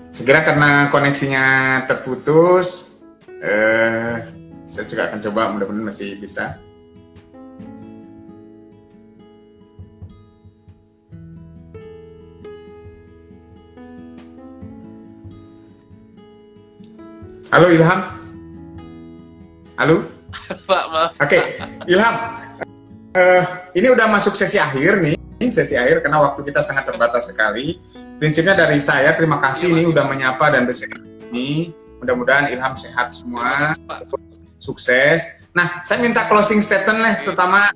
Segera 0.09 0.41
karena 0.49 0.89
koneksinya 0.89 1.45
terputus, 1.85 2.97
eh, 3.45 4.17
saya 4.65 4.85
juga 4.89 5.13
akan 5.13 5.21
coba 5.29 5.53
mudah-mudahan 5.53 5.93
masih 5.93 6.17
bisa 6.17 6.57
Halo 17.59 17.75
Ilham. 17.75 18.01
Halo. 19.83 20.07
Pak, 20.71 20.85
maaf. 20.95 21.11
Oke, 21.19 21.27
okay. 21.27 21.43
Ilham. 21.91 22.15
Uh, 23.11 23.43
ini 23.75 23.91
udah 23.91 24.07
masuk 24.07 24.39
sesi 24.39 24.63
akhir 24.63 25.03
nih, 25.03 25.19
sesi 25.51 25.75
akhir 25.75 26.07
karena 26.07 26.23
waktu 26.23 26.47
kita 26.47 26.63
sangat 26.63 26.87
terbatas 26.87 27.35
sekali. 27.35 27.83
Prinsipnya 28.23 28.55
dari 28.55 28.79
saya 28.79 29.11
terima 29.19 29.43
kasih 29.43 29.75
ya, 29.75 29.83
nih 29.83 29.87
udah 29.91 30.07
menyapa 30.07 30.55
dan 30.55 30.71
bersedia 30.71 31.03
ini. 31.35 31.75
Mudah-mudahan 31.99 32.55
Ilham 32.55 32.79
sehat 32.79 33.11
semua, 33.11 33.75
sukses. 34.63 35.51
Nah, 35.51 35.83
saya 35.83 35.99
minta 35.99 36.31
closing 36.31 36.63
statement 36.63 37.03
lah, 37.03 37.27
terutama 37.27 37.75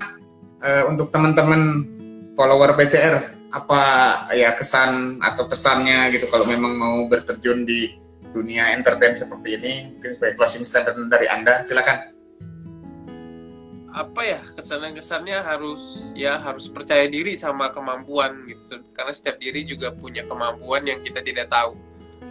uh, 0.62 0.94
untuk 0.94 1.10
teman-teman 1.10 1.90
follower 2.38 2.78
PCR 2.78 3.34
apa 3.50 3.82
ya 4.30 4.54
kesan 4.54 5.18
atau 5.18 5.50
pesannya 5.50 6.06
gitu 6.14 6.30
kalau 6.30 6.46
memang 6.46 6.70
mau 6.78 7.02
berterjun 7.10 7.66
di 7.66 7.98
dunia 8.32 8.72
entertain 8.72 9.14
seperti 9.14 9.60
ini 9.60 9.72
mungkin 9.94 10.10
sebagai 10.16 10.34
closing 10.40 10.64
statement 10.64 11.12
dari 11.12 11.28
anda 11.28 11.60
silakan. 11.62 12.10
Apa 13.92 14.20
ya 14.24 14.40
kesan-kesannya 14.56 15.38
harus 15.44 16.12
ya 16.16 16.40
harus 16.40 16.64
percaya 16.72 17.04
diri 17.06 17.36
sama 17.36 17.68
kemampuan 17.68 18.48
gitu. 18.48 18.80
Karena 18.96 19.12
setiap 19.12 19.36
diri 19.36 19.68
juga 19.68 19.92
punya 19.92 20.24
kemampuan 20.24 20.88
yang 20.88 21.04
kita 21.04 21.20
tidak 21.20 21.52
tahu. 21.52 21.76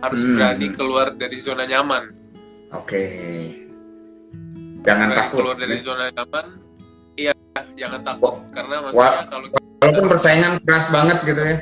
Harus 0.02 0.22
hmm. 0.26 0.34
berani 0.34 0.68
keluar 0.74 1.08
dari 1.14 1.38
zona 1.38 1.70
nyaman. 1.70 2.18
Oke. 2.74 2.90
Okay. 2.90 3.22
jangan 4.82 5.14
berani 5.14 5.22
takut. 5.22 5.38
keluar 5.38 5.56
dari 5.62 5.78
zona 5.86 6.06
nyaman 6.10 6.46
iya 7.14 7.34
jangan 7.78 8.02
takut. 8.02 8.36
Karena 8.50 8.76
maksudnya 8.82 9.30
kalau 9.30 9.48
walaupun 9.82 10.06
persaingan 10.10 10.54
keras 10.66 10.90
banget 10.90 11.18
gitu 11.26 11.42
ya 11.42 11.58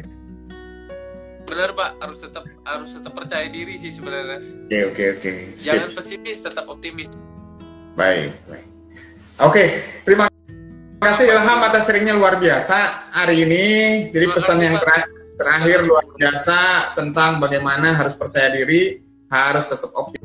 benar 1.50 1.70
pak. 1.74 1.90
Harus 1.98 2.18
tetap 2.22 2.44
harus 2.46 2.90
tetap 2.94 3.14
percaya 3.18 3.48
diri 3.50 3.76
sih 3.82 3.90
sebenarnya. 3.90 4.38
Oke 4.40 4.70
okay, 4.70 4.82
oke 4.86 4.94
okay, 4.94 5.08
oke. 5.10 5.20
Okay. 5.26 5.36
jangan 5.58 5.90
pesimis 5.98 6.38
tetap 6.46 6.66
optimis. 6.70 7.10
Baik 7.98 8.32
baik. 8.46 8.68
Oke 9.40 9.52
okay, 9.52 9.68
terima 10.06 10.26
kasih 11.02 11.26
Ilham 11.32 11.60
atas 11.66 11.90
seringnya 11.90 12.14
luar 12.14 12.38
biasa 12.38 13.10
hari 13.12 13.44
ini. 13.48 13.66
Jadi 14.14 14.26
terima 14.30 14.36
pesan 14.38 14.58
kasih, 14.60 14.66
yang 14.70 14.76
terakhir, 14.78 15.10
terakhir 15.40 15.80
luar 15.88 16.06
biasa 16.14 16.58
tentang 16.94 17.32
bagaimana 17.42 17.98
harus 17.98 18.14
percaya 18.14 18.52
diri 18.54 19.02
harus 19.30 19.66
tetap 19.70 19.94
optimis 19.94 20.19